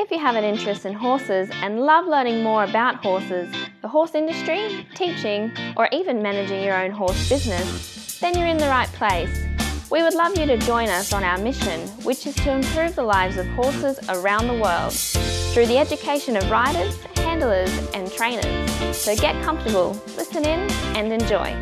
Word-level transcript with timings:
If 0.00 0.12
you 0.12 0.20
have 0.20 0.36
an 0.36 0.44
interest 0.44 0.86
in 0.86 0.92
horses 0.92 1.50
and 1.54 1.80
love 1.80 2.06
learning 2.06 2.44
more 2.44 2.62
about 2.62 3.02
horses, 3.02 3.52
the 3.82 3.88
horse 3.88 4.14
industry, 4.14 4.86
teaching, 4.94 5.50
or 5.76 5.88
even 5.90 6.22
managing 6.22 6.62
your 6.62 6.80
own 6.80 6.92
horse 6.92 7.28
business, 7.28 8.20
then 8.20 8.38
you're 8.38 8.46
in 8.46 8.58
the 8.58 8.68
right 8.68 8.86
place. 8.90 9.44
We 9.90 10.04
would 10.04 10.14
love 10.14 10.38
you 10.38 10.46
to 10.46 10.56
join 10.58 10.88
us 10.88 11.12
on 11.12 11.24
our 11.24 11.36
mission, 11.36 11.80
which 12.04 12.28
is 12.28 12.36
to 12.36 12.52
improve 12.52 12.94
the 12.94 13.02
lives 13.02 13.38
of 13.38 13.48
horses 13.48 13.98
around 14.08 14.46
the 14.46 14.54
world 14.54 14.92
through 15.52 15.66
the 15.66 15.78
education 15.78 16.36
of 16.36 16.48
riders, 16.48 16.96
handlers, 17.16 17.76
and 17.92 18.08
trainers. 18.12 18.96
So 18.96 19.16
get 19.16 19.42
comfortable, 19.42 20.00
listen 20.16 20.44
in, 20.44 20.70
and 20.94 21.12
enjoy. 21.12 21.56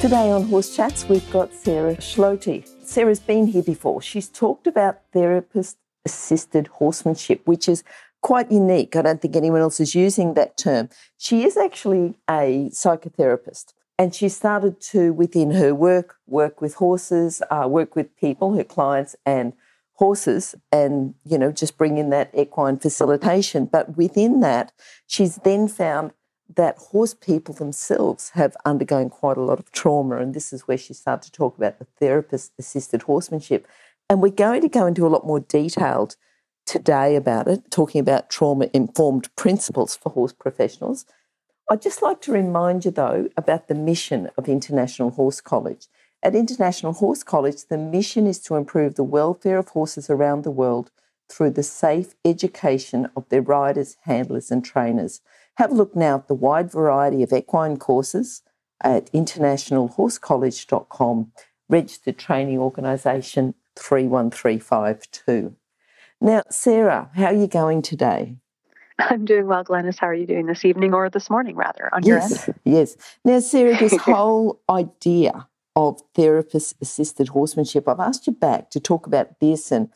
Today 0.00 0.30
on 0.30 0.44
Horse 0.44 0.74
Chats, 0.74 1.06
we've 1.06 1.30
got 1.30 1.52
Sarah 1.52 1.96
Schlote. 1.96 2.66
Sarah's 2.82 3.20
been 3.20 3.46
here 3.46 3.62
before. 3.62 4.00
She's 4.00 4.28
talked 4.28 4.66
about 4.66 5.02
therapist 5.12 5.76
assisted 6.04 6.66
horsemanship, 6.68 7.42
which 7.44 7.68
is 7.68 7.84
quite 8.22 8.50
unique. 8.50 8.96
I 8.96 9.02
don't 9.02 9.20
think 9.20 9.36
anyone 9.36 9.60
else 9.60 9.80
is 9.80 9.94
using 9.94 10.34
that 10.34 10.56
term. 10.56 10.88
She 11.16 11.44
is 11.44 11.56
actually 11.56 12.14
a 12.28 12.70
psychotherapist. 12.72 13.72
And 13.98 14.14
she 14.14 14.30
started 14.30 14.80
to, 14.92 15.12
within 15.12 15.50
her 15.50 15.74
work, 15.74 16.16
work 16.26 16.62
with 16.62 16.74
horses, 16.74 17.42
uh, 17.50 17.66
work 17.68 17.94
with 17.94 18.16
people, 18.16 18.56
her 18.56 18.64
clients, 18.64 19.14
and 19.26 19.52
horses, 19.92 20.54
and 20.72 21.14
you 21.24 21.36
know, 21.36 21.52
just 21.52 21.76
bring 21.76 21.98
in 21.98 22.08
that 22.08 22.30
equine 22.34 22.78
facilitation. 22.78 23.66
But 23.66 23.98
within 23.98 24.40
that, 24.40 24.72
she's 25.06 25.36
then 25.36 25.68
found 25.68 26.12
that 26.56 26.78
horse 26.78 27.12
people 27.12 27.54
themselves 27.54 28.30
have 28.30 28.56
undergone 28.64 29.10
quite 29.10 29.36
a 29.36 29.42
lot 29.42 29.58
of 29.58 29.70
trauma, 29.70 30.16
and 30.16 30.32
this 30.32 30.50
is 30.52 30.62
where 30.62 30.78
she 30.78 30.94
started 30.94 31.26
to 31.26 31.32
talk 31.32 31.58
about 31.58 31.78
the 31.78 31.84
therapist-assisted 31.84 33.02
horsemanship. 33.02 33.68
And 34.10 34.20
we're 34.20 34.30
going 34.30 34.60
to 34.62 34.68
go 34.68 34.86
into 34.86 35.06
a 35.06 35.08
lot 35.08 35.24
more 35.24 35.38
detailed 35.38 36.16
today 36.66 37.14
about 37.14 37.46
it, 37.46 37.70
talking 37.70 38.00
about 38.00 38.28
trauma-informed 38.28 39.32
principles 39.36 39.94
for 39.94 40.10
horse 40.10 40.32
professionals. 40.32 41.06
I'd 41.70 41.80
just 41.80 42.02
like 42.02 42.20
to 42.22 42.32
remind 42.32 42.84
you, 42.84 42.90
though, 42.90 43.28
about 43.36 43.68
the 43.68 43.76
mission 43.76 44.28
of 44.36 44.48
International 44.48 45.10
Horse 45.10 45.40
College. 45.40 45.86
At 46.24 46.34
International 46.34 46.92
Horse 46.92 47.22
College, 47.22 47.66
the 47.66 47.78
mission 47.78 48.26
is 48.26 48.40
to 48.40 48.56
improve 48.56 48.96
the 48.96 49.04
welfare 49.04 49.58
of 49.58 49.68
horses 49.68 50.10
around 50.10 50.42
the 50.42 50.50
world 50.50 50.90
through 51.30 51.50
the 51.50 51.62
safe 51.62 52.16
education 52.24 53.08
of 53.14 53.28
their 53.28 53.42
riders, 53.42 53.96
handlers, 54.02 54.50
and 54.50 54.64
trainers. 54.64 55.20
Have 55.58 55.70
a 55.70 55.74
look 55.74 55.94
now 55.94 56.16
at 56.16 56.26
the 56.26 56.34
wide 56.34 56.72
variety 56.72 57.22
of 57.22 57.32
equine 57.32 57.76
courses 57.76 58.42
at 58.82 59.12
internationalhorsecollege.com, 59.12 61.32
registered 61.68 62.18
training 62.18 62.58
organisation 62.58 63.54
31352. 63.80 65.56
Now, 66.20 66.42
Sarah, 66.50 67.10
how 67.14 67.26
are 67.26 67.34
you 67.34 67.46
going 67.46 67.82
today? 67.82 68.36
I'm 68.98 69.24
doing 69.24 69.46
well, 69.46 69.64
Glenys. 69.64 69.98
How 69.98 70.08
are 70.08 70.14
you 70.14 70.26
doing 70.26 70.46
this 70.46 70.64
evening 70.64 70.92
or 70.92 71.08
this 71.08 71.30
morning, 71.30 71.56
rather, 71.56 71.92
on 71.94 72.02
yes, 72.02 72.30
your 72.30 72.40
end? 72.46 72.60
Yes. 72.64 72.96
Now, 73.24 73.40
Sarah, 73.40 73.78
this 73.78 73.96
whole 74.02 74.60
idea 74.68 75.48
of 75.74 76.02
therapist 76.14 76.74
assisted 76.82 77.28
horsemanship, 77.28 77.88
I've 77.88 78.00
asked 78.00 78.26
you 78.26 78.34
back 78.34 78.70
to 78.70 78.80
talk 78.80 79.06
about 79.06 79.40
this 79.40 79.72
and 79.72 79.88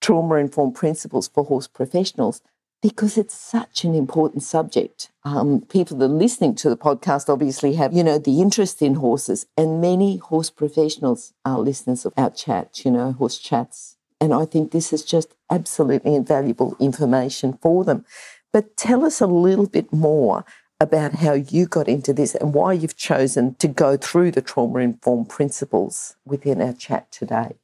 trauma 0.00 0.36
informed 0.36 0.74
principles 0.74 1.28
for 1.28 1.44
horse 1.44 1.66
professionals 1.66 2.40
because 2.80 3.18
it's 3.18 3.34
such 3.34 3.84
an 3.84 3.94
important 3.94 4.42
subject. 4.42 5.10
Um, 5.24 5.62
people 5.62 5.96
that 5.98 6.04
are 6.06 6.08
listening 6.08 6.54
to 6.56 6.70
the 6.70 6.76
podcast 6.76 7.28
obviously 7.28 7.74
have, 7.74 7.92
you 7.92 8.04
know, 8.04 8.18
the 8.18 8.40
interest 8.40 8.80
in 8.82 8.94
horses, 8.94 9.46
and 9.56 9.80
many 9.80 10.18
horse 10.18 10.50
professionals 10.50 11.32
are 11.44 11.58
listeners 11.58 12.04
of 12.04 12.12
our 12.16 12.30
chat, 12.30 12.84
you 12.84 12.90
know, 12.90 13.12
horse 13.12 13.38
chats. 13.38 13.96
And 14.20 14.32
I 14.32 14.44
think 14.44 14.70
this 14.70 14.92
is 14.92 15.04
just 15.04 15.34
absolutely 15.50 16.14
invaluable 16.14 16.76
information 16.80 17.58
for 17.60 17.84
them. 17.84 18.04
But 18.52 18.76
tell 18.76 19.04
us 19.04 19.20
a 19.20 19.26
little 19.26 19.68
bit 19.68 19.92
more 19.92 20.44
about 20.80 21.14
how 21.14 21.32
you 21.32 21.66
got 21.66 21.88
into 21.88 22.12
this 22.12 22.34
and 22.34 22.54
why 22.54 22.72
you've 22.72 22.96
chosen 22.96 23.54
to 23.56 23.68
go 23.68 23.96
through 23.96 24.30
the 24.30 24.40
trauma 24.40 24.78
informed 24.78 25.28
principles 25.28 26.16
within 26.24 26.62
our 26.62 26.72
chat 26.72 27.10
today. 27.10 27.56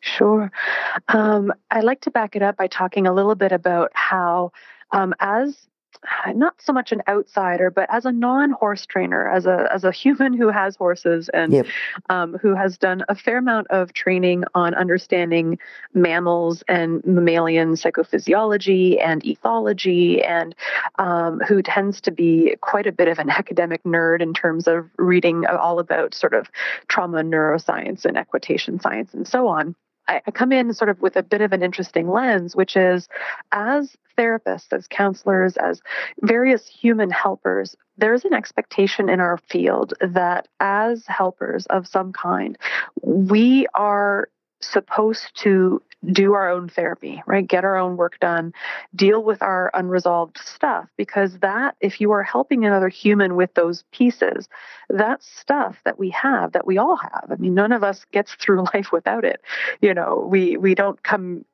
Sure. 0.00 0.50
Um, 1.08 1.52
I'd 1.70 1.84
like 1.84 2.02
to 2.02 2.10
back 2.10 2.36
it 2.36 2.42
up 2.42 2.56
by 2.56 2.66
talking 2.66 3.06
a 3.06 3.12
little 3.12 3.34
bit 3.34 3.52
about 3.52 3.90
how, 3.94 4.52
um, 4.92 5.14
as 5.20 5.68
not 6.34 6.60
so 6.60 6.72
much 6.72 6.92
an 6.92 7.02
outsider, 7.08 7.70
but 7.70 7.88
as 7.90 8.04
a 8.04 8.12
non-horse 8.12 8.86
trainer, 8.86 9.28
as 9.28 9.46
a 9.46 9.68
as 9.72 9.84
a 9.84 9.92
human 9.92 10.32
who 10.32 10.48
has 10.48 10.76
horses 10.76 11.28
and 11.30 11.52
yep. 11.52 11.66
um, 12.08 12.36
who 12.40 12.54
has 12.54 12.78
done 12.78 13.04
a 13.08 13.14
fair 13.14 13.38
amount 13.38 13.66
of 13.68 13.92
training 13.92 14.44
on 14.54 14.74
understanding 14.74 15.58
mammals 15.94 16.62
and 16.68 17.04
mammalian 17.04 17.74
psychophysiology 17.74 19.02
and 19.02 19.22
ethology, 19.22 20.26
and 20.26 20.54
um, 20.98 21.40
who 21.40 21.62
tends 21.62 22.00
to 22.00 22.10
be 22.10 22.56
quite 22.60 22.86
a 22.86 22.92
bit 22.92 23.08
of 23.08 23.18
an 23.18 23.30
academic 23.30 23.82
nerd 23.84 24.20
in 24.20 24.34
terms 24.34 24.66
of 24.66 24.88
reading 24.96 25.46
all 25.46 25.78
about 25.78 26.14
sort 26.14 26.34
of 26.34 26.50
trauma 26.88 27.22
neuroscience 27.22 28.04
and 28.04 28.16
equitation 28.16 28.80
science 28.80 29.14
and 29.14 29.26
so 29.26 29.48
on. 29.48 29.74
I, 30.08 30.20
I 30.26 30.30
come 30.30 30.52
in 30.52 30.72
sort 30.74 30.90
of 30.90 31.00
with 31.00 31.16
a 31.16 31.22
bit 31.22 31.40
of 31.40 31.52
an 31.52 31.62
interesting 31.62 32.08
lens, 32.08 32.56
which 32.56 32.76
is 32.76 33.08
as 33.52 33.96
therapists, 34.18 34.72
as 34.72 34.86
counselors, 34.86 35.56
as 35.56 35.80
various 36.22 36.66
human 36.68 37.10
helpers, 37.10 37.76
there's 37.96 38.24
an 38.24 38.34
expectation 38.34 39.08
in 39.08 39.20
our 39.20 39.38
field 39.38 39.94
that 40.00 40.48
as 40.58 41.06
helpers 41.06 41.66
of 41.66 41.86
some 41.86 42.12
kind, 42.12 42.58
we 43.02 43.66
are 43.74 44.28
supposed 44.60 45.30
to 45.42 45.82
do 46.12 46.32
our 46.32 46.50
own 46.50 46.68
therapy, 46.68 47.22
right? 47.26 47.46
Get 47.46 47.64
our 47.64 47.76
own 47.76 47.96
work 47.96 48.18
done, 48.20 48.52
deal 48.94 49.22
with 49.22 49.42
our 49.42 49.70
unresolved 49.74 50.38
stuff. 50.38 50.88
Because 50.96 51.38
that, 51.40 51.76
if 51.80 52.00
you 52.00 52.10
are 52.12 52.22
helping 52.22 52.64
another 52.64 52.88
human 52.88 53.36
with 53.36 53.52
those 53.54 53.84
pieces, 53.92 54.48
that 54.88 55.22
stuff 55.22 55.76
that 55.84 55.98
we 55.98 56.10
have, 56.10 56.52
that 56.52 56.66
we 56.66 56.78
all 56.78 56.96
have. 56.96 57.26
I 57.30 57.36
mean, 57.36 57.54
none 57.54 57.72
of 57.72 57.84
us 57.84 58.06
gets 58.12 58.34
through 58.34 58.64
life 58.74 58.92
without 58.92 59.24
it. 59.24 59.40
You 59.80 59.94
know, 59.94 60.26
we 60.28 60.56
we 60.56 60.74
don't 60.74 61.02
come 61.02 61.44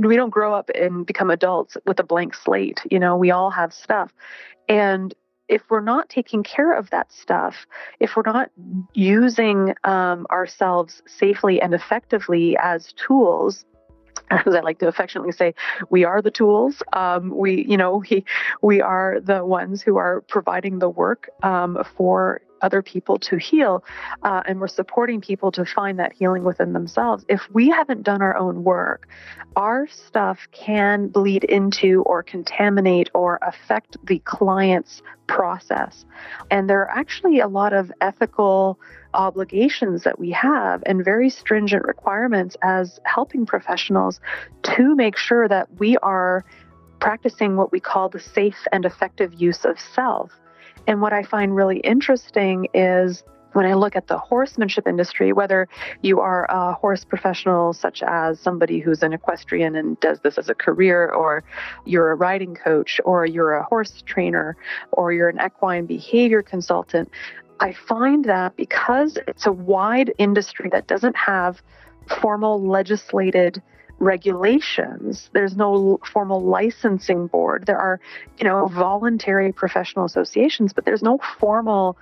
we 0.00 0.16
don't 0.16 0.30
grow 0.30 0.54
up 0.54 0.70
and 0.74 1.06
become 1.06 1.30
adults 1.30 1.76
with 1.86 1.98
a 1.98 2.04
blank 2.04 2.34
slate. 2.34 2.82
You 2.90 2.98
know, 2.98 3.16
we 3.16 3.30
all 3.30 3.50
have 3.50 3.72
stuff. 3.72 4.12
And 4.68 5.14
if 5.48 5.62
we're 5.70 5.80
not 5.80 6.08
taking 6.08 6.42
care 6.42 6.72
of 6.72 6.90
that 6.90 7.12
stuff, 7.12 7.66
if 8.00 8.16
we're 8.16 8.22
not 8.26 8.50
using 8.92 9.74
um, 9.84 10.26
ourselves 10.30 11.02
safely 11.06 11.60
and 11.60 11.74
effectively 11.74 12.56
as 12.60 12.92
tools, 12.94 13.64
as 14.30 14.54
I 14.54 14.60
like 14.60 14.78
to 14.80 14.88
affectionately 14.88 15.32
say, 15.32 15.54
we 15.90 16.04
are 16.04 16.20
the 16.20 16.30
tools. 16.30 16.82
Um, 16.92 17.34
we, 17.34 17.64
you 17.64 17.76
know, 17.76 18.02
we 18.10 18.24
we 18.62 18.80
are 18.80 19.20
the 19.20 19.44
ones 19.44 19.82
who 19.82 19.96
are 19.96 20.22
providing 20.28 20.78
the 20.78 20.88
work 20.88 21.30
um, 21.42 21.82
for 21.96 22.42
other 22.62 22.82
people 22.82 23.18
to 23.18 23.36
heal, 23.36 23.84
uh, 24.22 24.42
and 24.46 24.60
we're 24.60 24.68
supporting 24.68 25.20
people 25.20 25.50
to 25.52 25.64
find 25.64 25.98
that 25.98 26.12
healing 26.12 26.44
within 26.44 26.72
themselves. 26.72 27.24
If 27.28 27.42
we 27.52 27.68
haven't 27.68 28.02
done 28.02 28.22
our 28.22 28.36
own 28.36 28.64
work, 28.64 29.08
our 29.56 29.86
stuff 29.88 30.38
can 30.52 31.08
bleed 31.08 31.44
into 31.44 32.02
or 32.02 32.22
contaminate 32.22 33.10
or 33.14 33.38
affect 33.42 33.96
the 34.06 34.18
client's 34.20 35.02
process, 35.26 36.04
and 36.50 36.68
there 36.68 36.80
are 36.80 36.90
actually 36.90 37.40
a 37.40 37.48
lot 37.48 37.72
of 37.72 37.92
ethical 38.00 38.78
obligations 39.14 40.04
that 40.04 40.18
we 40.18 40.30
have 40.30 40.82
and 40.86 41.04
very 41.04 41.30
stringent 41.30 41.84
requirements 41.84 42.56
as 42.62 43.00
helping 43.04 43.46
professionals 43.46 44.20
to 44.62 44.94
make 44.94 45.16
sure 45.16 45.48
that 45.48 45.66
we 45.78 45.96
are 45.98 46.44
practicing 47.00 47.56
what 47.56 47.72
we 47.72 47.80
call 47.80 48.08
the 48.08 48.20
safe 48.20 48.66
and 48.72 48.84
effective 48.84 49.32
use 49.34 49.64
of 49.64 49.78
self. 49.78 50.32
And 50.88 51.02
what 51.02 51.12
I 51.12 51.22
find 51.22 51.54
really 51.54 51.80
interesting 51.80 52.66
is 52.72 53.22
when 53.52 53.66
I 53.66 53.74
look 53.74 53.94
at 53.94 54.06
the 54.06 54.16
horsemanship 54.16 54.86
industry, 54.86 55.34
whether 55.34 55.68
you 56.00 56.20
are 56.20 56.46
a 56.48 56.72
horse 56.72 57.04
professional, 57.04 57.74
such 57.74 58.02
as 58.02 58.40
somebody 58.40 58.78
who's 58.78 59.02
an 59.02 59.12
equestrian 59.12 59.76
and 59.76 60.00
does 60.00 60.20
this 60.20 60.38
as 60.38 60.48
a 60.48 60.54
career, 60.54 61.10
or 61.10 61.44
you're 61.84 62.10
a 62.10 62.14
riding 62.14 62.54
coach, 62.54 63.02
or 63.04 63.26
you're 63.26 63.52
a 63.52 63.64
horse 63.64 64.02
trainer, 64.06 64.56
or 64.92 65.12
you're 65.12 65.28
an 65.28 65.38
equine 65.44 65.84
behavior 65.84 66.40
consultant, 66.40 67.10
I 67.60 67.74
find 67.74 68.24
that 68.24 68.56
because 68.56 69.18
it's 69.26 69.44
a 69.44 69.52
wide 69.52 70.14
industry 70.16 70.70
that 70.70 70.86
doesn't 70.86 71.16
have 71.16 71.60
formal 72.22 72.66
legislated 72.66 73.62
regulations. 73.98 75.28
There's 75.32 75.56
no 75.56 75.98
formal 76.04 76.42
licensing 76.42 77.26
board. 77.26 77.66
There 77.66 77.78
are 77.78 78.00
you 78.38 78.44
know 78.44 78.66
voluntary 78.68 79.52
professional 79.52 80.04
associations 80.04 80.72
but 80.72 80.84
there's 80.84 81.02
no 81.02 81.18
formal 81.38 81.96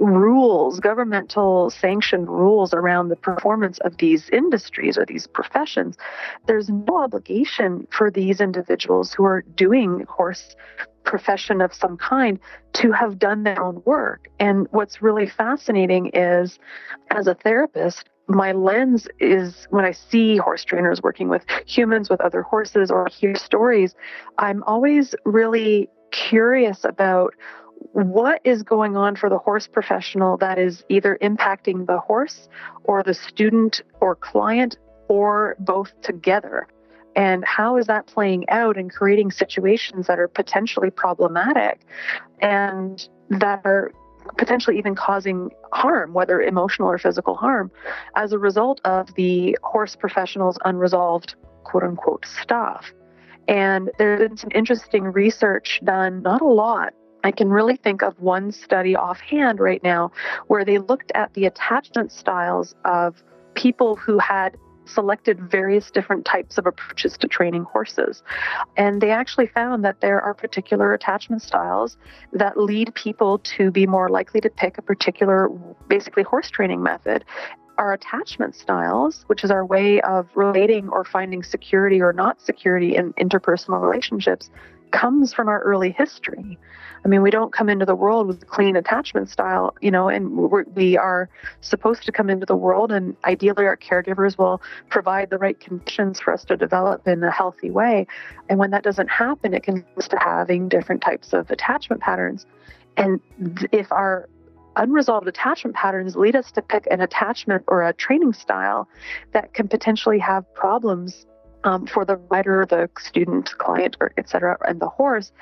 rules 0.00 0.80
governmental 0.80 1.68
sanctioned 1.70 2.28
rules 2.28 2.72
around 2.72 3.08
the 3.08 3.16
performance 3.16 3.78
of 3.80 3.98
these 3.98 4.28
industries 4.30 4.96
or 4.96 5.04
these 5.04 5.26
professions. 5.26 5.96
There's 6.46 6.68
no 6.68 7.02
obligation 7.02 7.86
for 7.90 8.10
these 8.10 8.40
individuals 8.40 9.12
who 9.12 9.24
are 9.24 9.42
doing 9.54 10.06
horse 10.08 10.56
profession 11.04 11.60
of 11.60 11.74
some 11.74 11.96
kind 11.96 12.38
to 12.74 12.92
have 12.92 13.18
done 13.18 13.42
their 13.42 13.62
own 13.62 13.82
work. 13.84 14.28
And 14.38 14.66
what's 14.70 15.02
really 15.02 15.26
fascinating 15.26 16.10
is, 16.14 16.58
as 17.10 17.26
a 17.26 17.34
therapist, 17.34 18.08
my 18.28 18.52
lens 18.52 19.08
is 19.20 19.66
when 19.70 19.84
I 19.84 19.92
see 19.92 20.36
horse 20.36 20.64
trainers 20.64 21.02
working 21.02 21.28
with 21.28 21.44
humans, 21.66 22.08
with 22.08 22.20
other 22.20 22.42
horses, 22.42 22.90
or 22.90 23.06
hear 23.10 23.34
stories, 23.34 23.94
I'm 24.38 24.62
always 24.64 25.14
really 25.24 25.88
curious 26.12 26.84
about 26.84 27.34
what 27.92 28.40
is 28.44 28.62
going 28.62 28.96
on 28.96 29.16
for 29.16 29.28
the 29.28 29.38
horse 29.38 29.66
professional 29.66 30.36
that 30.38 30.58
is 30.58 30.84
either 30.88 31.18
impacting 31.20 31.86
the 31.86 31.98
horse 31.98 32.48
or 32.84 33.02
the 33.02 33.14
student 33.14 33.82
or 34.00 34.14
client 34.14 34.78
or 35.08 35.56
both 35.58 35.92
together. 36.00 36.68
And 37.14 37.44
how 37.44 37.76
is 37.76 37.86
that 37.88 38.06
playing 38.06 38.48
out 38.48 38.76
and 38.78 38.90
creating 38.90 39.32
situations 39.32 40.06
that 40.06 40.18
are 40.18 40.28
potentially 40.28 40.90
problematic 40.90 41.80
and 42.40 43.06
that 43.28 43.60
are 43.64 43.92
potentially 44.38 44.78
even 44.78 44.94
causing 44.94 45.50
harm, 45.72 46.12
whether 46.12 46.40
emotional 46.40 46.88
or 46.88 46.98
physical 46.98 47.34
harm, 47.34 47.70
as 48.16 48.32
a 48.32 48.38
result 48.38 48.80
of 48.84 49.14
the 49.14 49.56
horse 49.62 49.96
professional's 49.96 50.58
unresolved 50.64 51.34
quote 51.64 51.82
unquote 51.82 52.26
stuff. 52.26 52.92
And 53.48 53.90
there's 53.98 54.20
been 54.20 54.36
some 54.36 54.50
interesting 54.54 55.04
research 55.04 55.80
done, 55.84 56.22
not 56.22 56.40
a 56.40 56.46
lot. 56.46 56.92
I 57.24 57.30
can 57.30 57.50
really 57.50 57.76
think 57.76 58.02
of 58.02 58.18
one 58.20 58.50
study 58.52 58.96
offhand 58.96 59.60
right 59.60 59.82
now 59.82 60.10
where 60.48 60.64
they 60.64 60.78
looked 60.78 61.12
at 61.14 61.34
the 61.34 61.46
attachment 61.46 62.10
styles 62.12 62.74
of 62.84 63.22
people 63.54 63.96
who 63.96 64.18
had 64.18 64.56
selected 64.84 65.40
various 65.50 65.90
different 65.90 66.24
types 66.24 66.58
of 66.58 66.66
approaches 66.66 67.16
to 67.18 67.28
training 67.28 67.64
horses. 67.64 68.22
And 68.76 69.00
they 69.00 69.10
actually 69.10 69.46
found 69.46 69.84
that 69.84 70.00
there 70.00 70.20
are 70.20 70.34
particular 70.34 70.92
attachment 70.92 71.42
styles 71.42 71.96
that 72.32 72.56
lead 72.56 72.94
people 72.94 73.38
to 73.56 73.70
be 73.70 73.86
more 73.86 74.08
likely 74.08 74.40
to 74.40 74.50
pick 74.50 74.78
a 74.78 74.82
particular, 74.82 75.48
basically, 75.88 76.22
horse 76.22 76.50
training 76.50 76.82
method. 76.82 77.24
Our 77.78 77.92
attachment 77.94 78.54
styles, 78.54 79.24
which 79.28 79.44
is 79.44 79.50
our 79.50 79.64
way 79.64 80.00
of 80.02 80.28
relating 80.34 80.88
or 80.88 81.04
finding 81.04 81.42
security 81.42 82.00
or 82.00 82.12
not 82.12 82.40
security 82.40 82.96
in 82.96 83.12
interpersonal 83.14 83.80
relationships, 83.80 84.50
comes 84.92 85.32
from 85.32 85.48
our 85.48 85.60
early 85.62 85.90
history. 85.90 86.58
I 87.04 87.08
mean, 87.08 87.22
we 87.22 87.30
don't 87.30 87.52
come 87.52 87.68
into 87.68 87.84
the 87.84 87.96
world 87.96 88.28
with 88.28 88.42
a 88.42 88.46
clean 88.46 88.76
attachment 88.76 89.28
style, 89.28 89.74
you 89.80 89.90
know, 89.90 90.08
and 90.08 90.36
we're, 90.36 90.62
we 90.74 90.96
are 90.96 91.28
supposed 91.60 92.04
to 92.04 92.12
come 92.12 92.30
into 92.30 92.46
the 92.46 92.54
world, 92.54 92.92
and 92.92 93.16
ideally, 93.24 93.66
our 93.66 93.76
caregivers 93.76 94.38
will 94.38 94.62
provide 94.88 95.30
the 95.30 95.38
right 95.38 95.58
conditions 95.58 96.20
for 96.20 96.32
us 96.32 96.44
to 96.44 96.56
develop 96.56 97.08
in 97.08 97.24
a 97.24 97.30
healthy 97.30 97.70
way. 97.70 98.06
And 98.48 98.58
when 98.58 98.70
that 98.70 98.84
doesn't 98.84 99.08
happen, 99.08 99.52
it 99.52 99.64
can 99.64 99.84
lead 99.96 100.10
to 100.10 100.18
having 100.18 100.68
different 100.68 101.02
types 101.02 101.32
of 101.32 101.50
attachment 101.50 102.00
patterns. 102.00 102.46
And 102.96 103.20
if 103.72 103.90
our 103.90 104.28
unresolved 104.76 105.26
attachment 105.26 105.76
patterns 105.76 106.16
lead 106.16 106.36
us 106.36 106.50
to 106.52 106.62
pick 106.62 106.86
an 106.90 107.00
attachment 107.00 107.64
or 107.66 107.82
a 107.82 107.92
training 107.92 108.32
style 108.32 108.88
that 109.32 109.54
can 109.54 109.68
potentially 109.68 110.18
have 110.18 110.52
problems 110.54 111.26
um, 111.64 111.86
for 111.86 112.04
the 112.04 112.16
rider, 112.16 112.66
the 112.68 112.88
student, 112.98 113.56
client, 113.58 113.96
or 114.00 114.12
et 114.16 114.28
cetera, 114.28 114.56
and 114.66 114.80
the 114.80 114.88
horse, 114.88 115.32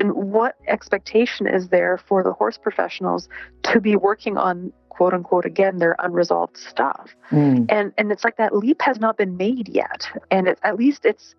and 0.00 0.12
what 0.12 0.56
expectation 0.66 1.46
is 1.46 1.68
there 1.68 1.98
for 1.98 2.22
the 2.22 2.32
horse 2.32 2.58
professionals 2.58 3.28
to 3.64 3.80
be 3.80 3.96
working 3.96 4.36
on 4.36 4.72
quote 4.88 5.14
unquote 5.14 5.44
again 5.44 5.78
their 5.78 5.94
unresolved 6.00 6.56
stuff 6.56 7.14
mm. 7.30 7.64
and 7.68 7.92
and 7.96 8.10
it's 8.10 8.24
like 8.24 8.36
that 8.36 8.56
leap 8.56 8.82
has 8.82 8.98
not 8.98 9.16
been 9.16 9.36
made 9.36 9.68
yet 9.68 10.08
and 10.30 10.48
it, 10.48 10.58
at 10.64 10.76
least 10.76 11.04
it's 11.04 11.36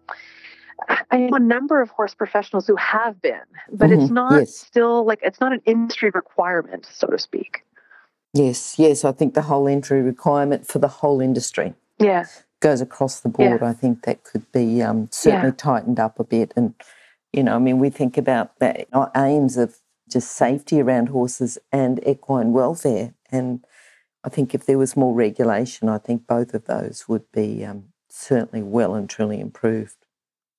I 1.11 1.17
know 1.17 1.35
a 1.35 1.39
number 1.39 1.81
of 1.81 1.89
horse 1.89 2.15
professionals 2.15 2.65
who 2.65 2.77
have 2.77 3.21
been, 3.21 3.41
but 3.69 3.89
mm-hmm. 3.89 4.01
it's 4.01 4.11
not 4.11 4.31
yes. 4.31 4.55
still 4.55 5.05
like 5.05 5.19
it's 5.21 5.41
not 5.41 5.51
an 5.51 5.61
industry 5.65 6.09
requirement, 6.13 6.87
so 6.89 7.07
to 7.07 7.19
speak. 7.19 7.63
Yes, 8.33 8.79
yes. 8.79 9.03
I 9.03 9.11
think 9.11 9.33
the 9.33 9.41
whole 9.41 9.67
entry 9.67 10.01
requirement 10.01 10.67
for 10.67 10.79
the 10.79 10.87
whole 10.87 11.19
industry. 11.19 11.73
Yeah. 11.99 12.27
Goes 12.61 12.81
across 12.81 13.19
the 13.19 13.29
board. 13.29 13.61
Yeah. 13.61 13.69
I 13.69 13.73
think 13.73 14.03
that 14.03 14.23
could 14.23 14.51
be 14.51 14.81
um, 14.81 15.07
certainly 15.11 15.47
yeah. 15.47 15.55
tightened 15.55 15.99
up 15.99 16.19
a 16.19 16.23
bit 16.23 16.53
and 16.55 16.73
you 17.33 17.43
know, 17.43 17.55
I 17.55 17.59
mean, 17.59 17.79
we 17.79 17.89
think 17.89 18.17
about 18.17 18.57
that 18.59 18.87
our 18.91 19.11
aims 19.15 19.57
of 19.57 19.77
just 20.09 20.31
safety 20.31 20.81
around 20.81 21.09
horses 21.09 21.57
and 21.71 22.05
equine 22.07 22.51
welfare. 22.51 23.13
And 23.31 23.63
I 24.23 24.29
think 24.29 24.55
if 24.55 24.65
there 24.65 24.77
was 24.77 24.97
more 24.97 25.13
regulation, 25.13 25.87
I 25.87 25.99
think 25.99 26.25
both 26.25 26.53
of 26.53 26.65
those 26.65 27.07
would 27.07 27.31
be 27.31 27.63
um, 27.63 27.85
certainly 28.09 28.63
well 28.63 28.95
and 28.95 29.09
truly 29.09 29.39
improved. 29.39 29.97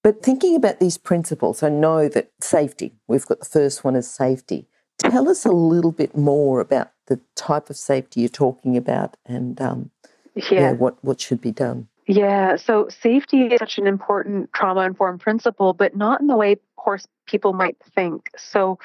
But 0.03 0.23
thinking 0.23 0.57
about 0.57 0.81
these 0.81 0.97
principles, 0.97 1.63
I 1.63 1.69
know 1.69 2.09
that 2.09 2.31
safety, 2.41 2.93
we've 3.07 3.27
got 3.27 3.41
the 3.41 3.45
first 3.45 3.85
one 3.85 3.97
is 3.97 4.09
safety. 4.09 4.67
Tell 4.99 5.29
us 5.29 5.45
a 5.45 5.51
little 5.51 5.93
bit 5.93 6.17
more 6.17 6.61
about 6.61 6.93
the 7.07 7.21
type 7.35 7.69
of 7.69 7.77
safety 7.77 8.21
you're 8.21 8.29
talking 8.29 8.77
about 8.77 9.17
and 9.27 9.61
um, 9.61 9.91
yeah. 10.35 10.45
yeah, 10.53 10.73
what, 10.73 11.03
what 11.05 11.21
should 11.21 11.41
be 11.41 11.53
done. 11.53 11.89
Yeah, 12.11 12.57
so 12.57 12.89
safety 12.89 13.43
is 13.43 13.61
such 13.61 13.79
an 13.79 13.87
important 13.87 14.53
trauma 14.53 14.81
informed 14.81 15.21
principle, 15.21 15.75
but 15.75 15.95
not 15.95 16.21
in 16.21 16.27
the 16.27 16.37
way 16.37 16.57
horse 16.77 17.07
people 17.27 17.53
might 17.53 17.77
think. 17.95 18.31
So 18.37 18.81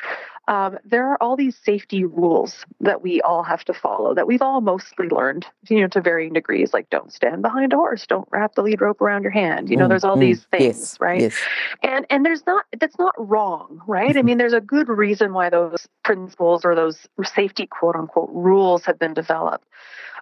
um, 0.48 0.78
there 0.86 1.08
are 1.08 1.18
all 1.20 1.36
these 1.36 1.58
safety 1.58 2.06
rules 2.06 2.68
that 2.82 3.02
we 3.02 3.22
all 3.22 3.42
have 3.42 3.64
to 3.66 3.74
follow 3.74 4.14
that 4.14 4.28
we've 4.28 4.44
all 4.44 4.62
mostly 4.62 5.08
learned, 5.08 5.48
you 5.68 5.82
know, 5.82 5.88
to 5.88 6.02
varying 6.02 6.34
degrees, 6.34 6.72
like 6.72 6.88
don't 6.92 7.12
stand 7.12 7.42
behind 7.42 7.74
a 7.74 7.78
horse, 7.78 8.06
don't 8.06 8.28
wrap 8.30 8.54
the 8.54 8.62
lead 8.62 8.80
rope 8.80 9.02
around 9.02 9.24
your 9.24 9.32
hand. 9.32 9.72
You 9.72 9.78
know, 9.78 9.86
mm, 9.86 9.90
there's 9.90 10.04
all 10.04 10.18
mm, 10.18 10.20
these 10.20 10.44
things, 10.52 10.64
yes, 10.64 11.00
right? 11.00 11.22
Yes. 11.22 11.36
And 11.82 12.06
and 12.12 12.24
there's 12.24 12.46
not 12.46 12.66
that's 12.80 13.00
not 13.00 13.16
wrong, 13.18 13.82
right? 13.88 14.10
I 14.10 14.20
mm-hmm. 14.20 14.26
mean, 14.26 14.38
there's 14.38 14.54
a 14.54 14.62
good 14.62 14.88
reason 14.88 15.34
why 15.34 15.50
those 15.50 15.88
principles 16.04 16.64
or 16.64 16.76
those 16.76 17.08
safety 17.24 17.66
quote 17.66 17.96
unquote 17.96 18.30
rules 18.32 18.86
have 18.86 19.00
been 19.00 19.16
developed 19.16 19.66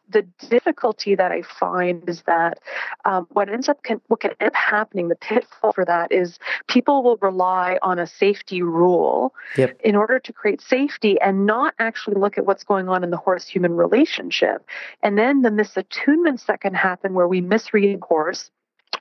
the 0.10 0.24
difficulty 0.50 1.16
that 1.16 1.32
I 1.32 1.42
find 1.42 2.08
is 2.08 2.22
that 2.24 2.60
um, 3.06 3.28
what 3.32 3.50
ends 3.50 3.70
up 3.70 3.84
can, 3.84 4.02
what 4.08 4.20
can 4.20 4.32
end 4.40 4.48
up 4.50 4.56
happening, 4.56 5.08
the 5.08 5.16
pitfall 5.16 5.74
for 5.74 5.86
that 5.86 6.12
is 6.12 6.40
people 6.68 7.04
will 7.04 7.18
rely 7.18 7.78
on 7.82 8.00
a 8.00 8.08
safety 8.08 8.62
rule 8.62 9.34
yep. 9.58 9.80
in 9.84 9.96
order 9.96 10.20
to 10.20 10.34
create 10.34 10.62
safety 10.62 11.20
and 11.20 11.46
not 11.46 11.74
actually 11.80 12.16
look 12.16 12.38
at 12.38 12.46
what's 12.46 12.64
going 12.64 12.90
on 12.90 13.04
in 13.04 13.10
the 13.10 13.18
horse 13.18 13.48
human 13.48 13.76
relationship. 13.76 14.66
And 15.02 15.18
then 15.18 15.42
the 15.42 15.50
misattunements 15.50 16.46
that 16.46 16.62
can 16.62 16.74
happen 16.74 17.14
where 17.14 17.28
we 17.28 17.42
misread 17.42 18.00
horse 18.02 18.52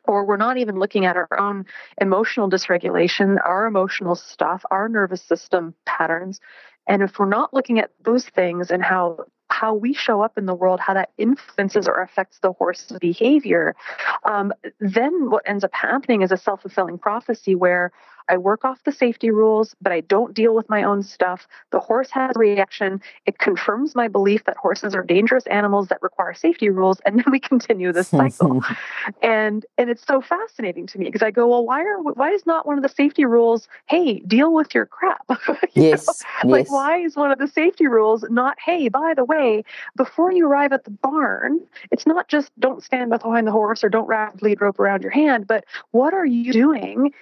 or 0.04 0.24
we're 0.24 0.36
not 0.36 0.56
even 0.56 0.78
looking 0.78 1.04
at 1.04 1.16
our 1.16 1.28
own 1.38 1.66
emotional 2.00 2.50
dysregulation, 2.50 3.36
our 3.44 3.66
emotional 3.66 4.14
stuff, 4.14 4.64
our 4.70 4.88
nervous 4.88 5.22
system 5.22 5.74
patterns. 5.86 6.40
And 6.88 7.02
if 7.02 7.18
we're 7.18 7.26
not 7.26 7.54
looking 7.54 7.78
at 7.78 7.90
those 8.02 8.24
things 8.24 8.70
and 8.70 8.82
how 8.82 9.26
how 9.52 9.74
we 9.74 9.92
show 9.92 10.22
up 10.22 10.38
in 10.38 10.46
the 10.46 10.54
world, 10.54 10.80
how 10.80 10.94
that 10.94 11.10
influences 11.18 11.86
or 11.86 12.00
affects 12.00 12.38
the 12.38 12.52
horse's 12.52 12.98
behavior, 12.98 13.76
um, 14.24 14.52
then 14.80 15.30
what 15.30 15.42
ends 15.46 15.62
up 15.62 15.72
happening 15.74 16.22
is 16.22 16.32
a 16.32 16.36
self 16.36 16.62
fulfilling 16.62 16.98
prophecy 16.98 17.54
where 17.54 17.92
I 18.32 18.38
work 18.38 18.64
off 18.64 18.82
the 18.84 18.92
safety 18.92 19.30
rules, 19.30 19.76
but 19.82 19.92
I 19.92 20.00
don't 20.00 20.32
deal 20.32 20.54
with 20.54 20.66
my 20.70 20.84
own 20.84 21.02
stuff. 21.02 21.46
The 21.70 21.78
horse 21.78 22.10
has 22.12 22.34
a 22.34 22.38
reaction. 22.38 23.02
It 23.26 23.38
confirms 23.38 23.94
my 23.94 24.08
belief 24.08 24.44
that 24.44 24.56
horses 24.56 24.94
are 24.94 25.02
dangerous 25.02 25.46
animals 25.48 25.88
that 25.88 26.00
require 26.00 26.32
safety 26.32 26.70
rules, 26.70 26.98
and 27.04 27.18
then 27.18 27.26
we 27.30 27.38
continue 27.38 27.92
this 27.92 28.08
cycle. 28.08 28.64
and 29.22 29.66
and 29.76 29.90
it's 29.90 30.06
so 30.06 30.22
fascinating 30.22 30.86
to 30.86 30.98
me 30.98 31.04
because 31.04 31.20
I 31.20 31.30
go, 31.30 31.46
well, 31.46 31.66
why 31.66 31.82
are 31.82 31.98
why 32.00 32.30
is 32.30 32.46
not 32.46 32.64
one 32.64 32.78
of 32.78 32.82
the 32.82 32.88
safety 32.88 33.26
rules, 33.26 33.68
hey, 33.84 34.20
deal 34.20 34.54
with 34.54 34.74
your 34.74 34.86
crap? 34.86 35.26
you 35.74 35.82
yes, 35.82 36.06
yes. 36.06 36.24
Like 36.42 36.70
why 36.70 37.00
is 37.00 37.14
one 37.14 37.32
of 37.32 37.38
the 37.38 37.48
safety 37.48 37.86
rules 37.86 38.24
not, 38.30 38.56
hey, 38.64 38.88
by 38.88 39.12
the 39.14 39.26
way, 39.26 39.62
before 39.94 40.32
you 40.32 40.46
arrive 40.46 40.72
at 40.72 40.84
the 40.84 40.90
barn, 40.90 41.60
it's 41.90 42.06
not 42.06 42.28
just 42.28 42.50
don't 42.58 42.82
stand 42.82 43.10
behind 43.10 43.46
the 43.46 43.52
horse 43.52 43.84
or 43.84 43.90
don't 43.90 44.06
wrap 44.06 44.40
lead 44.40 44.62
rope 44.62 44.80
around 44.80 45.02
your 45.02 45.12
hand, 45.12 45.46
but 45.46 45.66
what 45.90 46.14
are 46.14 46.24
you 46.24 46.50
doing 46.50 47.12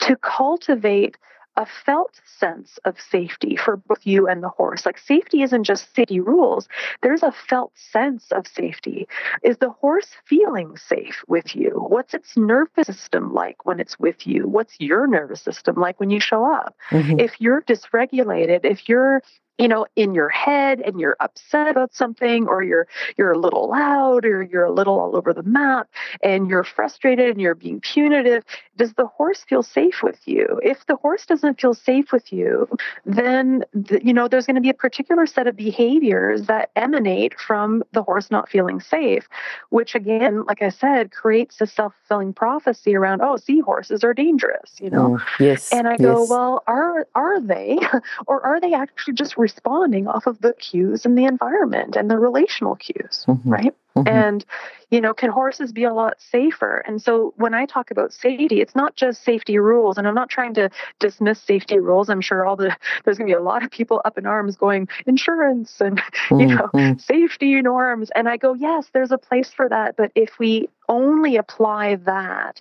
to 0.00 0.16
cultivate 0.16 1.16
a 1.56 1.66
felt 1.66 2.20
sense 2.38 2.78
of 2.84 3.00
safety 3.00 3.56
for 3.56 3.76
both 3.76 4.06
you 4.06 4.28
and 4.28 4.42
the 4.42 4.48
horse. 4.48 4.84
Like 4.84 4.98
safety 4.98 5.42
isn't 5.42 5.64
just 5.64 5.94
safety 5.94 6.20
rules, 6.20 6.68
there's 7.02 7.22
a 7.22 7.32
felt 7.32 7.72
sense 7.74 8.30
of 8.30 8.46
safety. 8.46 9.08
Is 9.42 9.56
the 9.58 9.70
horse 9.70 10.08
feeling 10.26 10.76
safe 10.76 11.24
with 11.28 11.56
you? 11.56 11.70
What's 11.88 12.14
its 12.14 12.36
nervous 12.36 12.86
system 12.86 13.32
like 13.32 13.64
when 13.64 13.80
it's 13.80 13.98
with 13.98 14.26
you? 14.26 14.46
What's 14.46 14.76
your 14.78 15.06
nervous 15.06 15.40
system 15.40 15.76
like 15.76 15.98
when 15.98 16.10
you 16.10 16.20
show 16.20 16.44
up? 16.44 16.76
Mm-hmm. 16.90 17.20
If 17.20 17.40
you're 17.40 17.62
dysregulated, 17.62 18.60
if 18.64 18.88
you're 18.88 19.22
you 19.58 19.68
know 19.68 19.86
in 19.96 20.14
your 20.14 20.28
head 20.28 20.80
and 20.80 21.00
you're 21.00 21.16
upset 21.20 21.68
about 21.68 21.94
something 21.94 22.46
or 22.46 22.62
you're 22.62 22.86
you're 23.16 23.32
a 23.32 23.38
little 23.38 23.70
loud 23.70 24.24
or 24.24 24.42
you're 24.42 24.64
a 24.64 24.72
little 24.72 24.98
all 24.98 25.16
over 25.16 25.32
the 25.32 25.42
map 25.42 25.88
and 26.22 26.48
you're 26.48 26.64
frustrated 26.64 27.30
and 27.30 27.40
you're 27.40 27.54
being 27.54 27.80
punitive 27.80 28.44
does 28.76 28.92
the 28.94 29.06
horse 29.06 29.42
feel 29.48 29.62
safe 29.62 30.02
with 30.02 30.18
you? 30.26 30.60
If 30.62 30.84
the 30.84 30.96
horse 30.96 31.24
doesn't 31.24 31.60
feel 31.60 31.74
safe 31.74 32.12
with 32.12 32.32
you 32.32 32.68
then 33.04 33.64
you 34.02 34.12
know 34.12 34.28
there's 34.28 34.46
going 34.46 34.56
to 34.56 34.60
be 34.60 34.70
a 34.70 34.74
particular 34.74 35.26
set 35.26 35.46
of 35.46 35.56
behaviors 35.56 36.46
that 36.46 36.70
emanate 36.76 37.38
from 37.38 37.82
the 37.92 38.02
horse 38.02 38.30
not 38.30 38.48
feeling 38.48 38.80
safe 38.80 39.28
which 39.70 39.94
again 39.94 40.44
like 40.44 40.62
i 40.62 40.68
said 40.68 41.10
creates 41.10 41.60
a 41.60 41.66
self-fulfilling 41.66 42.32
prophecy 42.32 42.94
around 42.94 43.20
oh 43.22 43.36
see 43.36 43.60
horses 43.60 44.04
are 44.04 44.14
dangerous 44.14 44.74
you 44.80 44.90
know? 44.90 45.10
Mm, 45.10 45.22
yes 45.40 45.72
and 45.72 45.88
i 45.88 45.96
go 45.96 46.26
well 46.28 46.62
are 46.66 47.06
are 47.14 47.40
they? 47.40 47.78
Or 48.26 48.44
are 48.44 48.60
they 48.60 48.72
actually 48.72 49.14
just 49.14 49.36
responding 49.46 50.08
off 50.08 50.26
of 50.26 50.40
the 50.40 50.54
cues 50.54 51.06
in 51.06 51.14
the 51.14 51.24
environment 51.24 51.94
and 51.94 52.10
the 52.10 52.18
relational 52.18 52.74
cues, 52.74 53.24
mm-hmm. 53.28 53.48
right? 53.48 53.74
Mm-hmm. 53.96 54.08
And, 54.08 54.44
you 54.90 55.00
know, 55.00 55.14
can 55.14 55.30
horses 55.30 55.70
be 55.70 55.84
a 55.84 55.94
lot 55.94 56.14
safer? 56.18 56.78
And 56.78 57.00
so 57.00 57.32
when 57.36 57.54
I 57.54 57.64
talk 57.64 57.92
about 57.92 58.12
safety, 58.12 58.60
it's 58.60 58.74
not 58.74 58.96
just 58.96 59.22
safety 59.22 59.58
rules. 59.58 59.98
And 59.98 60.08
I'm 60.08 60.16
not 60.16 60.28
trying 60.28 60.54
to 60.54 60.68
dismiss 60.98 61.40
safety 61.40 61.78
rules. 61.78 62.08
I'm 62.08 62.20
sure 62.20 62.44
all 62.44 62.56
the, 62.56 62.76
there's 63.04 63.18
going 63.18 63.28
to 63.28 63.34
be 63.34 63.40
a 63.40 63.48
lot 63.52 63.62
of 63.62 63.70
people 63.70 64.02
up 64.04 64.18
in 64.18 64.26
arms 64.26 64.56
going, 64.56 64.88
insurance 65.06 65.80
and, 65.80 65.98
mm-hmm. 66.28 66.40
you 66.40 66.46
know, 66.48 66.70
mm-hmm. 66.74 66.98
safety 66.98 67.62
norms. 67.62 68.10
And 68.16 68.28
I 68.28 68.36
go, 68.36 68.54
yes, 68.54 68.90
there's 68.92 69.12
a 69.12 69.18
place 69.18 69.50
for 69.50 69.68
that. 69.68 69.96
But 69.96 70.10
if 70.16 70.40
we 70.40 70.68
only 70.88 71.36
apply 71.36 71.94
that 71.96 72.60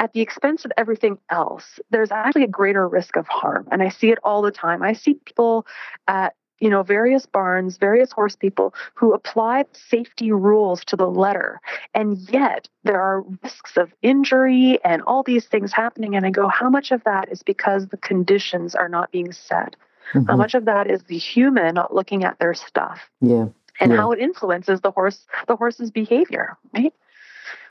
at 0.00 0.14
the 0.14 0.20
expense 0.22 0.64
of 0.64 0.72
everything 0.76 1.18
else, 1.28 1.78
there's 1.90 2.10
actually 2.10 2.44
a 2.44 2.48
greater 2.48 2.88
risk 2.88 3.16
of 3.16 3.28
harm. 3.28 3.68
And 3.70 3.82
I 3.82 3.90
see 3.90 4.10
it 4.10 4.18
all 4.24 4.40
the 4.40 4.50
time. 4.50 4.82
I 4.82 4.94
see 4.94 5.14
people 5.14 5.66
at 6.08 6.34
you 6.58 6.68
know, 6.68 6.82
various 6.82 7.24
barns, 7.24 7.78
various 7.78 8.12
horse 8.12 8.36
people 8.36 8.74
who 8.94 9.14
apply 9.14 9.64
safety 9.72 10.30
rules 10.30 10.84
to 10.84 10.94
the 10.94 11.08
letter. 11.08 11.58
And 11.94 12.18
yet 12.30 12.68
there 12.84 13.00
are 13.00 13.24
risks 13.42 13.78
of 13.78 13.92
injury 14.02 14.78
and 14.84 15.00
all 15.02 15.22
these 15.22 15.46
things 15.46 15.72
happening. 15.72 16.14
And 16.14 16.26
I 16.26 16.30
go, 16.30 16.48
how 16.48 16.68
much 16.68 16.92
of 16.92 17.02
that 17.04 17.32
is 17.32 17.42
because 17.42 17.88
the 17.88 17.96
conditions 17.96 18.74
are 18.74 18.90
not 18.90 19.10
being 19.10 19.32
set? 19.32 19.74
Mm-hmm. 20.12 20.26
How 20.26 20.36
much 20.36 20.54
of 20.54 20.66
that 20.66 20.90
is 20.90 21.02
the 21.04 21.16
human 21.16 21.74
not 21.76 21.94
looking 21.94 22.24
at 22.24 22.38
their 22.38 22.52
stuff? 22.52 23.08
Yeah. 23.22 23.46
And 23.80 23.92
yeah. 23.92 23.96
how 23.96 24.12
it 24.12 24.18
influences 24.18 24.82
the 24.82 24.90
horse, 24.90 25.26
the 25.48 25.56
horse's 25.56 25.90
behavior, 25.90 26.58
right? 26.74 26.92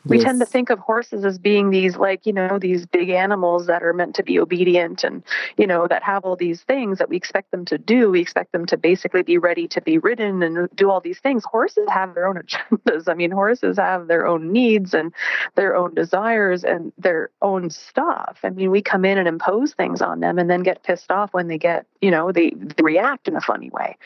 We 0.09 0.17
yes. 0.17 0.25
tend 0.25 0.39
to 0.39 0.45
think 0.45 0.69
of 0.69 0.79
horses 0.79 1.23
as 1.23 1.37
being 1.37 1.69
these 1.69 1.95
like 1.97 2.25
you 2.25 2.33
know 2.33 2.59
these 2.59 2.85
big 2.85 3.09
animals 3.09 3.67
that 3.67 3.83
are 3.83 3.93
meant 3.93 4.15
to 4.15 4.23
be 4.23 4.39
obedient 4.39 5.03
and 5.03 5.23
you 5.57 5.67
know 5.67 5.87
that 5.87 6.03
have 6.03 6.25
all 6.25 6.35
these 6.35 6.63
things 6.63 6.97
that 6.97 7.09
we 7.09 7.15
expect 7.15 7.51
them 7.51 7.65
to 7.65 7.77
do. 7.77 8.09
We 8.09 8.19
expect 8.19 8.51
them 8.51 8.65
to 8.67 8.77
basically 8.77 9.23
be 9.23 9.37
ready 9.37 9.67
to 9.69 9.81
be 9.81 9.97
ridden 9.97 10.41
and 10.43 10.69
do 10.75 10.89
all 10.89 10.99
these 10.99 11.19
things. 11.19 11.45
Horses 11.45 11.87
have 11.89 12.15
their 12.15 12.27
own 12.27 12.35
agendas. 12.35 13.07
I 13.07 13.13
mean 13.13 13.31
horses 13.31 13.77
have 13.77 14.07
their 14.07 14.27
own 14.27 14.51
needs 14.51 14.93
and 14.93 15.13
their 15.55 15.75
own 15.75 15.93
desires 15.93 16.63
and 16.63 16.91
their 16.97 17.29
own 17.41 17.69
stuff. 17.69 18.39
I 18.43 18.49
mean 18.49 18.71
we 18.71 18.81
come 18.81 19.05
in 19.05 19.17
and 19.17 19.27
impose 19.27 19.73
things 19.73 20.01
on 20.01 20.19
them 20.19 20.39
and 20.39 20.49
then 20.49 20.63
get 20.63 20.83
pissed 20.83 21.11
off 21.11 21.33
when 21.33 21.47
they 21.47 21.57
get 21.57 21.85
you 22.01 22.11
know 22.11 22.31
they, 22.31 22.51
they 22.51 22.83
react 22.83 23.27
in 23.27 23.35
a 23.35 23.41
funny 23.41 23.69
way 23.69 23.97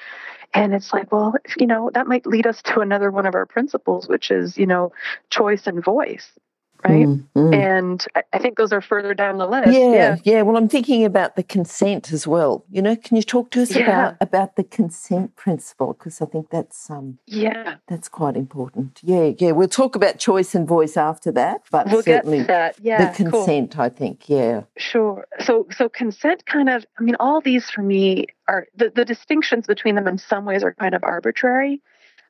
and 0.53 0.73
it's 0.73 0.93
like, 0.93 1.11
well, 1.11 1.33
you 1.57 1.65
know, 1.67 1.89
that 1.93 2.07
might 2.07 2.25
lead 2.25 2.45
us 2.47 2.61
to 2.63 2.79
another 2.79 3.09
one 3.11 3.25
of 3.25 3.35
our 3.35 3.45
principles, 3.45 4.07
which 4.07 4.31
is, 4.31 4.57
you 4.57 4.65
know, 4.65 4.91
choice 5.29 5.65
and 5.67 5.83
voice 5.83 6.31
right? 6.87 7.07
Mm, 7.07 7.25
mm. 7.35 7.55
And 7.55 8.05
I 8.31 8.39
think 8.39 8.57
those 8.57 8.71
are 8.71 8.81
further 8.81 9.13
down 9.13 9.37
the 9.37 9.47
list. 9.47 9.71
Yeah, 9.71 9.93
yeah, 9.93 10.17
yeah, 10.23 10.41
Well, 10.41 10.57
I'm 10.57 10.67
thinking 10.67 11.05
about 11.05 11.35
the 11.35 11.43
consent 11.43 12.11
as 12.11 12.27
well. 12.27 12.65
You 12.69 12.81
know, 12.81 12.95
can 12.95 13.17
you 13.17 13.23
talk 13.23 13.51
to 13.51 13.61
us 13.61 13.75
yeah. 13.75 13.83
about 13.83 14.17
about 14.21 14.55
the 14.55 14.63
consent 14.63 15.35
principle? 15.35 15.93
Because 15.93 16.21
I 16.21 16.25
think 16.25 16.49
that's 16.49 16.89
um 16.89 17.19
yeah 17.25 17.75
that's 17.87 18.09
quite 18.09 18.35
important. 18.35 18.99
Yeah, 19.03 19.31
yeah. 19.37 19.51
We'll 19.51 19.67
talk 19.67 19.95
about 19.95 20.19
choice 20.19 20.55
and 20.55 20.67
voice 20.67 20.97
after 20.97 21.31
that, 21.33 21.61
but 21.71 21.87
we'll 21.87 22.03
certainly 22.03 22.43
that. 22.43 22.79
Yeah, 22.81 23.11
the 23.11 23.15
consent. 23.15 23.73
Cool. 23.73 23.81
I 23.81 23.89
think. 23.89 24.29
Yeah. 24.29 24.63
Sure. 24.77 25.27
So 25.39 25.67
so 25.71 25.89
consent 25.89 26.45
kind 26.45 26.69
of. 26.69 26.85
I 26.99 27.03
mean, 27.03 27.15
all 27.19 27.41
these 27.41 27.69
for 27.69 27.81
me 27.81 28.27
are 28.47 28.67
the 28.75 28.91
the 28.93 29.05
distinctions 29.05 29.67
between 29.67 29.95
them 29.95 30.07
in 30.07 30.17
some 30.17 30.45
ways 30.45 30.63
are 30.63 30.73
kind 30.73 30.95
of 30.95 31.03
arbitrary 31.03 31.81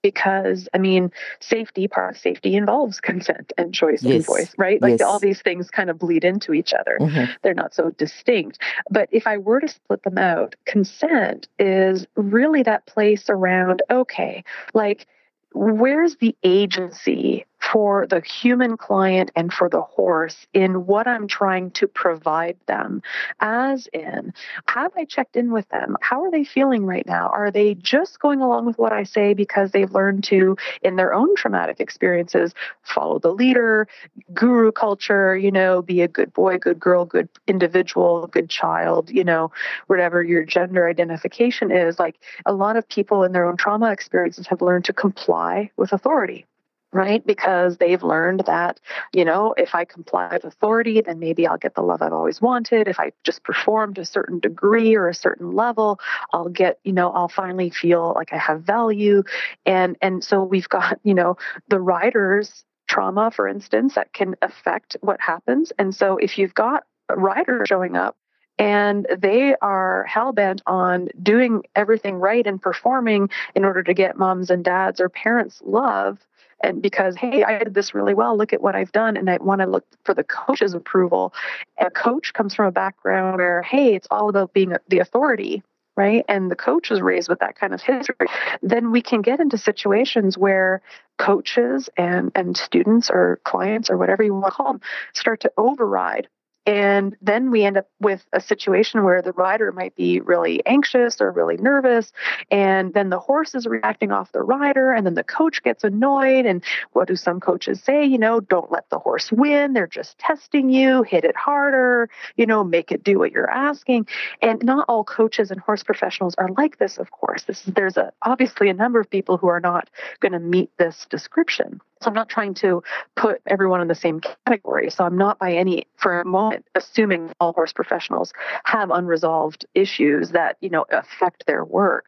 because 0.04 0.70
I 0.74 0.78
mean, 0.78 1.12
safety, 1.40 1.88
part 1.88 2.14
of 2.14 2.22
safety 2.22 2.56
involves 2.56 3.00
consent 3.00 3.52
and 3.58 3.74
choice 3.74 4.04
yes. 4.04 4.14
and 4.14 4.26
voice, 4.26 4.54
right? 4.58 4.80
Like 4.80 5.00
yes. 5.00 5.02
all 5.02 5.18
these 5.18 5.42
things 5.42 5.72
kind 5.72 5.90
of 5.90 5.98
bleed 5.98 6.24
into 6.24 6.54
each 6.54 6.74
other. 6.74 6.98
Mm-hmm. 7.02 7.32
They're 7.42 7.56
not 7.56 7.74
so 7.74 7.90
distinct. 7.92 8.60
But 8.92 9.10
if 9.12 9.26
I 9.26 9.38
were 9.38 9.62
to 9.62 9.68
split 9.68 10.04
them 10.04 10.20
out, 10.20 10.56
consent 10.66 11.48
is 11.58 12.06
really 12.16 12.62
that 12.64 12.86
place 12.86 13.30
around, 13.30 13.82
okay, 13.90 14.44
like, 14.74 15.08
where's 15.54 16.18
the 16.18 16.36
agency 16.44 17.46
for 17.72 18.06
the 18.08 18.22
human 18.22 18.78
client 18.78 19.32
and 19.36 19.54
for 19.54 19.70
the 19.70 19.82
horse 19.82 20.48
in 20.54 20.86
what 20.86 21.08
I'm 21.08 21.28
trying 21.28 21.72
to 21.72 21.88
provide 21.88 22.58
them. 22.66 23.02
As 23.40 23.88
in, 23.94 24.34
have 24.68 24.92
I 24.98 25.06
checked 25.06 25.36
in 25.36 25.52
with 25.52 25.68
them? 25.70 25.96
How 26.02 26.24
are 26.24 26.32
they 26.32 26.44
feeling 26.44 26.86
right 26.86 27.06
now? 27.06 27.30
Are 27.30 27.52
they 27.52 27.76
just 27.76 28.20
going 28.20 28.42
along 28.42 28.66
with 28.66 28.78
what 28.78 28.92
I 28.92 29.04
say 29.04 29.34
because 29.34 29.72
they've 29.72 29.92
learned 29.92 30.26
to, 30.26 30.58
in 30.82 30.98
their 30.98 31.14
own 31.14 31.36
traumatic 31.36 31.80
experiences, 31.80 32.54
follow 32.84 33.20
the 33.20 33.32
leader, 33.32 33.88
guru 34.34 34.72
culture, 34.72 35.36
you 35.38 35.52
know, 35.52 35.82
be 35.82 36.02
a 36.02 36.08
good 36.08 36.34
boy, 36.34 36.58
good 36.58 36.80
girl, 36.80 37.06
good 37.06 37.30
individual, 37.48 38.28
good 38.28 38.50
child, 38.50 39.10
you 39.10 39.24
know, 39.24 39.52
whatever 39.88 40.22
your 40.22 40.44
gender 40.44 40.88
identification 40.88 41.72
is? 41.72 41.98
Like 41.98 42.20
a 42.46 42.54
lot 42.54 42.76
of 42.76 42.88
people 42.90 43.24
in 43.24 43.32
their 43.32 43.48
own 43.48 43.58
trauma 43.58 43.92
experiences 43.92 44.48
have 44.48 44.62
learned 44.62 44.86
to 44.86 44.94
comply 44.94 45.72
with 45.78 45.94
authority 45.94 46.46
right? 46.94 47.26
Because 47.26 47.78
they've 47.78 48.04
learned 48.04 48.44
that, 48.46 48.80
you 49.12 49.26
know, 49.26 49.54
if 49.58 49.74
I 49.74 49.84
comply 49.84 50.30
with 50.32 50.44
authority, 50.44 51.02
then 51.02 51.20
maybe 51.20 51.48
I'll 51.48 51.58
get 51.58 51.76
the 51.76 51.82
love 51.82 52.02
I've 52.02 52.14
always 52.14 52.40
wanted. 52.40 52.88
If 52.88 53.00
I 53.00 53.12
just 53.24 53.44
perform 53.44 53.96
to 53.96 54.02
a 54.02 54.06
certain 54.06 54.40
degree 54.40 54.96
or 54.96 55.08
a 55.08 55.14
certain 55.14 55.52
level, 55.52 56.00
I'll 56.32 56.50
get, 56.50 56.80
you 56.84 56.94
know, 56.94 57.12
I'll 57.12 57.28
finally 57.28 57.72
feel 57.72 58.14
like 58.16 58.32
I 58.32 58.38
have 58.38 58.62
value. 58.62 59.24
And 59.66 59.98
and 60.02 60.24
so 60.24 60.44
we've 60.44 60.70
got, 60.70 61.00
you 61.04 61.14
know, 61.14 61.38
the 61.68 61.80
riders 61.80 62.64
trauma, 62.88 63.32
for 63.32 63.48
instance, 63.48 63.96
that 63.96 64.14
can 64.14 64.36
affect 64.42 64.98
what 65.02 65.20
happens. 65.20 65.72
And 65.80 65.96
so 65.96 66.18
if 66.18 66.38
you've 66.38 66.54
got 66.54 66.84
a 67.10 67.16
rider 67.16 67.66
showing 67.66 67.96
up 67.96 68.16
and 68.60 69.08
they 69.18 69.56
are 69.62 70.06
hell 70.08 70.32
bent 70.32 70.62
on 70.68 71.10
doing 71.22 71.64
everything 71.76 72.16
right 72.16 72.46
and 72.46 72.62
performing 72.62 73.30
in 73.56 73.66
order 73.66 73.82
to 73.84 73.94
get 73.94 74.18
moms 74.18 74.50
and 74.50 74.64
dads 74.64 75.02
or 75.02 75.10
parents 75.10 75.62
love 75.66 76.20
and 76.64 76.82
because 76.82 77.16
hey 77.16 77.44
i 77.44 77.60
did 77.60 77.74
this 77.74 77.94
really 77.94 78.14
well 78.14 78.36
look 78.36 78.54
at 78.54 78.62
what 78.62 78.76
i've 78.76 78.92
done 78.92 79.18
and 79.18 79.30
i 79.30 79.38
want 79.38 79.62
to 79.62 79.68
look 79.68 79.86
for 80.04 80.14
the 80.14 80.24
coach's 80.24 80.74
approval. 80.74 81.34
A 81.80 81.92
coach 81.92 82.34
comes 82.34 82.56
from 82.56 82.66
a 82.66 82.72
background 82.72 83.38
where 83.38 83.62
hey 83.62 83.94
it's 83.94 84.08
all 84.10 84.30
about 84.30 84.54
being 84.54 84.74
the 84.88 85.00
authority 85.00 85.62
right? 85.96 86.26
And 86.28 86.50
the 86.50 86.56
coach 86.56 86.92
is 86.92 87.02
raised 87.02 87.30
with 87.30 87.40
that 87.40 87.56
kind 87.56 87.74
of 87.74 87.82
history. 87.82 88.28
Then 88.62 88.92
we 88.92 89.02
can 89.02 89.22
get 89.22 89.40
into 89.40 89.58
situations 89.58 90.38
where 90.38 90.82
coaches 91.20 91.90
and 91.96 92.32
and 92.34 92.58
students 92.58 93.12
or 93.12 93.40
clients 93.44 93.90
or 93.90 93.98
whatever 93.98 94.24
you 94.24 94.34
want 94.34 94.46
to 94.46 94.52
call 94.52 94.74
them 94.74 94.82
start 95.14 95.42
to 95.42 95.52
override 95.58 96.28
and 96.66 97.16
then 97.22 97.52
we 97.52 97.66
end 97.66 97.78
up 97.78 97.90
with 98.00 98.26
a 98.32 98.40
situation 98.40 99.04
where 99.04 99.22
the 99.22 99.34
rider 99.34 99.72
might 99.74 99.96
be 99.96 100.22
really 100.22 100.66
anxious 100.66 101.20
or 101.20 101.32
really 101.32 101.58
nervous. 101.58 102.14
And 102.52 102.94
then 102.94 103.10
the 103.10 103.20
horse 103.20 103.54
is 103.54 103.68
reacting 103.68 104.12
off 104.12 104.32
the 104.32 104.42
rider. 104.42 104.94
And 104.94 105.06
then 105.06 105.16
the 105.16 105.26
coach 105.26 105.62
gets 105.64 105.84
annoyed. 105.84 106.46
And 106.46 106.64
what 106.94 107.10
do 107.10 107.18
some 107.18 107.42
coaches 107.42 107.82
say? 107.84 108.06
You 108.06 108.18
know, 108.18 108.40
don't 108.40 108.72
let 108.72 108.90
the 108.90 109.00
horse 109.00 109.30
win. 109.32 109.74
They're 109.74 109.88
just 109.88 110.18
testing 110.20 110.70
you. 110.70 111.04
Hit 111.04 111.26
it 111.26 111.36
harder. 111.36 112.10
You 112.38 112.46
know, 112.46 112.64
make 112.64 112.92
it 112.92 113.04
do 113.04 113.20
what 113.20 113.32
you're 113.32 113.50
asking. 113.50 114.08
And 114.42 114.64
not 114.64 114.86
all 114.88 115.04
coaches 115.04 115.52
and 115.52 115.60
horse 115.60 115.84
professionals 115.84 116.34
are 116.38 116.50
like 116.58 116.78
this, 116.78 116.98
of 116.98 117.12
course. 117.12 117.44
This 117.44 117.68
is, 117.68 117.74
there's 117.74 117.98
a, 117.98 118.14
obviously 118.22 118.70
a 118.70 118.74
number 118.74 119.02
of 119.02 119.10
people 119.10 119.38
who 119.38 119.48
are 119.48 119.60
not 119.60 119.90
going 120.22 120.32
to 120.32 120.40
meet 120.40 120.72
this 120.78 121.06
description. 121.10 121.82
So 122.04 122.10
I'm 122.10 122.14
not 122.14 122.30
trying 122.30 122.54
to 122.56 122.84
put 123.16 123.42
everyone 123.48 123.82
in 123.82 123.88
the 123.88 123.96
same 123.96 124.20
category. 124.20 124.90
So 124.90 125.06
I'm 125.06 125.18
not 125.18 125.40
by 125.40 125.54
any 125.54 125.88
for 125.96 126.20
a 126.20 126.26
moment 126.26 126.53
assuming 126.76 127.32
all 127.40 127.54
horse 127.54 127.74
professionals 127.74 128.34
have 128.66 128.92
unresolved 128.92 129.66
issues 129.74 130.32
that, 130.32 130.58
you 130.62 130.70
know, 130.70 130.86
affect 130.92 131.46
their 131.46 131.64
work. 131.64 132.06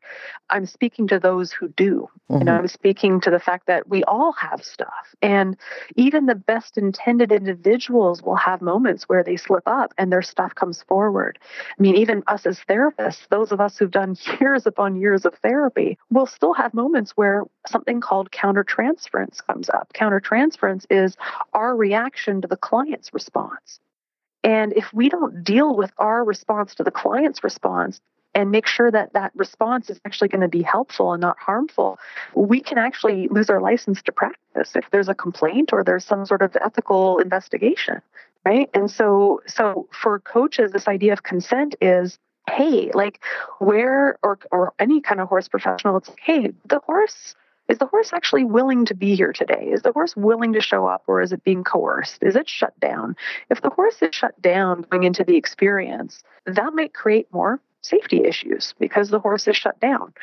I'm 0.50 0.66
speaking 0.66 1.08
to 1.08 1.20
those 1.20 1.52
who 1.52 1.70
do. 1.70 2.10
Mm-hmm. 2.30 2.42
And 2.42 2.50
I'm 2.50 2.68
speaking 2.68 3.22
to 3.22 3.30
the 3.30 3.40
fact 3.40 3.68
that 3.68 3.88
we 3.88 4.04
all 4.04 4.34
have 4.34 4.64
stuff. 4.64 5.16
And 5.22 5.58
even 5.96 6.26
the 6.26 6.36
best 6.36 6.78
intended 6.78 7.32
individuals 7.32 8.22
will 8.22 8.36
have 8.36 8.62
moments 8.62 9.06
where 9.06 9.24
they 9.24 9.38
slip 9.38 9.64
up 9.66 9.94
and 9.98 10.12
their 10.12 10.22
stuff 10.22 10.56
comes 10.56 10.84
forward. 10.84 11.40
I 11.78 11.82
mean, 11.82 11.96
even 11.96 12.24
us 12.28 12.46
as 12.46 12.60
therapists, 12.70 13.28
those 13.30 13.52
of 13.52 13.62
us 13.62 13.78
who've 13.78 13.92
done 13.92 14.16
years 14.40 14.66
upon 14.66 14.96
years 14.96 15.26
of 15.26 15.34
therapy, 15.36 15.98
will 16.10 16.26
still 16.26 16.54
have 16.54 16.74
moments 16.74 17.12
where 17.12 17.44
something 17.68 18.02
called 18.02 18.32
countertransference 18.32 19.46
comes 19.46 19.70
up. 19.70 19.92
Countertransference 19.94 20.86
is 20.90 21.18
our 21.54 21.76
reaction 21.76 22.42
to 22.42 22.48
the 22.48 22.58
client's 22.58 23.14
response. 23.14 23.80
And 24.46 24.74
if 24.74 24.94
we 24.94 25.10
don't 25.10 25.44
deal 25.44 25.76
with 25.76 25.92
our 25.98 26.24
response 26.24 26.76
to 26.76 26.84
the 26.84 26.92
client's 26.92 27.44
response 27.44 28.00
and 28.36 28.52
make 28.52 28.68
sure 28.68 28.92
that 28.92 29.14
that 29.14 29.32
response 29.34 29.90
is 29.90 30.00
actually 30.06 30.28
going 30.28 30.42
to 30.42 30.48
be 30.48 30.62
helpful 30.62 31.14
and 31.14 31.20
not 31.20 31.40
harmful, 31.40 31.98
we 32.36 32.62
can 32.62 32.78
actually 32.78 33.28
lose 33.30 33.50
our 33.50 33.60
license 33.60 34.04
to 34.04 34.12
practice 34.12 34.76
if 34.76 34.86
there's 34.92 35.10
a 35.10 35.16
complaint 35.16 35.74
or 35.74 35.84
there's 35.84 36.06
some 36.06 36.28
sort 36.28 36.44
of 36.44 36.56
ethical 36.64 37.18
investigation, 37.18 38.04
right? 38.46 38.70
And 38.76 38.92
so 38.92 39.42
so 39.48 39.88
for 39.92 40.20
coaches 40.20 40.72
this 40.72 40.88
idea 40.88 41.14
of 41.14 41.24
consent 41.24 41.74
is 41.82 42.20
hey, 42.48 42.92
like 42.94 43.24
where 43.58 44.20
or 44.22 44.38
or 44.52 44.74
any 44.78 45.02
kind 45.02 45.20
of 45.20 45.28
horse 45.28 45.48
professional 45.48 45.98
it's 45.98 46.10
like, 46.10 46.20
hey, 46.22 46.54
the 46.68 46.80
horse 46.86 47.34
is 47.68 47.78
the 47.78 47.86
horse 47.86 48.14
actually 48.14 48.44
willing 48.44 48.86
to 48.86 48.94
be 48.94 49.16
here 49.16 49.34
today? 49.34 49.70
Is 49.72 49.82
the 49.82 49.92
horse 49.92 50.16
willing 50.16 50.54
to 50.54 50.62
show 50.62 50.86
up 50.86 51.04
or 51.08 51.22
is 51.22 51.32
it 51.32 51.44
being 51.44 51.64
coerced? 51.64 52.22
Is 52.22 52.36
it 52.36 52.48
shut 52.48 52.80
down? 52.80 53.16
If 53.50 53.62
the 53.62 53.70
horse 53.70 54.02
is 54.02 54.14
shut 54.14 54.40
down 54.42 54.86
going 54.90 55.04
into 55.04 55.24
the 55.24 55.36
experience, 55.36 56.24
that 56.46 56.74
might 56.74 56.94
create 56.94 57.28
more 57.34 57.60
safety 57.86 58.24
issues 58.24 58.74
because 58.80 59.10
the 59.10 59.20
horse 59.20 59.48
is 59.48 59.56
shut 59.56 59.80
down 59.80 60.14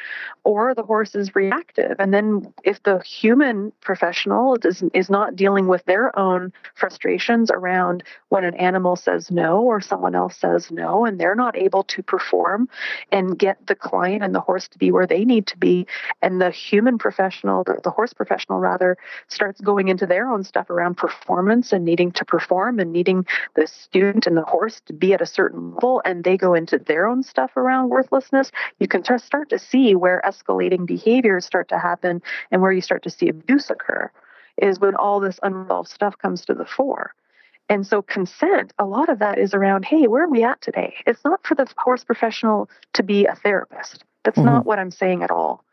or 0.45 0.75
the 0.75 0.83
horse 0.83 1.15
is 1.15 1.35
reactive. 1.35 1.97
And 1.99 2.13
then 2.13 2.53
if 2.65 2.83
the 2.83 3.01
human 3.01 3.73
professional 3.81 4.57
is, 4.65 4.83
is 4.93 5.09
not 5.09 5.37
dealing 5.37 5.69
with 5.69 5.85
their 5.85 6.17
own 6.19 6.53
frustrations 6.75 7.51
around 7.51 8.03
when 8.29 8.45
an 8.45 8.55
animal 8.55 8.97
says 8.97 9.31
no 9.31 9.61
or 9.63 9.81
someone 9.81 10.15
else 10.15 10.37
says 10.37 10.71
no 10.71 11.05
and 11.05 11.19
they're 11.19 11.35
not 11.35 11.57
able 11.57 11.85
to 11.85 12.03
perform 12.03 12.69
and 13.11 13.39
get 13.39 13.67
the 13.67 13.75
client 13.75 14.23
and 14.23 14.35
the 14.35 14.41
horse 14.41 14.69
to 14.69 14.79
be 14.79 14.91
where 14.91 15.07
they 15.07 15.25
need 15.25 15.47
to 15.47 15.59
be 15.59 15.87
and 16.21 16.41
the 16.41 16.51
human 16.51 16.99
professional 16.99 17.65
the, 17.65 17.81
the 17.85 17.91
horse 17.91 18.13
professional 18.13 18.59
rather 18.59 18.97
starts 19.29 19.61
going 19.61 19.89
into 19.89 20.07
their 20.07 20.29
own 20.29 20.43
stuff 20.43 20.71
around 20.71 20.97
performance 20.97 21.73
and 21.73 21.85
needing 21.85 22.11
to 22.11 22.25
perform 22.25 22.79
and 22.79 22.93
needing 22.93 23.25
the 23.55 23.67
student 23.67 24.27
and 24.27 24.37
the 24.37 24.43
horse 24.43 24.81
to 24.87 24.93
be 24.93 25.13
at 25.13 25.21
a 25.21 25.27
certain 25.27 25.75
level 25.75 26.03
and 26.05 26.25
they 26.25 26.37
go 26.37 26.55
into 26.55 26.79
their 26.79 27.07
own 27.07 27.23
stuff 27.23 27.52
around 27.57 27.89
worthlessness 27.89 28.51
you 28.79 28.89
can 28.89 29.03
start 29.19 29.49
to 29.49 29.59
see 29.59 29.95
where 29.95 30.23
escalating 30.25 30.87
behaviors 30.87 31.45
start 31.45 31.69
to 31.69 31.79
happen 31.79 32.23
and 32.51 32.63
where 32.63 32.73
you 32.73 32.81
start 32.81 33.03
to 33.03 33.11
see 33.11 33.29
abuse 33.29 33.71
occur 33.71 34.11
is 34.59 34.81
when 34.81 34.95
all 34.95 35.21
this 35.21 35.41
unresolved 35.43 35.89
stuff 35.89 36.17
comes 36.19 36.45
to 36.45 36.55
the 36.55 36.67
fore 36.67 37.15
and 37.69 37.87
so 37.87 38.03
consent, 38.03 38.73
a 38.79 38.85
lot 38.85 39.09
of 39.09 39.19
that 39.21 39.39
is 39.39 39.55
around, 39.55 39.87
hey, 39.87 40.07
where 40.07 40.25
are 40.25 40.29
we 40.29 40.45
at 40.45 40.61
today? 40.61 40.95
It's 41.07 41.25
not 41.25 41.47
for 41.47 41.55
the 41.55 41.67
horse 41.79 42.05
professional 42.05 42.69
to 42.93 43.03
be 43.03 43.25
a 43.25 43.35
therapist. 43.35 44.05
That's 44.25 44.37
mm-hmm. 44.37 44.47
not 44.47 44.67
what 44.67 44.79
I'm 44.79 44.91
saying 44.91 45.23
at 45.23 45.31
all. 45.31 45.65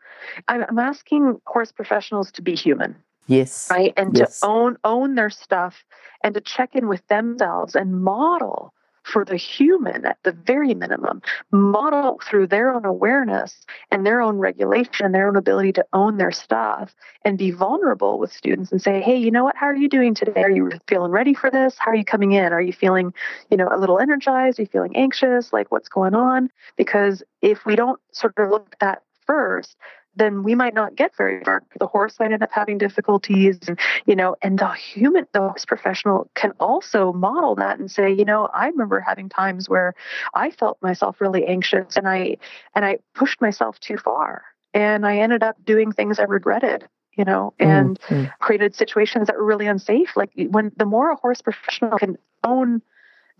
I'm, 0.48 0.64
I'm, 0.68 0.78
asking 0.78 1.40
horse 1.46 1.72
professionals 1.72 2.30
to 2.32 2.42
be 2.42 2.54
human. 2.54 2.96
Yes. 3.26 3.68
Right. 3.70 3.92
And 3.96 4.16
yes. 4.16 4.40
to 4.40 4.46
own 4.46 4.76
own 4.82 5.14
their 5.14 5.30
stuff 5.30 5.84
and 6.22 6.34
to 6.34 6.40
check 6.40 6.74
in 6.74 6.88
with 6.88 7.06
themselves 7.08 7.74
and 7.74 8.02
model 8.02 8.72
for 9.02 9.24
the 9.24 9.36
human 9.36 10.04
at 10.06 10.18
the 10.24 10.32
very 10.32 10.74
minimum, 10.74 11.22
model 11.50 12.20
through 12.24 12.46
their 12.46 12.72
own 12.72 12.84
awareness 12.84 13.64
and 13.90 14.06
their 14.06 14.20
own 14.20 14.38
regulation 14.38 15.12
their 15.12 15.28
own 15.28 15.36
ability 15.36 15.72
to 15.72 15.84
own 15.92 16.16
their 16.16 16.30
stuff 16.30 16.94
and 17.24 17.38
be 17.38 17.50
vulnerable 17.50 18.18
with 18.18 18.32
students 18.32 18.70
and 18.70 18.80
say, 18.80 19.00
hey, 19.00 19.16
you 19.16 19.30
know 19.30 19.44
what? 19.44 19.56
How 19.56 19.66
are 19.66 19.76
you 19.76 19.88
doing 19.88 20.14
today? 20.14 20.42
Are 20.42 20.50
you 20.50 20.70
feeling 20.86 21.10
ready 21.10 21.34
for 21.34 21.50
this? 21.50 21.76
How 21.78 21.90
are 21.90 21.96
you 21.96 22.04
coming 22.04 22.32
in? 22.32 22.52
Are 22.52 22.60
you 22.60 22.72
feeling, 22.72 23.12
you 23.50 23.56
know, 23.56 23.68
a 23.70 23.78
little 23.78 23.98
energized? 23.98 24.58
Are 24.58 24.62
you 24.62 24.68
feeling 24.68 24.96
anxious? 24.96 25.52
Like 25.52 25.70
what's 25.70 25.88
going 25.88 26.14
on? 26.14 26.50
Because 26.76 27.22
if 27.42 27.64
we 27.66 27.76
don't 27.76 28.00
sort 28.12 28.34
of 28.38 28.50
look 28.50 28.68
at 28.72 28.78
that 28.80 29.02
first, 29.26 29.76
then 30.16 30.42
we 30.42 30.54
might 30.54 30.74
not 30.74 30.96
get 30.96 31.16
very 31.16 31.42
far. 31.44 31.62
The 31.78 31.86
horse 31.86 32.18
might 32.18 32.32
end 32.32 32.42
up 32.42 32.50
having 32.52 32.78
difficulties, 32.78 33.58
and, 33.66 33.78
you 34.06 34.16
know, 34.16 34.36
and 34.42 34.58
the 34.58 34.72
human, 34.72 35.26
the 35.32 35.40
horse 35.40 35.64
professional 35.64 36.30
can 36.34 36.52
also 36.60 37.12
model 37.12 37.54
that 37.56 37.78
and 37.78 37.90
say, 37.90 38.12
you 38.12 38.24
know, 38.24 38.48
I 38.52 38.66
remember 38.68 39.00
having 39.00 39.28
times 39.28 39.68
where 39.68 39.94
I 40.34 40.50
felt 40.50 40.78
myself 40.82 41.20
really 41.20 41.46
anxious 41.46 41.96
and 41.96 42.08
I 42.08 42.36
and 42.74 42.84
I 42.84 42.98
pushed 43.14 43.40
myself 43.40 43.78
too 43.80 43.96
far, 43.96 44.42
and 44.74 45.06
I 45.06 45.18
ended 45.18 45.42
up 45.42 45.56
doing 45.64 45.92
things 45.92 46.18
I 46.18 46.24
regretted 46.24 46.88
you 47.16 47.24
know, 47.24 47.52
and 47.58 48.00
mm-hmm. 48.02 48.26
created 48.38 48.74
situations 48.74 49.26
that 49.26 49.36
were 49.36 49.44
really 49.44 49.66
unsafe. 49.66 50.16
Like 50.16 50.30
when 50.36 50.72
the 50.76 50.86
more 50.86 51.10
a 51.10 51.16
horse 51.16 51.42
professional 51.42 51.98
can 51.98 52.16
own 52.44 52.82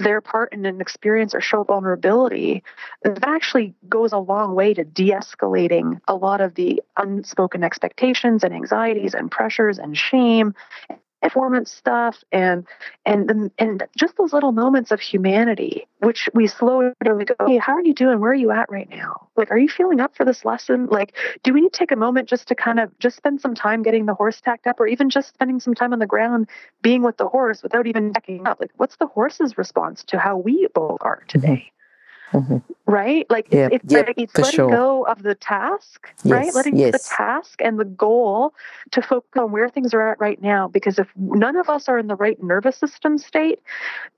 their 0.01 0.21
part 0.21 0.53
in 0.53 0.67
an 0.67 0.81
experience 0.81 1.35
or 1.35 1.41
show 1.41 1.63
vulnerability, 1.63 2.63
that 3.03 3.23
actually 3.23 3.75
goes 3.89 4.13
a 4.13 4.19
long 4.19 4.55
way 4.55 4.75
to 4.75 4.85
de 4.85 5.11
escalating 5.11 6.01
a 6.09 6.15
lot 6.15 6.41
of 6.41 6.55
the 6.55 6.83
unspoken 6.97 7.63
expectations 7.63 8.43
and 8.43 8.55
anxieties 8.55 9.15
and 9.15 9.31
pressures 9.31 9.79
and 9.79 9.97
shame 9.97 10.55
performance 11.23 11.71
stuff 11.71 12.23
and 12.33 12.67
and 13.05 13.51
and 13.59 13.87
just 13.97 14.17
those 14.17 14.33
little 14.33 14.53
moments 14.53 14.91
of 14.91 15.01
humanity 15.01 15.87
which 15.99 16.29
we 16.35 16.47
slow 16.47 16.93
down 17.05 17.17
we 17.17 17.25
go 17.25 17.35
hey 17.47 17.59
how 17.59 17.75
are 17.75 17.85
you 17.85 17.95
doing? 17.95 18.21
Where 18.21 18.31
are 18.31 18.35
you 18.35 18.51
at 18.51 18.71
right 18.71 18.89
now? 18.89 19.29
Like 19.37 19.51
are 19.51 19.59
you 19.59 19.69
feeling 19.69 20.01
up 20.01 20.17
for 20.17 20.25
this 20.25 20.45
lesson? 20.45 20.87
Like 20.87 21.15
do 21.43 21.53
we 21.53 21.61
need 21.61 21.73
to 21.73 21.79
take 21.79 21.93
a 21.93 21.97
moment 21.97 22.29
just 22.29 22.49
to 22.49 22.55
kind 22.55 22.81
of 22.81 22.97
just 22.99 23.17
spend 23.17 23.41
some 23.41 23.55
time 23.55 23.83
getting 23.83 24.07
the 24.07 24.15
horse 24.15 24.41
tacked 24.41 24.67
up 24.67 24.81
or 24.81 24.87
even 24.87 25.11
just 25.11 25.29
spending 25.29 25.61
some 25.61 25.75
time 25.75 25.93
on 25.93 25.99
the 25.99 26.07
ground 26.07 26.49
being 26.83 27.03
with 27.03 27.17
the 27.17 27.29
horse 27.29 27.63
without 27.63 27.87
even 27.87 28.13
checking 28.15 28.47
up? 28.47 28.61
Like 28.61 28.71
what's 28.77 28.97
the 28.97 29.07
horse's 29.07 29.59
response 29.59 30.05
to 30.05 30.19
how 30.19 30.37
we 30.37 30.69
both 30.75 30.99
are 31.03 31.23
today 31.29 31.73
Mm-hmm. 32.33 32.59
Right? 32.87 33.27
Like 33.31 33.53
yep, 33.53 33.73
it's, 33.73 33.93
yep, 33.93 34.09
it's 34.17 34.37
letting 34.37 34.53
sure. 34.53 34.71
go 34.71 35.05
of 35.05 35.23
the 35.23 35.35
task, 35.35 36.13
yes, 36.25 36.33
right? 36.33 36.55
Letting 36.55 36.77
yes. 36.77 36.93
the 36.93 37.15
task 37.17 37.61
and 37.63 37.79
the 37.79 37.85
goal 37.85 38.53
to 38.91 39.03
focus 39.03 39.31
on 39.39 39.53
where 39.53 39.69
things 39.69 39.95
are 39.95 40.13
at 40.13 40.21
right 40.21 40.41
now. 40.43 40.67
Because 40.69 40.99
if 40.99 41.09
none 41.17 41.57
of 41.57 41.69
us 41.69 41.89
are 41.89 41.99
in 41.99 42.09
the 42.09 42.17
right 42.17 42.43
nervous 42.43 42.77
system 42.77 43.19
state, 43.19 43.61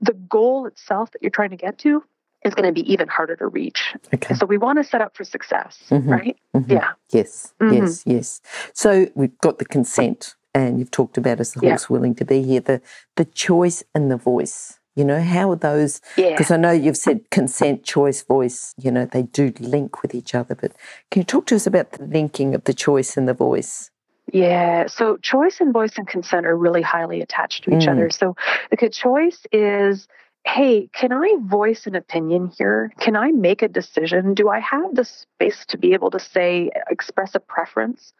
the 0.01 0.15
goal 0.15 0.67
itself 0.67 1.11
that 1.13 1.23
you're 1.23 1.31
trying 1.31 1.51
to 1.51 1.57
get 1.57 1.79
to 1.79 2.03
is 2.45 2.55
going 2.55 2.67
to 2.67 2.73
be 2.73 2.91
even 2.93 3.09
harder 3.09 3.37
to 3.37 3.47
reach. 3.47 3.95
Okay. 4.15 4.35
So 4.35 4.47
we 4.47 4.59
want 4.59 4.79
to 4.79 4.85
set 4.85 5.01
up 5.01 5.17
for 5.17 5.25
success, 5.25 5.83
mm-hmm. 5.91 6.09
right? 6.09 6.37
Mm-hmm. 6.55 6.73
Yeah. 6.73 6.93
Yes, 7.11 7.55
yes, 7.61 8.03
yes. 8.07 8.41
So 8.73 9.09
we've 9.15 9.39
got 9.39 9.59
the 9.59 9.65
consent, 9.65 10.35
and 10.55 10.79
you've 10.79 10.91
talked 10.91 11.17
about 11.19 11.41
as 11.41 11.53
the 11.53 11.61
horse 11.61 11.87
yeah. 11.89 11.93
willing 11.93 12.15
to 12.17 12.25
be 12.25 12.43
here, 12.43 12.61
the 12.61 12.81
the 13.17 13.25
choice 13.25 13.85
and 13.95 14.11
the 14.11 14.17
voice. 14.17 14.79
You 14.95 15.05
know, 15.05 15.23
how 15.23 15.51
are 15.51 15.57
those? 15.57 16.01
Because 16.17 16.51
yeah. 16.51 16.57
I 16.57 16.59
know 16.59 16.71
you've 16.71 16.99
said 16.99 17.31
consent, 17.31 17.83
choice, 17.83 18.23
voice, 18.23 18.75
you 18.79 18.91
know, 18.91 19.07
they 19.07 19.23
do 19.23 19.53
link 19.59 20.03
with 20.03 20.15
each 20.15 20.35
other. 20.35 20.55
But 20.55 20.73
can 21.11 21.21
you 21.21 21.25
talk 21.25 21.47
to 21.47 21.57
us 21.57 21.67
about 21.67 21.93
the 21.93 22.05
linking 22.05 22.55
of 22.55 22.65
the 22.65 22.75
choice 22.75 23.17
and 23.17 23.27
the 23.27 23.35
voice? 23.35 23.91
Yeah, 24.33 24.87
so 24.87 25.17
choice 25.17 25.61
and 25.61 25.73
voice 25.73 25.97
and 25.97 26.07
consent 26.07 26.47
are 26.47 26.57
really 26.57 26.83
highly 26.83 27.21
attached 27.21 27.65
to 27.65 27.77
each 27.77 27.85
mm. 27.85 27.93
other. 27.93 28.11
So 28.11 28.37
the 28.71 28.89
choice 28.89 29.41
is 29.51 30.09
hey, 30.45 30.89
can 30.93 31.13
I 31.13 31.37
voice 31.43 31.87
an 31.87 31.95
opinion 31.95 32.51
here? 32.59 32.93
Can 32.99 33.15
I 33.15 33.31
make 33.31 33.63
a 33.63 33.69
decision? 33.69 34.35
Do 34.35 34.49
I 34.49 34.59
have 34.59 34.95
the 34.95 35.05
space 35.05 35.65
to 35.67 35.79
be 35.79 35.93
able 35.93 36.11
to 36.11 36.19
say, 36.19 36.71
express 36.91 37.35
a 37.35 37.41
preference? 37.41 38.13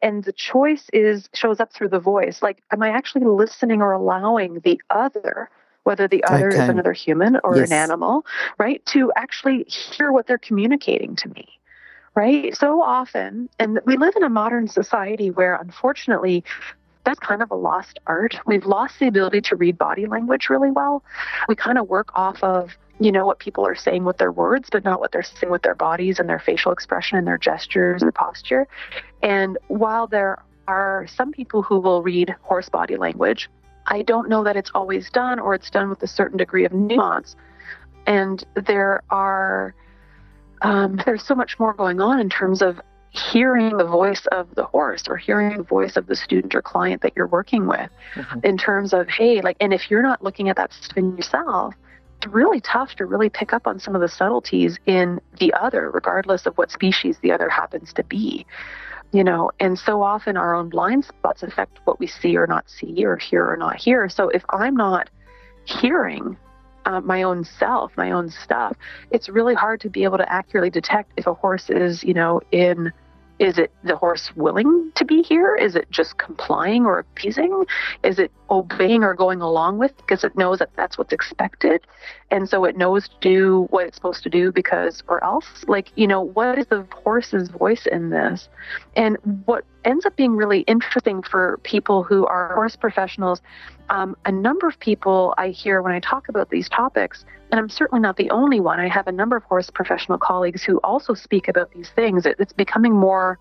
And 0.00 0.24
the 0.24 0.32
choice 0.32 0.86
is 0.92 1.28
shows 1.34 1.60
up 1.60 1.72
through 1.72 1.90
the 1.90 2.00
voice. 2.00 2.42
Like, 2.42 2.62
am 2.72 2.82
I 2.82 2.88
actually 2.88 3.26
listening 3.26 3.82
or 3.82 3.92
allowing 3.92 4.60
the 4.60 4.80
other 4.88 5.50
whether 5.84 6.06
the 6.08 6.22
other 6.24 6.48
okay. 6.48 6.62
is 6.62 6.68
another 6.68 6.92
human 6.92 7.38
or 7.42 7.56
yes. 7.56 7.70
an 7.70 7.76
animal, 7.76 8.24
right? 8.58 8.84
To 8.86 9.12
actually 9.16 9.64
hear 9.64 10.12
what 10.12 10.26
they're 10.26 10.38
communicating 10.38 11.16
to 11.16 11.28
me, 11.30 11.48
right? 12.14 12.56
So 12.56 12.82
often, 12.82 13.48
and 13.58 13.80
we 13.86 13.96
live 13.96 14.14
in 14.16 14.22
a 14.22 14.28
modern 14.28 14.68
society 14.68 15.30
where 15.30 15.54
unfortunately, 15.56 16.44
that's 17.04 17.18
kind 17.18 17.42
of 17.42 17.50
a 17.50 17.54
lost 17.54 17.98
art. 18.06 18.38
We've 18.46 18.66
lost 18.66 18.98
the 18.98 19.06
ability 19.06 19.40
to 19.42 19.56
read 19.56 19.78
body 19.78 20.06
language 20.06 20.50
really 20.50 20.70
well. 20.70 21.02
We 21.48 21.56
kind 21.56 21.78
of 21.78 21.88
work 21.88 22.10
off 22.14 22.42
of 22.42 22.76
you 23.00 23.10
know 23.10 23.24
what 23.24 23.38
people 23.38 23.66
are 23.66 23.74
saying 23.74 24.04
with 24.04 24.18
their 24.18 24.30
words, 24.30 24.68
but 24.70 24.84
not 24.84 25.00
what 25.00 25.10
they're 25.10 25.22
saying 25.22 25.50
with 25.50 25.62
their 25.62 25.74
bodies 25.74 26.18
and 26.18 26.28
their 26.28 26.38
facial 26.38 26.70
expression 26.70 27.16
and 27.16 27.26
their 27.26 27.38
gestures 27.38 28.02
and 28.02 28.14
posture. 28.14 28.68
And 29.22 29.56
while 29.68 30.06
there 30.06 30.42
are 30.68 31.06
some 31.08 31.32
people 31.32 31.62
who 31.62 31.80
will 31.80 32.02
read 32.02 32.36
horse 32.42 32.68
body 32.68 32.96
language, 32.96 33.48
I 33.90 34.02
don't 34.02 34.28
know 34.28 34.44
that 34.44 34.56
it's 34.56 34.70
always 34.74 35.10
done 35.10 35.38
or 35.38 35.54
it's 35.54 35.68
done 35.68 35.90
with 35.90 36.02
a 36.02 36.06
certain 36.06 36.38
degree 36.38 36.64
of 36.64 36.72
nuance. 36.72 37.36
And 38.06 38.42
there 38.54 39.02
are 39.10 39.74
um, 40.62 41.00
there's 41.04 41.22
so 41.22 41.34
much 41.34 41.58
more 41.58 41.72
going 41.72 42.00
on 42.00 42.20
in 42.20 42.28
terms 42.30 42.62
of 42.62 42.80
hearing 43.10 43.76
the 43.76 43.84
voice 43.84 44.26
of 44.30 44.54
the 44.54 44.64
horse 44.64 45.08
or 45.08 45.16
hearing 45.16 45.56
the 45.56 45.62
voice 45.64 45.96
of 45.96 46.06
the 46.06 46.14
student 46.14 46.54
or 46.54 46.62
client 46.62 47.02
that 47.02 47.12
you're 47.16 47.26
working 47.26 47.66
with 47.66 47.90
mm-hmm. 48.14 48.38
in 48.44 48.56
terms 48.56 48.92
of 48.92 49.08
hey 49.08 49.40
like 49.40 49.56
and 49.60 49.74
if 49.74 49.90
you're 49.90 50.02
not 50.02 50.22
looking 50.22 50.48
at 50.48 50.54
that 50.54 50.72
stuff 50.72 50.96
in 50.96 51.16
yourself 51.16 51.74
it's 52.16 52.32
really 52.32 52.60
tough 52.60 52.94
to 52.94 53.04
really 53.04 53.28
pick 53.28 53.52
up 53.52 53.66
on 53.66 53.80
some 53.80 53.96
of 53.96 54.00
the 54.00 54.08
subtleties 54.08 54.78
in 54.86 55.20
the 55.40 55.52
other 55.54 55.90
regardless 55.90 56.46
of 56.46 56.56
what 56.56 56.70
species 56.70 57.18
the 57.20 57.32
other 57.32 57.48
happens 57.48 57.92
to 57.92 58.04
be 58.04 58.46
you 59.12 59.24
know 59.24 59.50
and 59.60 59.78
so 59.78 60.02
often 60.02 60.36
our 60.36 60.54
own 60.54 60.68
blind 60.68 61.04
spots 61.04 61.42
affect 61.42 61.80
what 61.84 61.98
we 61.98 62.06
see 62.06 62.36
or 62.36 62.46
not 62.46 62.68
see 62.70 63.04
or 63.04 63.16
hear 63.16 63.48
or 63.48 63.56
not 63.56 63.76
hear. 63.76 64.08
So 64.08 64.28
if 64.28 64.44
i'm 64.50 64.74
not 64.74 65.10
hearing 65.64 66.36
uh, 66.86 67.00
my 67.00 67.22
own 67.22 67.44
self 67.44 67.92
my 67.96 68.10
own 68.10 68.30
stuff 68.30 68.76
it's 69.10 69.28
really 69.28 69.54
hard 69.54 69.80
to 69.80 69.90
be 69.90 70.04
able 70.04 70.18
to 70.18 70.32
accurately 70.32 70.70
detect 70.70 71.12
if 71.16 71.26
a 71.26 71.34
horse 71.34 71.68
is 71.70 72.02
you 72.02 72.14
know 72.14 72.40
in 72.52 72.92
is 73.40 73.56
it 73.56 73.72
the 73.82 73.96
horse 73.96 74.30
willing 74.36 74.92
to 74.96 75.04
be 75.04 75.22
here? 75.22 75.56
Is 75.56 75.74
it 75.74 75.90
just 75.90 76.18
complying 76.18 76.84
or 76.84 76.98
appeasing? 76.98 77.64
Is 78.04 78.18
it 78.18 78.30
obeying 78.50 79.02
or 79.02 79.14
going 79.14 79.40
along 79.40 79.78
with 79.78 79.96
because 79.96 80.24
it 80.24 80.36
knows 80.36 80.58
that 80.58 80.68
that's 80.76 80.98
what's 80.98 81.12
expected? 81.12 81.80
And 82.30 82.46
so 82.46 82.66
it 82.66 82.76
knows 82.76 83.08
to 83.08 83.14
do 83.22 83.66
what 83.70 83.86
it's 83.86 83.96
supposed 83.96 84.22
to 84.24 84.30
do 84.30 84.52
because, 84.52 85.02
or 85.08 85.24
else? 85.24 85.46
Like, 85.66 85.90
you 85.96 86.06
know, 86.06 86.20
what 86.20 86.58
is 86.58 86.66
the 86.66 86.86
horse's 86.92 87.48
voice 87.48 87.86
in 87.90 88.10
this? 88.10 88.50
And 88.94 89.16
what 89.46 89.64
ends 89.86 90.04
up 90.04 90.14
being 90.16 90.36
really 90.36 90.60
interesting 90.60 91.22
for 91.22 91.58
people 91.62 92.02
who 92.02 92.26
are 92.26 92.52
horse 92.52 92.76
professionals 92.76 93.40
um, 93.90 94.16
a 94.24 94.32
number 94.32 94.68
of 94.68 94.78
people 94.78 95.34
I 95.36 95.48
hear 95.48 95.82
when 95.82 95.92
I 95.92 95.98
talk 95.98 96.28
about 96.28 96.48
these 96.50 96.68
topics, 96.68 97.24
and 97.50 97.58
I'm 97.58 97.68
certainly 97.68 98.00
not 98.00 98.16
the 98.16 98.30
only 98.30 98.60
one. 98.60 98.80
I 98.80 98.88
have 98.88 99.06
a 99.06 99.12
number 99.12 99.36
of 99.36 99.44
horse 99.44 99.70
professional 99.70 100.18
colleagues 100.18 100.62
who 100.62 100.78
also 100.78 101.14
speak 101.14 101.48
about 101.48 101.72
these 101.72 101.90
things. 101.90 102.26
It, 102.26 102.36
it's 102.38 102.52
becoming 102.52 102.92
more 102.94 103.38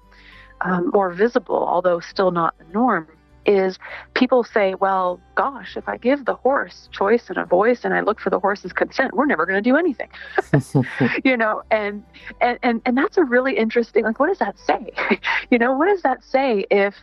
um, 0.61 0.91
more 0.93 1.11
visible, 1.11 1.55
although 1.55 1.99
still 1.99 2.31
not 2.31 2.57
the 2.57 2.65
norm. 2.73 3.07
is 3.45 3.79
people 4.13 4.43
say, 4.43 4.75
well, 4.75 5.19
gosh, 5.35 5.77
if 5.77 5.87
I 5.87 5.97
give 5.97 6.25
the 6.25 6.35
horse 6.35 6.89
choice 6.91 7.29
and 7.29 7.37
a 7.37 7.45
voice 7.45 7.85
and 7.85 7.93
I 7.93 8.01
look 8.01 8.19
for 8.19 8.29
the 8.29 8.39
horse's 8.39 8.73
consent, 8.73 9.13
we're 9.15 9.25
never 9.25 9.45
going 9.45 9.63
to 9.63 9.69
do 9.69 9.77
anything. 9.77 10.09
you 11.23 11.37
know, 11.37 11.63
and, 11.71 12.03
and, 12.41 12.59
and, 12.61 12.81
and 12.85 12.97
that's 12.97 13.17
a 13.17 13.23
really 13.23 13.57
interesting, 13.57 14.03
like, 14.03 14.19
what 14.19 14.27
does 14.27 14.39
that 14.39 14.59
say? 14.59 14.91
you 15.49 15.57
know, 15.57 15.73
what 15.73 15.87
does 15.87 16.01
that 16.01 16.23
say 16.23 16.65
if 16.69 16.95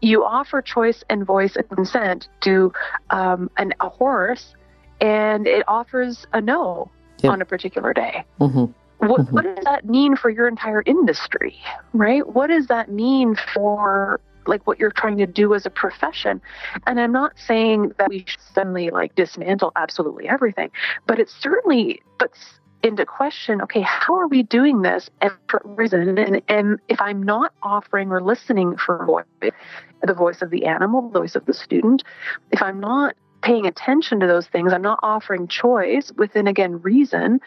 you 0.00 0.24
offer 0.24 0.60
choice 0.62 1.04
and 1.08 1.24
voice 1.24 1.54
and 1.54 1.68
consent 1.68 2.28
to 2.40 2.72
um, 3.10 3.50
an, 3.58 3.72
a 3.80 3.88
horse 3.88 4.54
and 5.02 5.46
it 5.46 5.64
offers 5.68 6.26
a 6.32 6.40
no 6.40 6.90
on 7.24 7.42
a 7.42 7.44
particular 7.44 7.92
day? 7.92 8.24
Mm-hmm. 8.40 8.72
What, 9.06 9.20
mm-hmm. 9.20 9.34
what 9.34 9.44
does 9.44 9.64
that 9.64 9.84
mean 9.84 10.16
for 10.16 10.30
your 10.30 10.46
entire 10.46 10.82
industry, 10.86 11.56
right? 11.92 12.26
What 12.26 12.46
does 12.46 12.68
that 12.68 12.90
mean 12.90 13.36
for 13.52 14.20
like 14.46 14.66
what 14.66 14.78
you're 14.78 14.92
trying 14.92 15.18
to 15.18 15.26
do 15.26 15.54
as 15.54 15.66
a 15.66 15.70
profession? 15.70 16.40
And 16.86 17.00
I'm 17.00 17.12
not 17.12 17.32
saying 17.36 17.92
that 17.98 18.08
we 18.08 18.24
should 18.26 18.40
suddenly 18.54 18.90
like 18.90 19.14
dismantle 19.16 19.72
absolutely 19.74 20.28
everything, 20.28 20.70
but 21.06 21.18
it 21.18 21.28
certainly 21.28 22.00
puts 22.18 22.38
into 22.82 23.06
question 23.06 23.62
okay 23.62 23.80
how 23.80 24.12
are 24.14 24.26
we 24.26 24.42
doing 24.42 24.82
this 24.82 25.08
and 25.20 25.30
for 25.48 25.62
reason 25.64 26.18
and, 26.18 26.42
and 26.48 26.80
if 26.88 27.00
i'm 27.00 27.22
not 27.22 27.52
offering 27.62 28.10
or 28.10 28.20
listening 28.20 28.76
for 28.76 29.06
voice, 29.06 29.52
the 30.02 30.12
voice 30.12 30.42
of 30.42 30.50
the 30.50 30.66
animal 30.66 31.08
the 31.10 31.20
voice 31.20 31.36
of 31.36 31.46
the 31.46 31.54
student 31.54 32.02
if 32.50 32.60
i'm 32.60 32.80
not 32.80 33.14
paying 33.42 33.66
attention 33.66 34.20
to 34.20 34.26
those 34.26 34.46
things. 34.46 34.72
I'm 34.72 34.82
not 34.82 35.00
offering 35.02 35.48
choice 35.48 36.12
within, 36.16 36.46
again, 36.46 36.80
reason, 36.80 37.40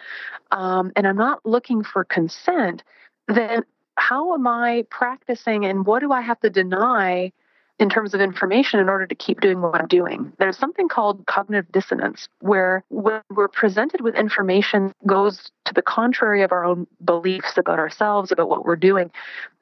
um, 0.52 0.92
and 0.96 1.08
I'm 1.08 1.18
not 1.18 1.46
looking 1.46 1.84
for 1.84 2.04
consent, 2.04 2.84
then 3.28 3.64
how 3.98 4.34
am 4.34 4.46
I 4.46 4.86
practicing 4.90 5.66
and 5.66 5.86
what 5.86 6.02
do 6.02 6.12
I 6.12 6.22
have 6.22 6.40
to 6.42 6.50
deny 6.50 7.32
in 7.78 7.90
terms 7.90 8.14
of 8.14 8.22
information 8.22 8.80
in 8.80 8.88
order 8.88 9.06
to 9.06 9.16
keep 9.16 9.42
doing 9.42 9.62
what 9.62 9.82
I'm 9.82 9.88
doing. 9.88 10.32
There's 10.40 10.58
something 10.58 10.88
called 10.88 11.26
cognitive 11.26 11.72
dissonance, 11.72 12.30
where 12.40 12.84
when 12.90 13.22
we're 13.30 13.50
presented 13.50 14.02
with 14.02 14.16
information 14.16 14.94
goes 15.06 15.52
to 15.66 15.74
the 15.74 15.82
contrary 15.82 16.42
of 16.42 16.52
our 16.52 16.64
own 16.64 16.88
beliefs 17.04 17.58
about 17.58 17.80
ourselves, 17.80 18.32
about 18.32 18.50
what 18.50 18.66
we're 18.66 18.78
doing. 18.78 19.12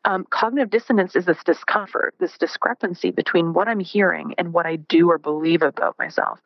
Um, 0.05 0.27
cognitive 0.29 0.69
dissonance 0.69 1.15
is 1.15 1.25
this 1.25 1.43
discomfort, 1.43 2.13
this 2.19 2.37
discrepancy 2.37 3.09
between 3.09 3.53
what 3.53 3.67
I'm 3.67 3.79
hearing 3.79 4.35
and 4.37 4.53
what 4.53 4.65
I 4.65 4.75
do 4.75 5.09
or 5.09 5.17
believe 5.17 5.61
about 5.61 5.97
myself. 5.97 6.39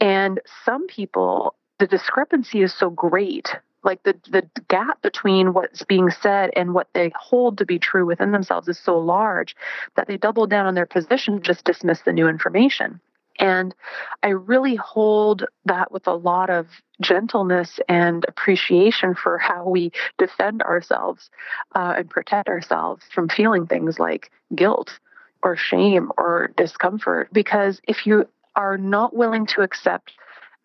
And 0.00 0.40
some 0.64 0.86
people, 0.86 1.54
the 1.80 1.86
discrepancy 1.86 2.62
is 2.62 2.72
so 2.72 2.88
great 2.90 3.56
like 3.84 4.02
the 4.02 4.14
the 4.30 4.48
gap 4.68 5.02
between 5.02 5.52
what's 5.52 5.82
being 5.84 6.10
said 6.10 6.50
and 6.56 6.74
what 6.74 6.88
they 6.94 7.12
hold 7.14 7.58
to 7.58 7.66
be 7.66 7.78
true 7.78 8.06
within 8.06 8.32
themselves 8.32 8.68
is 8.68 8.78
so 8.78 8.98
large 8.98 9.54
that 9.96 10.08
they 10.08 10.16
double 10.16 10.46
down 10.46 10.66
on 10.66 10.74
their 10.74 10.86
position 10.86 11.42
just 11.42 11.64
dismiss 11.64 12.00
the 12.02 12.12
new 12.12 12.28
information. 12.28 13.00
And 13.38 13.74
i 14.22 14.28
really 14.28 14.76
hold 14.76 15.44
that 15.64 15.90
with 15.90 16.06
a 16.06 16.14
lot 16.14 16.50
of 16.50 16.68
gentleness 17.00 17.80
and 17.88 18.24
appreciation 18.28 19.14
for 19.14 19.38
how 19.38 19.68
we 19.68 19.90
defend 20.18 20.62
ourselves 20.62 21.30
uh, 21.74 21.94
and 21.96 22.08
protect 22.08 22.48
ourselves 22.48 23.04
from 23.12 23.28
feeling 23.28 23.66
things 23.66 23.98
like 23.98 24.30
guilt 24.54 24.98
or 25.42 25.56
shame 25.56 26.10
or 26.16 26.50
discomfort. 26.56 27.28
Because 27.32 27.80
if 27.86 28.06
you 28.06 28.26
are 28.56 28.78
not 28.78 29.14
willing 29.14 29.46
to 29.46 29.62
accept 29.62 30.12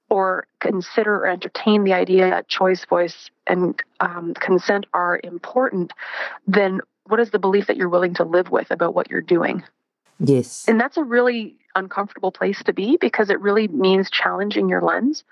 or 0.09 0.47
consider 0.59 1.15
or 1.17 1.27
entertain 1.27 1.83
the 1.83 1.93
idea 1.93 2.29
that 2.29 2.47
choice, 2.47 2.85
voice, 2.85 3.29
and 3.47 3.81
um, 3.99 4.33
consent 4.33 4.85
are 4.93 5.19
important, 5.23 5.93
then 6.47 6.81
what 7.07 7.19
is 7.19 7.31
the 7.31 7.39
belief 7.39 7.67
that 7.67 7.77
you're 7.77 7.89
willing 7.89 8.13
to 8.15 8.23
live 8.23 8.51
with 8.51 8.71
about 8.71 8.93
what 8.93 9.09
you're 9.09 9.21
doing? 9.21 9.63
Yes. 10.19 10.65
And 10.67 10.79
that's 10.79 10.97
a 10.97 11.03
really 11.03 11.55
uncomfortable 11.75 12.31
place 12.31 12.61
to 12.63 12.73
be 12.73 12.97
because 12.97 13.29
it 13.29 13.39
really 13.39 13.67
means 13.67 14.09
challenging 14.09 14.69
your 14.69 14.81
lens 14.81 15.23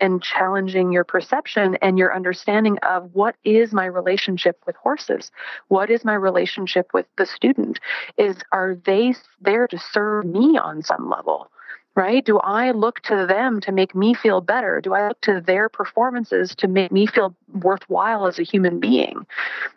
and 0.00 0.22
challenging 0.22 0.92
your 0.92 1.04
perception 1.04 1.76
and 1.80 1.98
your 1.98 2.14
understanding 2.14 2.78
of 2.78 3.14
what 3.14 3.36
is 3.44 3.72
my 3.72 3.84
relationship 3.84 4.60
with 4.66 4.74
horses 4.76 5.30
what 5.68 5.88
is 5.88 6.04
my 6.04 6.14
relationship 6.14 6.92
with 6.92 7.06
the 7.16 7.26
student 7.26 7.78
is 8.16 8.36
are 8.50 8.76
they 8.86 9.14
there 9.40 9.68
to 9.68 9.78
serve 9.78 10.24
me 10.24 10.58
on 10.58 10.82
some 10.82 11.08
level 11.08 11.48
right? 11.94 12.24
Do 12.24 12.38
I 12.38 12.72
look 12.72 13.00
to 13.02 13.26
them 13.26 13.60
to 13.60 13.72
make 13.72 13.94
me 13.94 14.14
feel 14.14 14.40
better? 14.40 14.80
Do 14.80 14.94
I 14.94 15.08
look 15.08 15.20
to 15.22 15.40
their 15.40 15.68
performances 15.68 16.54
to 16.56 16.68
make 16.68 16.90
me 16.90 17.06
feel 17.06 17.34
worthwhile 17.52 18.26
as 18.26 18.38
a 18.38 18.42
human 18.42 18.80
being, 18.80 19.26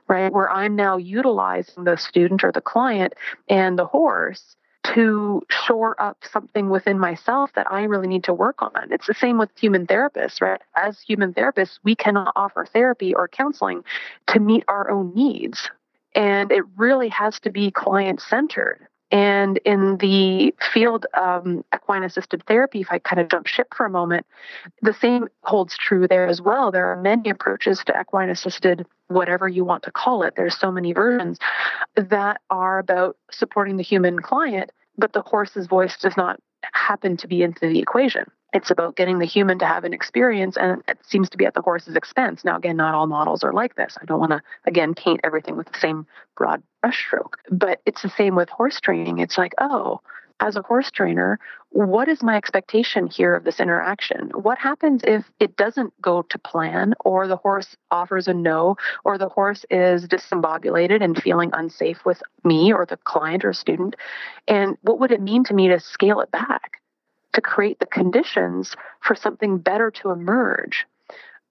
right? 0.08 0.32
Where 0.32 0.49
I'm 0.49 0.75
now 0.75 0.97
utilizing 0.97 1.84
the 1.84 1.97
student 1.97 2.43
or 2.43 2.51
the 2.51 2.62
client 2.62 3.13
and 3.47 3.77
the 3.77 3.86
horse 3.86 4.56
to 4.93 5.43
shore 5.49 6.01
up 6.01 6.17
something 6.32 6.69
within 6.69 6.97
myself 6.97 7.51
that 7.53 7.69
I 7.71 7.84
really 7.84 8.08
need 8.08 8.23
to 8.23 8.34
work 8.34 8.62
on. 8.62 8.71
It's 8.89 9.08
the 9.08 9.13
same 9.13 9.38
with 9.38 9.49
human 9.60 9.86
therapists, 9.86 10.41
right? 10.41 10.62
As 10.75 11.01
human 11.01 11.34
therapists, 11.34 11.77
we 11.84 11.95
cannot 11.95 12.32
offer 12.36 12.65
therapy 12.65 13.13
or 13.13 13.27
counseling 13.27 13.84
to 14.27 14.39
meet 14.39 14.63
our 14.67 14.89
own 14.89 15.13
needs. 15.13 15.69
And 16.15 16.51
it 16.51 16.63
really 16.77 17.10
has 17.10 17.39
to 17.41 17.51
be 17.51 17.69
client 17.69 18.21
centered 18.21 18.88
and 19.12 19.58
in 19.63 19.98
the 19.98 20.54
field 20.74 21.06
of 21.13 21.46
um, 21.46 21.63
equine 21.74 22.04
assisted 22.04 22.43
therapy, 22.46 22.82
if 22.82 22.88
I 22.91 23.00
kind 23.00 23.22
of 23.22 23.30
jump 23.30 23.48
ship 23.48 23.74
for 23.76 23.86
a 23.86 23.89
moment, 23.89 24.26
the 24.82 24.93
same 24.93 25.28
holds 25.43 25.78
true 25.78 26.08
there 26.08 26.28
as 26.28 26.41
well. 26.41 26.72
There 26.72 26.91
are 26.91 27.02
many 27.02 27.30
approaches 27.30 27.82
to 27.86 28.00
equine 28.00 28.30
assisted, 28.30 28.86
whatever 29.08 29.48
you 29.48 29.63
want 29.63 29.84
to 29.84 29.91
call 29.91 30.24
it. 30.24 30.34
There's 30.36 30.58
so 30.58 30.72
many 30.72 30.91
versions 30.91 31.39
that 31.96 32.41
are 32.50 32.80
about 32.80 33.15
supporting 33.32 33.78
the 33.78 33.84
human 33.84 34.20
client, 34.20 34.72
but 34.98 35.13
the 35.13 35.22
horse's 35.22 35.67
voice 35.67 35.98
does 35.98 36.17
not 36.17 36.39
happen 36.74 37.17
to 37.17 37.28
be 37.28 37.43
into 37.43 37.62
the 37.62 37.80
equation. 37.80 38.30
It's 38.54 38.72
about 38.72 38.96
getting 38.96 39.20
the 39.20 39.26
human 39.26 39.60
to 39.60 39.65
have 39.65 39.84
an 39.84 39.93
experience, 39.93 40.56
and 40.58 40.82
it 40.88 40.98
seems 41.06 41.30
to 41.30 41.38
be 41.38 41.46
at 41.46 41.54
the 41.54 41.62
horse's 41.62 41.96
expense. 41.96 42.46
Now, 42.46 42.58
again, 42.58 42.78
not 42.78 42.96
all 42.96 43.06
models 43.06 43.43
are 43.43 43.52
like 43.52 43.76
this. 43.76 43.98
I 44.02 44.06
don't 44.06 44.20
want 44.20 44.32
to, 44.32 44.41
again, 44.65 44.96
paint 44.96 45.20
everything 45.24 45.58
with 45.58 45.67
the 45.72 45.80
same 45.80 46.08
broad 46.36 46.63
brushstroke, 46.84 47.34
but 47.52 47.82
it's 47.86 48.02
the 48.02 48.10
same 48.10 48.36
with 48.36 48.50
horse 48.50 48.80
training. 48.80 49.20
It's 49.20 49.38
like, 49.38 49.54
oh, 49.60 50.00
as 50.39 50.56
a 50.56 50.62
horse 50.62 50.91
trainer, 50.91 51.39
what 51.69 52.08
is 52.08 52.23
my 52.23 52.36
expectation 52.36 53.08
here 53.08 53.36
of 53.36 53.43
this 53.43 53.60
interaction? 53.60 54.30
What 54.34 54.58
happens 54.58 55.02
if 55.04 55.30
it 55.39 55.58
doesn't 55.58 56.00
go 56.02 56.21
to 56.21 56.39
plan, 56.39 56.93
or 57.04 57.28
the 57.28 57.38
horse 57.38 57.76
offers 57.91 58.28
a 58.28 58.34
no, 58.34 58.78
or 59.04 59.17
the 59.17 59.30
horse 59.30 59.65
is 59.69 60.08
discombobulated 60.08 61.04
and 61.04 61.21
feeling 61.21 61.52
unsafe 61.54 62.06
with 62.06 62.21
me 62.43 62.71
or 62.71 62.86
the 62.86 62.97
client 62.97 63.43
or 63.43 63.54
student? 63.54 63.95
And 64.47 64.78
what 64.82 65.00
would 65.00 65.12
it 65.12 65.21
mean 65.21 65.43
to 65.45 65.54
me 65.54 65.67
to 65.69 65.80
scale 65.80 66.21
it 66.21 66.32
back? 66.32 66.78
to 67.38 67.41
create 67.41 67.78
the 67.78 67.86
conditions 67.86 68.76
for 69.00 69.13
something 69.13 69.60
better 69.60 69.91
to 69.91 70.10
emerge 70.10 70.88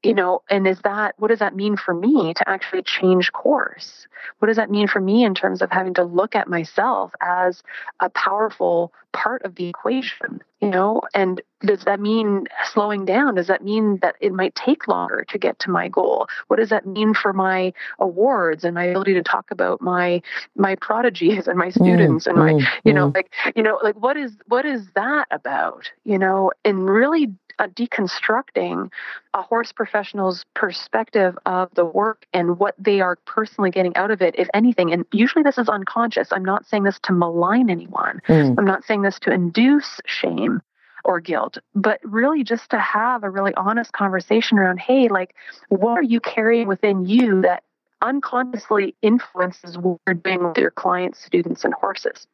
you 0.06 0.14
know 0.14 0.42
and 0.48 0.66
is 0.66 0.80
that 0.82 1.14
what 1.18 1.28
does 1.28 1.40
that 1.40 1.56
mean 1.56 1.76
for 1.76 1.92
me 1.92 2.32
to 2.34 2.48
actually 2.48 2.82
change 2.82 3.32
course? 3.32 4.06
What 4.38 4.46
does 4.46 4.56
that 4.56 4.70
mean 4.70 4.88
for 4.88 5.00
me 5.00 5.24
in 5.24 5.34
terms 5.34 5.62
of 5.62 5.70
having 5.70 5.94
to 5.94 6.04
look 6.04 6.34
at 6.34 6.48
myself 6.48 7.12
as 7.20 7.62
a 8.00 8.08
powerful 8.10 8.92
part 9.16 9.42
of 9.44 9.54
the 9.54 9.66
equation 9.66 10.42
you 10.60 10.68
know 10.68 11.00
and 11.14 11.40
does 11.60 11.84
that 11.84 11.98
mean 12.00 12.46
slowing 12.72 13.04
down 13.06 13.34
does 13.34 13.46
that 13.46 13.64
mean 13.64 13.98
that 14.02 14.14
it 14.20 14.32
might 14.32 14.54
take 14.54 14.86
longer 14.86 15.24
to 15.26 15.38
get 15.38 15.58
to 15.58 15.70
my 15.70 15.88
goal 15.88 16.26
what 16.48 16.58
does 16.58 16.68
that 16.68 16.86
mean 16.86 17.14
for 17.14 17.32
my 17.32 17.72
awards 17.98 18.62
and 18.62 18.74
my 18.74 18.84
ability 18.84 19.14
to 19.14 19.22
talk 19.22 19.50
about 19.50 19.80
my 19.80 20.20
my 20.54 20.74
prodigies 20.76 21.48
and 21.48 21.58
my 21.58 21.68
mm, 21.68 21.72
students 21.72 22.26
mm, 22.26 22.30
and 22.30 22.38
my 22.38 22.52
mm, 22.52 22.66
you 22.84 22.92
know 22.92 23.10
mm. 23.10 23.14
like 23.14 23.32
you 23.54 23.62
know 23.62 23.78
like 23.82 23.96
what 23.96 24.16
is 24.16 24.32
what 24.48 24.66
is 24.66 24.86
that 24.94 25.26
about 25.30 25.90
you 26.04 26.18
know 26.18 26.52
and 26.64 26.88
really 26.88 27.32
uh, 27.58 27.68
deconstructing 27.68 28.90
a 29.34 29.42
horse 29.42 29.72
professional's 29.72 30.44
perspective 30.54 31.38
of 31.46 31.70
the 31.74 31.84
work 31.84 32.26
and 32.32 32.58
what 32.58 32.74
they 32.78 33.00
are 33.00 33.16
personally 33.26 33.70
getting 33.70 33.94
out 33.96 34.10
of 34.10 34.20
it, 34.22 34.34
if 34.38 34.48
anything. 34.54 34.92
And 34.92 35.04
usually 35.12 35.42
this 35.42 35.58
is 35.58 35.68
unconscious. 35.68 36.32
I'm 36.32 36.44
not 36.44 36.66
saying 36.66 36.84
this 36.84 36.98
to 37.04 37.12
malign 37.12 37.70
anyone. 37.70 38.20
Mm. 38.28 38.56
I'm 38.58 38.64
not 38.64 38.84
saying 38.84 39.02
this 39.06 39.18
to 39.20 39.32
induce 39.32 40.00
shame 40.06 40.60
or 41.04 41.20
guilt, 41.20 41.58
but 41.74 42.00
really 42.02 42.42
just 42.42 42.70
to 42.70 42.78
have 42.78 43.22
a 43.22 43.30
really 43.30 43.54
honest 43.54 43.92
conversation 43.92 44.58
around, 44.58 44.78
hey, 44.78 45.08
like, 45.08 45.34
what 45.68 45.92
are 45.92 46.02
you 46.02 46.20
carrying 46.20 46.66
within 46.66 47.06
you 47.06 47.42
that 47.42 47.62
unconsciously 48.02 48.94
influences 49.02 49.78
what 49.78 50.00
you're 50.06 50.14
doing 50.14 50.44
with 50.44 50.58
your 50.58 50.72
clients, 50.72 51.24
students, 51.24 51.64
and 51.64 51.74
horses? 51.74 52.26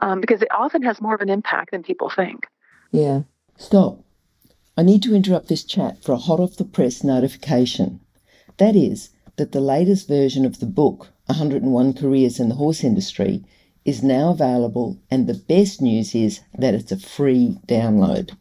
Um, 0.00 0.20
because 0.20 0.42
it 0.42 0.48
often 0.50 0.82
has 0.82 1.00
more 1.00 1.14
of 1.14 1.20
an 1.20 1.28
impact 1.28 1.70
than 1.70 1.82
people 1.82 2.10
think. 2.10 2.46
Yeah. 2.90 3.22
Stop. 3.56 4.00
I 4.76 4.82
need 4.82 5.02
to 5.02 5.14
interrupt 5.14 5.48
this 5.48 5.64
chat 5.64 6.02
for 6.02 6.12
a 6.12 6.16
hot 6.16 6.40
off 6.40 6.56
the 6.56 6.64
press 6.64 7.04
notification. 7.04 8.00
That 8.56 8.76
is, 8.76 9.10
that 9.36 9.52
the 9.52 9.60
latest 9.60 10.08
version 10.08 10.44
of 10.44 10.60
the 10.60 10.66
book, 10.66 11.08
101 11.26 11.94
Careers 11.94 12.40
in 12.40 12.48
the 12.48 12.54
Horse 12.54 12.82
Industry, 12.82 13.44
is 13.88 14.02
now 14.02 14.28
available, 14.32 14.98
and 15.10 15.26
the 15.26 15.32
best 15.32 15.80
news 15.80 16.14
is 16.14 16.40
that 16.58 16.74
it's 16.74 16.92
a 16.92 16.98
free 16.98 17.56
download. 17.66 18.36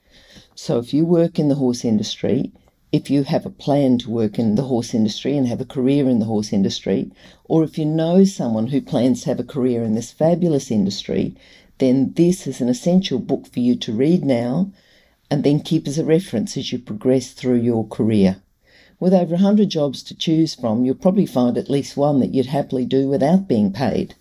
So 0.55 0.77
if 0.77 0.93
you 0.93 1.05
work 1.05 1.39
in 1.39 1.47
the 1.47 1.55
horse 1.55 1.85
industry, 1.85 2.51
if 2.91 3.09
you 3.09 3.23
have 3.23 3.45
a 3.45 3.49
plan 3.65 3.97
to 3.99 4.09
work 4.09 4.37
in 4.37 4.55
the 4.55 4.63
horse 4.63 4.93
industry 4.93 5.37
and 5.37 5.47
have 5.47 5.61
a 5.61 5.73
career 5.77 6.09
in 6.09 6.19
the 6.19 6.25
horse 6.25 6.51
industry, 6.51 7.11
or 7.45 7.63
if 7.63 7.77
you 7.77 7.85
know 7.85 8.25
someone 8.25 8.67
who 8.67 8.81
plans 8.81 9.21
to 9.21 9.29
have 9.29 9.39
a 9.39 9.53
career 9.55 9.83
in 9.83 9.95
this 9.95 10.11
fabulous 10.11 10.69
industry, 10.69 11.33
then 11.77 12.11
this 12.17 12.45
is 12.45 12.59
an 12.59 12.67
essential 12.67 13.17
book 13.17 13.47
for 13.47 13.61
you 13.61 13.77
to 13.77 13.93
read 13.93 14.25
now 14.25 14.69
and 15.31 15.45
then 15.45 15.61
keep 15.61 15.87
as 15.87 15.97
a 15.97 16.03
reference 16.03 16.57
as 16.57 16.73
you 16.73 16.77
progress 16.77 17.31
through 17.31 17.61
your 17.61 17.87
career. 17.87 18.41
With 18.99 19.13
over 19.13 19.35
100 19.35 19.69
jobs 19.69 20.03
to 20.03 20.13
choose 20.13 20.55
from, 20.55 20.83
you'll 20.83 20.95
probably 20.95 21.25
find 21.25 21.57
at 21.57 21.69
least 21.69 21.95
one 21.95 22.19
that 22.19 22.33
you'd 22.33 22.47
happily 22.47 22.83
do 22.83 23.07
without 23.07 23.47
being 23.47 23.71
paid. 23.71 24.15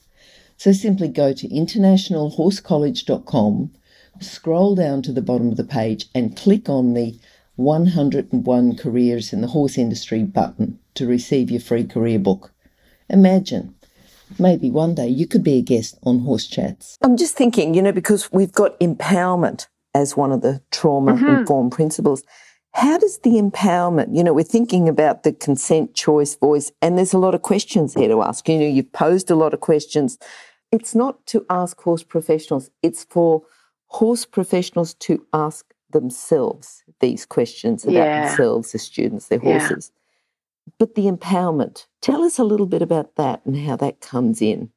So 0.56 0.72
simply 0.72 1.08
go 1.08 1.32
to 1.32 1.48
internationalhorsecollege.com, 1.48 3.70
scroll 4.20 4.74
down 4.74 5.02
to 5.02 5.12
the 5.12 5.22
bottom 5.22 5.50
of 5.50 5.56
the 5.56 5.64
page, 5.64 6.06
and 6.14 6.36
click 6.36 6.68
on 6.68 6.94
the 6.94 7.18
101 7.56 8.76
Careers 8.76 9.32
in 9.32 9.40
the 9.40 9.48
Horse 9.48 9.78
Industry 9.78 10.22
button 10.22 10.78
to 10.94 11.06
receive 11.06 11.50
your 11.50 11.60
free 11.60 11.84
career 11.84 12.18
book. 12.18 12.52
Imagine 13.08 13.74
maybe 14.38 14.70
one 14.70 14.94
day 14.94 15.08
you 15.08 15.26
could 15.26 15.44
be 15.44 15.58
a 15.58 15.62
guest 15.62 15.98
on 16.02 16.20
Horse 16.20 16.46
Chats. 16.46 16.98
I'm 17.02 17.16
just 17.16 17.36
thinking, 17.36 17.74
you 17.74 17.82
know, 17.82 17.92
because 17.92 18.30
we've 18.32 18.52
got 18.52 18.78
empowerment 18.80 19.66
as 19.94 20.16
one 20.16 20.32
of 20.32 20.42
the 20.42 20.62
trauma 20.70 21.12
informed 21.12 21.70
mm-hmm. 21.70 21.76
principles. 21.76 22.22
How 22.72 22.98
does 22.98 23.18
the 23.20 23.40
empowerment, 23.40 24.14
you 24.14 24.22
know, 24.22 24.34
we're 24.34 24.42
thinking 24.42 24.86
about 24.86 25.22
the 25.22 25.32
consent, 25.32 25.94
choice, 25.94 26.34
voice, 26.34 26.70
and 26.82 26.98
there's 26.98 27.14
a 27.14 27.18
lot 27.18 27.34
of 27.34 27.40
questions 27.40 27.94
here 27.94 28.08
to 28.08 28.22
ask. 28.22 28.46
You 28.46 28.58
know, 28.58 28.66
you've 28.66 28.92
posed 28.92 29.30
a 29.30 29.34
lot 29.34 29.54
of 29.54 29.60
questions. 29.60 30.18
It's 30.72 30.94
not 30.94 31.24
to 31.26 31.46
ask 31.48 31.80
horse 31.80 32.02
professionals, 32.02 32.70
it's 32.82 33.04
for 33.04 33.42
horse 33.86 34.24
professionals 34.24 34.94
to 34.94 35.24
ask 35.32 35.72
themselves 35.90 36.82
these 37.00 37.24
questions 37.24 37.84
about 37.84 37.94
yeah. 37.94 38.28
themselves, 38.28 38.72
the 38.72 38.78
students, 38.78 39.28
their 39.28 39.38
horses. 39.38 39.92
Yeah. 39.94 40.72
But 40.78 40.94
the 40.96 41.06
empowerment, 41.06 41.86
tell 42.00 42.24
us 42.24 42.38
a 42.38 42.44
little 42.44 42.66
bit 42.66 42.82
about 42.82 43.14
that 43.16 43.44
and 43.46 43.56
how 43.56 43.76
that 43.76 44.00
comes 44.00 44.42
in. 44.42 44.70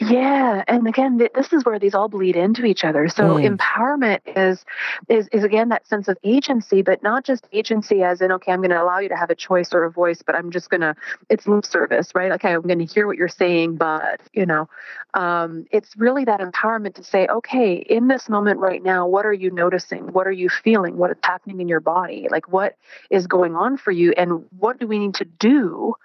Yeah, 0.00 0.62
and 0.68 0.86
again, 0.86 1.18
this 1.34 1.52
is 1.52 1.64
where 1.64 1.80
these 1.80 1.92
all 1.92 2.08
bleed 2.08 2.36
into 2.36 2.64
each 2.64 2.84
other. 2.84 3.08
So 3.08 3.34
mm. 3.34 3.56
empowerment 3.56 4.20
is 4.26 4.64
is 5.08 5.26
is 5.32 5.42
again 5.42 5.70
that 5.70 5.88
sense 5.88 6.06
of 6.06 6.16
agency, 6.22 6.82
but 6.82 7.02
not 7.02 7.24
just 7.24 7.48
agency 7.52 8.04
as 8.04 8.20
in 8.20 8.30
okay, 8.30 8.52
I'm 8.52 8.60
going 8.60 8.70
to 8.70 8.80
allow 8.80 9.00
you 9.00 9.08
to 9.08 9.16
have 9.16 9.30
a 9.30 9.34
choice 9.34 9.72
or 9.72 9.82
a 9.82 9.90
voice, 9.90 10.22
but 10.22 10.36
I'm 10.36 10.52
just 10.52 10.70
going 10.70 10.82
to 10.82 10.94
it's 11.28 11.48
lip 11.48 11.66
service, 11.66 12.12
right? 12.14 12.30
Okay, 12.30 12.52
I'm 12.52 12.62
going 12.62 12.78
to 12.78 12.84
hear 12.84 13.08
what 13.08 13.16
you're 13.16 13.26
saying, 13.26 13.74
but 13.74 14.20
you 14.32 14.46
know, 14.46 14.68
um, 15.14 15.66
it's 15.72 15.96
really 15.96 16.24
that 16.26 16.38
empowerment 16.38 16.94
to 16.94 17.02
say, 17.02 17.26
okay, 17.26 17.74
in 17.74 18.06
this 18.06 18.28
moment 18.28 18.60
right 18.60 18.84
now, 18.84 19.04
what 19.08 19.26
are 19.26 19.32
you 19.32 19.50
noticing? 19.50 20.12
What 20.12 20.28
are 20.28 20.32
you 20.32 20.48
feeling? 20.48 20.96
What 20.96 21.10
is 21.10 21.16
happening 21.24 21.60
in 21.60 21.66
your 21.66 21.80
body? 21.80 22.28
Like 22.30 22.48
what 22.52 22.76
is 23.10 23.26
going 23.26 23.56
on 23.56 23.76
for 23.76 23.90
you, 23.90 24.12
and 24.16 24.44
what 24.56 24.78
do 24.78 24.86
we 24.86 25.00
need 25.00 25.16
to 25.16 25.24
do? 25.24 25.96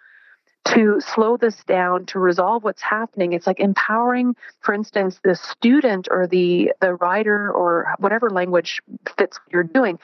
To 0.66 1.00
slow 1.02 1.38
this 1.38 1.64
down 1.66 2.06
to 2.08 2.20
resolve 2.20 2.64
what's 2.64 2.82
happening. 2.82 3.34
It's 3.34 3.48
like 3.48 3.60
empowering 3.60 4.36
for 4.62 4.74
instance 4.74 5.20
the 5.24 5.36
student 5.36 6.08
or 6.10 6.28
the 6.28 6.74
the 6.80 6.96
writer 6.96 7.52
or 7.52 7.94
whatever 8.00 8.30
language 8.30 8.82
fits 9.18 9.40
what 9.40 9.54
you're 9.54 9.64
doing 9.64 10.00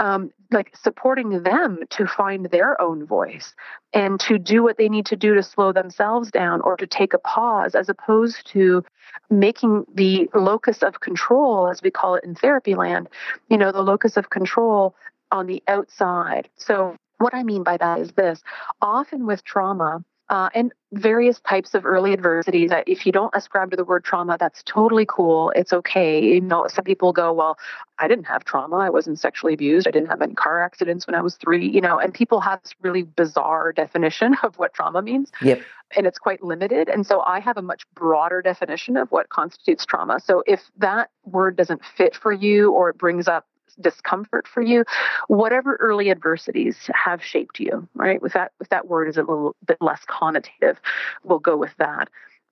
um, 0.00 0.32
like 0.50 0.74
supporting 0.82 1.42
them 1.42 1.80
to 1.90 2.06
find 2.06 2.46
their 2.46 2.80
own 2.80 3.04
voice 3.04 3.54
and 3.92 4.18
to 4.20 4.38
do 4.38 4.62
what 4.62 4.78
they 4.78 4.88
need 4.88 5.04
to 5.06 5.16
do 5.16 5.34
to 5.34 5.42
slow 5.42 5.72
themselves 5.72 6.30
down 6.30 6.62
or 6.62 6.74
to 6.76 6.86
take 6.86 7.12
a 7.12 7.18
pause 7.18 7.74
as 7.74 7.90
opposed 7.90 8.46
to 8.46 8.82
making 9.28 9.84
the 9.94 10.28
locus 10.34 10.82
of 10.82 11.00
control 11.00 11.68
as 11.68 11.82
we 11.82 11.90
call 11.90 12.14
it 12.14 12.24
in 12.24 12.34
therapy 12.34 12.74
land 12.74 13.08
you 13.50 13.58
know 13.58 13.70
the 13.70 13.82
locus 13.82 14.16
of 14.16 14.30
control 14.30 14.94
on 15.32 15.46
the 15.46 15.62
outside. 15.68 16.48
So 16.56 16.96
what 17.20 17.34
I 17.34 17.42
mean 17.42 17.62
by 17.62 17.76
that 17.76 18.00
is 18.00 18.12
this. 18.12 18.42
Often 18.80 19.26
with 19.26 19.44
trauma, 19.44 20.04
uh, 20.30 20.48
and 20.54 20.72
various 20.92 21.40
types 21.40 21.74
of 21.74 21.84
early 21.84 22.12
adversity 22.12 22.68
that 22.68 22.88
if 22.88 23.04
you 23.04 23.10
don't 23.10 23.34
ascribe 23.34 23.70
to 23.72 23.76
the 23.76 23.84
word 23.84 24.04
trauma 24.04 24.36
that's 24.38 24.62
totally 24.62 25.04
cool. 25.04 25.52
It's 25.56 25.72
okay. 25.72 26.22
You 26.22 26.40
know 26.40 26.66
some 26.68 26.84
people 26.84 27.12
go 27.12 27.32
well 27.32 27.58
i 27.98 28.08
didn't 28.08 28.24
have 28.24 28.44
trauma. 28.44 28.76
I 28.76 28.90
wasn't 28.90 29.18
sexually 29.18 29.54
abused. 29.54 29.88
I 29.88 29.90
didn't 29.90 30.08
have 30.08 30.22
any 30.22 30.34
car 30.34 30.62
accidents 30.62 31.06
when 31.06 31.14
i 31.16 31.20
was 31.20 31.34
three 31.34 31.68
you 31.68 31.80
know 31.80 31.98
and 31.98 32.14
people 32.14 32.40
have 32.40 32.62
this 32.62 32.72
really 32.80 33.02
bizarre 33.02 33.72
definition 33.82 34.36
of 34.42 34.56
what 34.56 34.72
trauma 34.72 35.02
means 35.02 35.30
yep. 35.42 35.60
and 35.96 36.06
it's 36.06 36.18
quite 36.18 36.42
limited 36.42 36.88
and 36.88 37.04
so 37.04 37.22
i 37.22 37.40
have 37.40 37.56
a 37.56 37.62
much 37.62 37.82
broader 37.94 38.40
definition 38.40 38.96
of 38.96 39.10
what 39.10 39.28
constitutes 39.28 39.84
trauma. 39.84 40.20
So 40.20 40.44
if 40.46 40.60
that 40.78 41.10
word 41.24 41.56
doesn't 41.56 41.82
fit 41.96 42.14
for 42.14 42.32
you 42.32 42.72
or 42.72 42.90
it 42.90 42.98
brings 42.98 43.26
up 43.26 43.46
discomfort 43.80 44.46
for 44.46 44.62
you, 44.62 44.84
whatever 45.28 45.76
early 45.76 46.10
adversities 46.10 46.76
have 46.94 47.22
shaped 47.22 47.60
you, 47.60 47.88
right? 47.94 48.20
With 48.22 48.32
that, 48.32 48.52
with 48.58 48.68
that 48.70 48.88
word 48.88 49.08
is 49.08 49.16
a 49.16 49.20
little 49.20 49.56
bit 49.66 49.78
less 49.80 50.00
connotative, 50.08 50.76
we'll 51.24 51.38
go 51.38 51.56
with 51.56 51.74
that. 51.78 52.08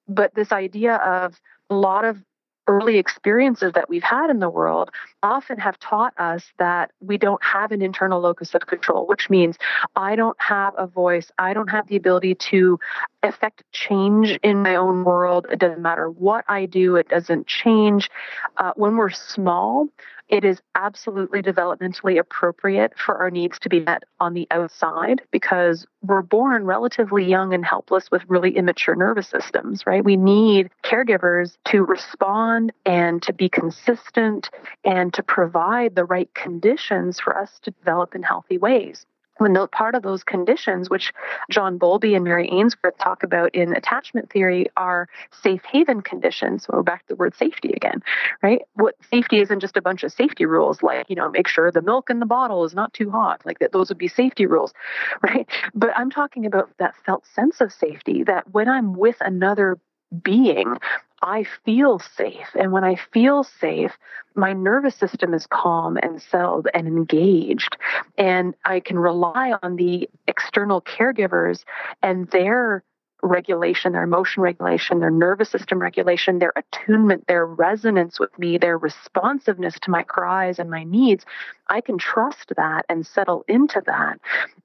But 0.09 0.35
this 0.35 0.53
idea 0.53 0.97
of 0.97 1.41
a 1.71 1.75
lot 1.75 2.05
of 2.05 2.23
early 2.69 2.99
experiences 2.99 3.73
that 3.73 3.89
we've 3.89 4.03
had 4.03 4.31
in 4.31 4.41
the 4.41 4.51
world 4.51 4.91
often 5.23 5.59
have 5.59 5.79
taught 5.79 6.13
us 6.19 6.45
that 6.59 6.93
we 7.01 7.17
don't 7.17 7.43
have 7.43 7.73
an 7.73 7.81
internal 7.81 8.21
locus 8.21 8.55
of 8.55 8.67
control, 8.67 9.07
which 9.07 9.31
means 9.31 9.57
I 9.97 10.15
don't 10.15 10.37
have 10.39 10.75
a 10.77 10.87
voice. 10.87 11.33
I 11.39 11.55
don't 11.55 11.71
have 11.71 11.89
the 11.89 11.97
ability 11.97 12.35
to 12.35 12.79
affect 13.23 13.65
change 13.73 14.39
in 14.43 14.63
my 14.63 14.77
own 14.77 15.05
world. 15.05 15.47
It 15.51 15.59
doesn't 15.59 15.83
matter 15.83 16.09
what 16.09 16.45
I 16.49 16.67
do, 16.67 16.97
it 16.97 17.09
doesn't 17.09 17.47
change. 17.47 18.11
Uh, 18.57 18.73
when 18.77 18.97
we're 18.97 19.11
small, 19.11 19.89
it 20.29 20.45
is 20.45 20.61
absolutely 20.75 21.41
developmentally 21.43 22.19
appropriate 22.19 22.93
for 22.99 23.17
our 23.17 23.31
needs 23.31 23.59
to 23.61 23.69
be 23.69 23.81
met 23.81 24.05
on 24.21 24.35
the 24.35 24.47
outside 24.51 25.23
because 25.31 25.87
we're 26.03 26.23
born 26.23 26.65
relatively 26.65 27.25
young 27.25 27.55
and 27.55 27.65
helpless 27.65 28.11
with 28.11 28.23
really 28.29 28.57
immature 28.57 28.95
nervous 28.95 29.29
systems, 29.29 29.87
right? 29.87 30.05
We 30.05 30.17
need 30.17 30.71
caregivers 30.85 31.57
to 31.69 31.83
respond 31.83 32.73
and 32.85 33.23
to 33.23 33.33
be 33.33 33.49
consistent 33.49 34.51
and 34.85 35.15
to 35.15 35.23
provide 35.23 35.95
the 35.95 36.05
right 36.05 36.33
conditions 36.35 37.19
for 37.19 37.37
us 37.37 37.59
to 37.63 37.71
develop 37.71 38.15
in 38.15 38.23
healthy 38.23 38.59
ways 38.59 39.07
when 39.39 39.53
the, 39.55 39.67
part 39.69 39.95
of 39.95 40.03
those 40.03 40.23
conditions, 40.23 40.91
which 40.91 41.13
John 41.51 41.79
Bowlby 41.79 42.15
and 42.15 42.25
Mary 42.25 42.49
Ainsworth 42.51 42.99
talk 42.99 43.23
about 43.23 43.55
in 43.55 43.75
attachment 43.75 44.31
theory, 44.31 44.67
are 44.77 45.09
safe 45.43 45.63
haven 45.65 46.03
conditions. 46.03 46.65
So 46.65 46.71
we're 46.75 46.83
back 46.83 47.07
to 47.07 47.15
the 47.15 47.17
word 47.17 47.35
safety 47.35 47.73
again, 47.73 48.03
right? 48.43 48.63
What 48.75 48.95
safety 49.11 49.41
isn't 49.41 49.61
just 49.61 49.77
a 49.77 49.83
bunch 49.83 50.03
of 50.03 50.13
safety 50.13 50.47
rules, 50.47 50.83
like 50.83 51.09
you 51.09 51.17
know, 51.17 51.31
make 51.31 51.49
sure 51.49 51.71
the 51.71 51.83
milk 51.83 52.11
in 52.11 52.21
the 52.21 52.27
bottle 52.27 52.65
is 52.65 52.75
not 52.75 52.93
too 52.93 53.11
hot, 53.11 53.41
like 53.45 53.59
that. 53.61 53.73
Those 53.73 53.89
would 53.89 53.99
be 53.99 54.09
safety 54.09 54.47
rules, 54.47 54.73
right? 55.23 55.49
But 55.75 55.91
I'm 55.97 56.11
talking 56.11 56.47
about 56.47 56.71
that 56.79 56.95
felt 57.07 57.27
sense 57.27 57.61
of 57.61 57.73
safety. 57.73 58.25
That 58.25 58.53
when 58.53 58.69
I'm 58.69 58.95
with 58.95 59.17
another 59.21 59.79
being 60.23 60.77
I 61.23 61.45
feel 61.65 61.99
safe. 61.99 62.49
And 62.59 62.73
when 62.73 62.85
I 62.85 62.97
feel 63.13 63.43
safe, 63.45 63.93
my 64.35 64.53
nervous 64.53 64.95
system 64.95 65.35
is 65.35 65.47
calm 65.47 65.99
and 66.01 66.23
settled 66.23 66.69
and 66.73 66.87
engaged. 66.87 67.77
And 68.17 68.55
I 68.65 68.81
can 68.81 68.99
rely 68.99 69.55
on 69.63 69.77
the 69.77 70.09
external 70.29 70.81
caregivers 70.81 71.65
and 72.03 72.29
their 72.31 72.85
regulation, 73.23 73.93
their 73.93 74.05
emotion 74.05 74.43
regulation, 74.43 75.01
their 75.01 75.11
nervous 75.11 75.51
system 75.51 75.81
regulation, 75.81 76.39
their 76.39 76.53
attunement, 76.55 77.27
their 77.27 77.45
resonance 77.45 78.21
with 78.21 78.37
me, 78.39 78.59
their 78.59 78.79
responsiveness 78.79 79.75
to 79.81 79.91
my 79.91 80.05
cries 80.05 80.59
and 80.59 80.71
my 80.71 80.85
needs. 80.85 81.25
I 81.69 81.81
can 81.81 81.99
trust 81.99 82.53
that 82.57 82.87
and 82.89 83.05
settle 83.05 83.45
into 83.49 83.83
that. 83.87 84.21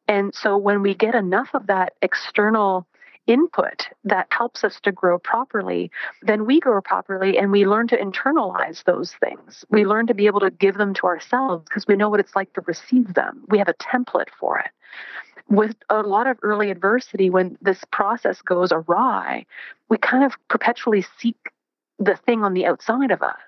And 0.08 0.34
so 0.36 0.58
when 0.58 0.84
we 0.84 0.94
get 0.94 1.16
enough 1.16 1.50
of 1.56 1.68
that 1.68 1.94
external 2.04 2.86
input 3.28 3.88
that 4.04 4.28
helps 4.30 4.64
us 4.64 4.80
to 4.82 4.92
grow 4.92 5.18
properly, 5.18 5.92
then 6.22 6.46
we 6.46 6.60
grow 6.60 6.82
properly 6.82 7.38
and 7.38 7.52
we 7.52 7.66
learn 7.66 7.88
to 7.88 7.98
internalize 7.98 8.84
those 8.84 9.14
things. 9.14 9.64
We 9.70 9.86
learn 9.86 10.08
to 10.08 10.14
be 10.14 10.28
able 10.28 10.42
to 10.42 10.52
give 10.52 10.78
them 10.78 10.94
to 10.96 11.08
ourselves 11.08 11.64
because 11.68 11.88
we 11.88 11.96
know 11.96 12.10
what 12.10 12.20
it's 12.20 12.36
like 12.36 12.54
to 12.54 12.62
receive 12.66 13.14
them. 13.14 13.44
We 13.50 13.58
have 13.60 13.70
a 13.70 13.74
template 13.76 14.30
for 14.40 14.60
it. 14.60 14.72
With 15.50 15.76
a 15.90 16.02
lot 16.02 16.28
of 16.28 16.38
early 16.42 16.72
adversity, 16.72 17.30
when 17.30 17.58
this 17.62 17.84
process 17.92 18.42
goes 18.42 18.72
awry, 18.72 19.46
we 19.90 19.98
kind 19.98 20.24
of 20.24 20.36
perpetually 20.50 21.06
seek 21.20 21.38
the 22.06 22.16
thing 22.16 22.44
on 22.44 22.54
the 22.54 22.66
outside 22.66 23.12
of 23.12 23.22
us. 23.22 23.40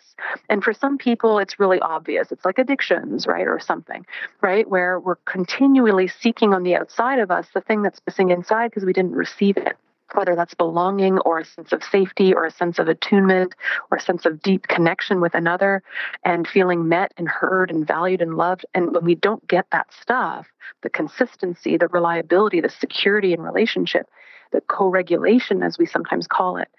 And 0.50 0.64
for 0.64 0.74
some 0.74 0.98
people, 0.98 1.40
it's 1.40 1.60
really 1.60 1.80
obvious. 1.80 2.32
It's 2.32 2.46
like 2.46 2.58
addictions, 2.58 3.28
right? 3.28 3.48
Or 3.48 3.60
something, 3.60 4.06
right? 4.42 4.70
Where 4.70 5.00
we're 5.00 5.16
continually 5.26 6.08
seeking 6.08 6.54
on 6.54 6.64
the 6.64 6.76
outside 6.76 7.20
of 7.20 7.32
us 7.32 7.48
the 7.54 7.62
thing 7.62 7.82
that's 7.82 8.02
missing 8.08 8.30
inside 8.30 8.70
because 8.70 8.86
we 8.86 8.94
didn't 8.94 9.14
receive 9.14 9.58
it. 9.58 9.76
Whether 10.14 10.36
that's 10.36 10.54
belonging 10.54 11.18
or 11.20 11.40
a 11.40 11.46
sense 11.46 11.74
of 11.74 11.84
safety 11.84 12.34
or 12.34 12.46
a 12.46 12.52
sense 12.52 12.80
of 12.80 12.88
attunement 12.88 13.56
or 13.92 13.98
a 13.98 14.02
sense 14.02 14.26
of 14.26 14.42
deep 14.42 14.68
connection 14.68 15.20
with 15.20 15.34
another 15.34 15.82
and 16.24 16.48
feeling 16.48 16.88
met 16.88 17.12
and 17.18 17.28
heard 17.28 17.72
and 17.72 17.88
valued 17.88 18.22
and 18.22 18.38
loved. 18.38 18.66
And 18.74 18.94
when 18.94 19.04
we 19.04 19.16
don't 19.16 19.46
get 19.48 19.66
that 19.72 19.88
stuff, 20.00 20.48
the 20.84 20.92
consistency, 20.92 21.76
the 21.76 21.88
reliability, 21.88 22.62
the 22.62 22.70
security 22.70 23.34
in 23.34 23.42
relationship, 23.42 24.08
the 24.52 24.62
co 24.62 24.88
regulation, 24.88 25.64
as 25.64 25.78
we 25.78 25.88
sometimes 25.88 26.28
call 26.28 26.58
it, 26.58 26.70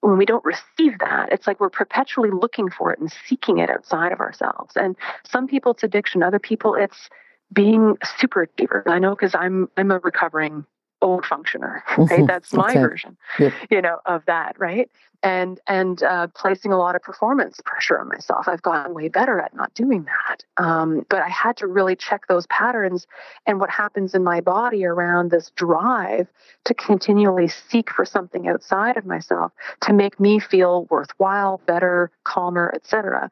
when 0.00 0.16
we 0.16 0.24
don't 0.24 0.44
receive 0.44 0.98
that, 1.00 1.32
it's 1.32 1.46
like 1.46 1.60
we're 1.60 1.70
perpetually 1.70 2.30
looking 2.30 2.70
for 2.70 2.92
it 2.92 2.98
and 2.98 3.12
seeking 3.26 3.58
it 3.58 3.70
outside 3.70 4.12
of 4.12 4.20
ourselves. 4.20 4.76
And 4.76 4.96
some 5.28 5.46
people 5.46 5.72
it's 5.72 5.82
addiction, 5.82 6.22
other 6.22 6.38
people 6.38 6.74
it's 6.74 7.08
being 7.52 7.96
super 8.18 8.42
achiever. 8.42 8.84
I 8.86 8.98
know 8.98 9.10
because 9.10 9.34
I'm 9.34 9.68
I'm 9.76 9.90
a 9.90 9.98
recovering 9.98 10.64
overfunctioner, 11.02 11.82
right? 11.98 12.08
Mm-hmm. 12.08 12.26
That's 12.26 12.52
my 12.52 12.70
okay. 12.70 12.80
version, 12.80 13.16
yep. 13.38 13.52
you 13.70 13.82
know, 13.82 13.98
of 14.06 14.24
that, 14.26 14.58
right? 14.58 14.90
And 15.22 15.60
and 15.66 16.02
uh, 16.02 16.28
placing 16.28 16.72
a 16.72 16.78
lot 16.78 16.94
of 16.94 17.02
performance 17.02 17.60
pressure 17.64 17.98
on 17.98 18.08
myself. 18.08 18.46
I've 18.46 18.62
gotten 18.62 18.94
way 18.94 19.08
better 19.08 19.40
at 19.40 19.54
not 19.54 19.74
doing 19.74 20.04
that, 20.04 20.44
um, 20.62 21.04
but 21.08 21.22
I 21.22 21.28
had 21.28 21.56
to 21.58 21.66
really 21.66 21.96
check 21.96 22.26
those 22.28 22.46
patterns 22.46 23.06
and 23.46 23.58
what 23.58 23.70
happens 23.70 24.14
in 24.14 24.22
my 24.22 24.40
body 24.40 24.84
around 24.84 25.30
this 25.30 25.50
drive 25.56 26.28
to 26.64 26.74
continually 26.74 27.48
seek 27.48 27.90
for 27.90 28.04
something 28.04 28.48
outside 28.48 28.96
of 28.96 29.06
myself 29.06 29.52
to 29.82 29.92
make 29.92 30.20
me 30.20 30.38
feel 30.38 30.86
worthwhile, 30.90 31.60
better, 31.66 32.10
calmer, 32.24 32.72
etc. 32.74 33.30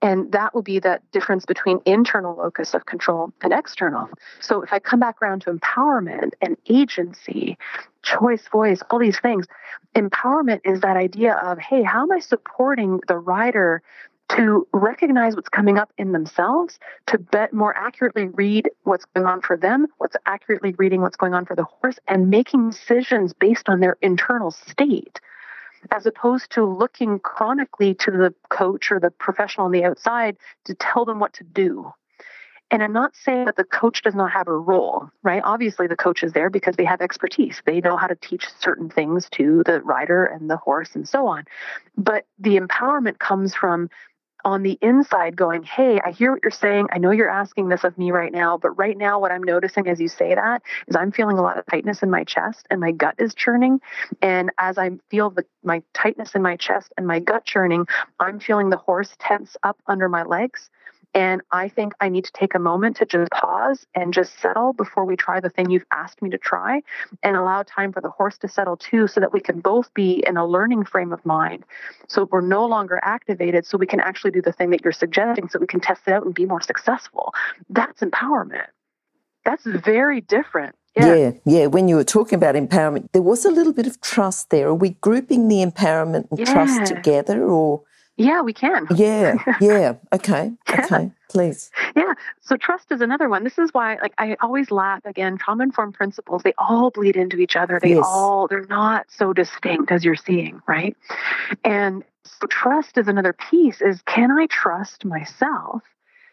And 0.00 0.32
that 0.32 0.54
will 0.54 0.62
be 0.62 0.78
that 0.80 1.02
difference 1.12 1.44
between 1.44 1.80
internal 1.84 2.36
locus 2.36 2.74
of 2.74 2.86
control 2.86 3.32
and 3.42 3.52
external. 3.52 4.08
So 4.40 4.62
if 4.62 4.72
I 4.72 4.78
come 4.78 5.00
back 5.00 5.20
around 5.20 5.42
to 5.42 5.52
empowerment 5.52 6.32
and 6.40 6.56
agency, 6.68 7.58
choice, 8.06 8.46
voice, 8.48 8.80
all 8.90 8.98
these 8.98 9.18
things, 9.18 9.46
empowerment 9.94 10.60
is 10.64 10.80
that 10.80 10.96
idea 10.96 11.34
of, 11.34 11.58
hey, 11.58 11.82
how 11.82 12.02
am 12.02 12.12
I 12.12 12.20
supporting 12.20 13.00
the 13.08 13.18
rider 13.18 13.82
to 14.28 14.66
recognize 14.72 15.36
what's 15.36 15.48
coming 15.48 15.78
up 15.78 15.92
in 15.98 16.12
themselves, 16.12 16.78
to 17.06 17.18
bet 17.18 17.52
more 17.52 17.76
accurately 17.76 18.26
read 18.26 18.68
what's 18.82 19.04
going 19.14 19.26
on 19.26 19.40
for 19.40 19.56
them, 19.56 19.86
what's 19.98 20.16
accurately 20.26 20.74
reading 20.78 21.00
what's 21.00 21.16
going 21.16 21.34
on 21.34 21.44
for 21.44 21.54
the 21.54 21.64
horse, 21.64 21.98
and 22.08 22.28
making 22.28 22.70
decisions 22.70 23.32
based 23.32 23.68
on 23.68 23.80
their 23.80 23.96
internal 24.02 24.50
state 24.50 25.20
as 25.92 26.06
opposed 26.06 26.50
to 26.50 26.64
looking 26.64 27.20
chronically 27.20 27.94
to 27.94 28.10
the 28.10 28.34
coach 28.48 28.90
or 28.90 28.98
the 28.98 29.10
professional 29.10 29.66
on 29.66 29.72
the 29.72 29.84
outside 29.84 30.36
to 30.64 30.74
tell 30.74 31.04
them 31.04 31.20
what 31.20 31.32
to 31.34 31.44
do. 31.44 31.92
And 32.70 32.82
I'm 32.82 32.92
not 32.92 33.14
saying 33.14 33.44
that 33.44 33.56
the 33.56 33.64
coach 33.64 34.02
does 34.02 34.14
not 34.14 34.32
have 34.32 34.48
a 34.48 34.56
role, 34.56 35.08
right? 35.22 35.40
Obviously, 35.44 35.86
the 35.86 35.96
coach 35.96 36.24
is 36.24 36.32
there 36.32 36.50
because 36.50 36.74
they 36.76 36.84
have 36.84 37.00
expertise. 37.00 37.62
They 37.64 37.80
know 37.80 37.96
how 37.96 38.08
to 38.08 38.16
teach 38.16 38.46
certain 38.58 38.90
things 38.90 39.28
to 39.32 39.62
the 39.64 39.80
rider 39.82 40.26
and 40.26 40.50
the 40.50 40.56
horse 40.56 40.94
and 40.94 41.08
so 41.08 41.28
on. 41.28 41.44
But 41.96 42.26
the 42.38 42.58
empowerment 42.58 43.18
comes 43.18 43.54
from 43.54 43.88
on 44.44 44.62
the 44.62 44.78
inside 44.80 45.36
going, 45.36 45.64
Hey, 45.64 46.00
I 46.04 46.12
hear 46.12 46.32
what 46.32 46.40
you're 46.42 46.50
saying. 46.52 46.86
I 46.92 46.98
know 46.98 47.10
you're 47.10 47.28
asking 47.28 47.68
this 47.68 47.82
of 47.84 47.98
me 47.98 48.12
right 48.12 48.32
now, 48.32 48.56
but 48.56 48.70
right 48.70 48.96
now, 48.96 49.18
what 49.20 49.32
I'm 49.32 49.42
noticing 49.42 49.88
as 49.88 50.00
you 50.00 50.08
say 50.08 50.34
that 50.34 50.62
is 50.86 50.94
I'm 50.94 51.10
feeling 51.10 51.38
a 51.38 51.42
lot 51.42 51.58
of 51.58 51.66
tightness 51.66 52.02
in 52.02 52.10
my 52.10 52.22
chest 52.24 52.66
and 52.70 52.80
my 52.80 52.92
gut 52.92 53.16
is 53.18 53.34
churning. 53.34 53.80
And 54.22 54.50
as 54.58 54.78
I 54.78 54.90
feel 55.10 55.30
the, 55.30 55.44
my 55.64 55.82
tightness 55.94 56.34
in 56.34 56.42
my 56.42 56.56
chest 56.56 56.92
and 56.96 57.06
my 57.06 57.18
gut 57.18 57.44
churning, 57.44 57.86
I'm 58.20 58.38
feeling 58.38 58.70
the 58.70 58.76
horse 58.76 59.16
tense 59.18 59.56
up 59.64 59.78
under 59.88 60.08
my 60.08 60.22
legs. 60.22 60.70
And 61.16 61.40
I 61.50 61.68
think 61.70 61.94
I 61.98 62.10
need 62.10 62.26
to 62.26 62.32
take 62.32 62.54
a 62.54 62.58
moment 62.58 62.98
to 62.98 63.06
just 63.06 63.30
pause 63.30 63.86
and 63.94 64.12
just 64.12 64.38
settle 64.38 64.74
before 64.74 65.06
we 65.06 65.16
try 65.16 65.40
the 65.40 65.48
thing 65.48 65.70
you've 65.70 65.86
asked 65.90 66.20
me 66.20 66.28
to 66.28 66.36
try 66.36 66.82
and 67.22 67.36
allow 67.38 67.62
time 67.62 67.90
for 67.90 68.02
the 68.02 68.10
horse 68.10 68.36
to 68.38 68.48
settle 68.48 68.76
too, 68.76 69.08
so 69.08 69.18
that 69.20 69.32
we 69.32 69.40
can 69.40 69.60
both 69.60 69.92
be 69.94 70.22
in 70.26 70.36
a 70.36 70.46
learning 70.46 70.84
frame 70.84 71.14
of 71.14 71.24
mind. 71.24 71.64
So 72.06 72.28
we're 72.30 72.42
no 72.42 72.66
longer 72.66 73.00
activated, 73.02 73.64
so 73.64 73.78
we 73.78 73.86
can 73.86 73.98
actually 73.98 74.32
do 74.32 74.42
the 74.42 74.52
thing 74.52 74.68
that 74.70 74.84
you're 74.84 74.92
suggesting, 74.92 75.48
so 75.48 75.58
we 75.58 75.66
can 75.66 75.80
test 75.80 76.02
it 76.06 76.12
out 76.12 76.26
and 76.26 76.34
be 76.34 76.44
more 76.44 76.60
successful. 76.60 77.32
That's 77.70 78.02
empowerment. 78.02 78.66
That's 79.46 79.64
very 79.64 80.20
different. 80.20 80.74
Yeah. 80.96 81.14
yeah. 81.14 81.30
yeah, 81.46 81.66
When 81.66 81.88
you 81.88 81.96
were 81.96 82.04
talking 82.04 82.36
about 82.36 82.56
empowerment, 82.56 83.08
there 83.12 83.22
was 83.22 83.46
a 83.46 83.50
little 83.50 83.72
bit 83.72 83.86
of 83.86 84.02
trust 84.02 84.50
there. 84.50 84.68
Are 84.68 84.74
we 84.74 84.90
grouping 84.90 85.48
the 85.48 85.64
empowerment 85.64 86.28
and 86.30 86.38
yeah. 86.38 86.52
trust 86.52 86.94
together, 86.94 87.42
or 87.42 87.84
yeah, 88.16 88.40
we 88.40 88.52
can. 88.52 88.86
Yeah, 88.94 89.36
yeah. 89.60 89.94
Okay, 90.12 90.52
okay, 90.70 91.10
please. 91.28 91.70
Yeah. 91.94 92.14
So 92.40 92.56
trust 92.56 92.90
is 92.90 93.00
another 93.00 93.28
one. 93.28 93.44
This 93.44 93.58
is 93.58 93.74
why, 93.74 93.96
like, 94.00 94.14
I 94.18 94.36
always 94.40 94.70
laugh 94.70 95.04
again. 95.04 95.36
Trauma 95.36 95.64
informed 95.64 95.94
principles 95.94 96.42
they 96.42 96.54
all 96.56 96.90
bleed 96.90 97.16
into 97.16 97.38
each 97.38 97.56
other. 97.56 97.78
They 97.80 97.94
yes. 97.94 98.04
all 98.06 98.48
they're 98.48 98.66
not 98.66 99.06
so 99.08 99.32
distinct 99.32 99.92
as 99.92 100.04
you're 100.04 100.16
seeing, 100.16 100.62
right? 100.66 100.96
And 101.64 102.04
so 102.24 102.46
trust 102.46 102.96
is 102.96 103.08
another 103.08 103.34
piece. 103.34 103.82
Is 103.82 104.00
can 104.02 104.30
I 104.30 104.46
trust 104.46 105.04
myself 105.04 105.82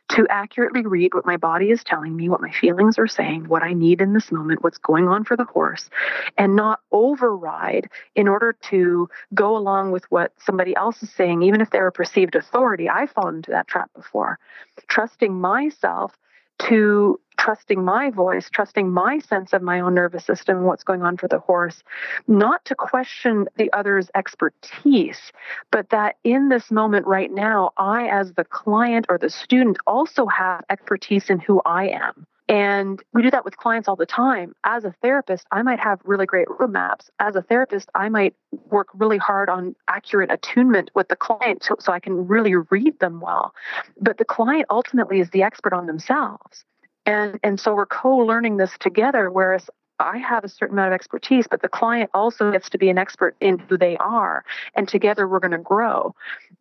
to 0.10 0.28
accurately 0.30 0.86
read 0.86 1.13
what 1.13 1.26
my 1.26 1.38
body 1.38 1.72
is 1.72 1.84
telling 1.84 2.16
me, 2.16 2.30
what 2.30 2.42
my 2.42 2.52
feelings 2.52 3.00
are 3.00 3.08
saying, 3.08 3.48
what 3.48 3.63
I 3.63 3.74
need 3.74 4.02
in 4.02 4.13
this 4.13 4.32
moment, 4.32 4.63
what's 4.63 4.78
going 4.78 5.08
on 5.08 5.24
for 5.24 5.36
the 5.36 5.46
horse, 5.46 5.89
and 6.38 6.56
not 6.56 6.82
override 6.92 7.89
in 8.16 8.28
order 8.28 8.54
to 8.70 9.10
go 9.34 9.58
along 9.58 9.92
with 9.92 10.04
what 10.12 10.32
somebody 10.38 10.76
else 10.76 11.02
is 11.02 11.12
saying, 11.12 11.42
even 11.42 11.62
if 11.62 11.70
they're 11.70 11.88
a 11.88 11.92
perceived 11.92 12.36
authority. 12.36 12.89
I've 12.89 13.12
fallen 13.12 13.38
into 13.38 13.52
that 13.52 13.68
trap 13.68 13.89
before. 13.96 14.39
Trusting 14.88 15.34
myself 15.34 16.18
to 16.60 17.20
trusting 17.38 17.84
my 17.84 18.10
voice, 18.10 18.50
trusting 18.50 18.89
my 18.89 19.20
sense 19.20 19.54
of 19.54 19.62
my 19.62 19.80
own 19.80 19.94
nervous 19.94 20.26
system, 20.26 20.63
what's 20.63 20.84
going 20.84 21.02
on 21.02 21.18
for 21.18 21.28
the 21.28 21.39
horse, 21.39 21.84
not 22.28 22.63
to 22.66 22.76
question 22.76 23.48
the 23.58 23.72
other's 23.74 24.10
expertise, 24.16 25.32
but 25.72 25.89
that 25.89 26.16
in 26.24 26.50
this 26.50 26.72
moment 26.72 27.06
right 27.06 27.32
now, 27.32 27.72
I, 27.78 28.08
as 28.08 28.34
the 28.34 28.46
client 28.46 29.08
or 29.10 29.18
the 29.18 29.30
student, 29.30 29.78
also 29.88 30.26
have 30.28 30.63
expertise 30.70 31.30
in 31.30 31.39
who 31.39 31.62
I 31.66 31.89
am. 31.89 32.26
And 32.49 33.01
we 33.13 33.21
do 33.21 33.32
that 33.32 33.45
with 33.45 33.56
clients 33.58 33.88
all 33.88 33.95
the 33.95 34.06
time. 34.06 34.53
As 34.63 34.84
a 34.84 34.93
therapist, 35.01 35.47
I 35.51 35.62
might 35.62 35.79
have 35.79 36.01
really 36.03 36.25
great 36.25 36.47
roadmaps. 36.47 37.10
As 37.19 37.36
a 37.36 37.41
therapist, 37.41 37.89
I 37.95 38.10
might 38.10 38.36
work 38.69 38.89
really 38.93 39.17
hard 39.17 39.49
on 39.49 39.75
accurate 39.88 40.32
attunement 40.32 40.91
with 40.93 41.08
the 41.08 41.15
client 41.15 41.63
so, 41.63 41.75
so 41.79 41.93
I 41.93 41.99
can 41.99 42.27
really 42.27 42.56
read 42.56 42.99
them 42.99 43.21
well. 43.21 43.53
But 43.99 44.17
the 44.17 44.25
client 44.25 44.65
ultimately 44.69 45.21
is 45.21 45.29
the 45.29 45.43
expert 45.43 45.73
on 45.73 45.88
themselves. 45.88 46.65
And, 47.06 47.39
and 47.43 47.60
so 47.60 47.75
we're 47.75 47.86
co 47.86 48.17
learning 48.17 48.58
this 48.58 48.71
together, 48.79 49.29
whereas 49.29 49.69
I 49.99 50.17
have 50.17 50.43
a 50.43 50.49
certain 50.49 50.75
amount 50.75 50.89
of 50.89 50.95
expertise, 50.95 51.47
but 51.49 51.62
the 51.62 51.69
client 51.69 52.10
also 52.13 52.51
gets 52.51 52.69
to 52.71 52.77
be 52.77 52.89
an 52.89 52.97
expert 52.97 53.36
in 53.39 53.60
who 53.60 53.77
they 53.77 53.95
are. 53.97 54.43
And 54.75 54.88
together 54.88 55.27
we're 55.27 55.39
going 55.39 55.51
to 55.51 55.58
grow. 55.60 56.13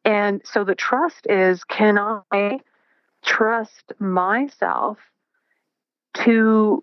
And 0.05 0.43
so 0.45 0.65
the 0.65 0.75
trust 0.75 1.27
is 1.29 1.65
can 1.65 1.99
I 1.99 2.61
trust 3.25 3.93
myself 3.99 4.99
to 6.15 6.83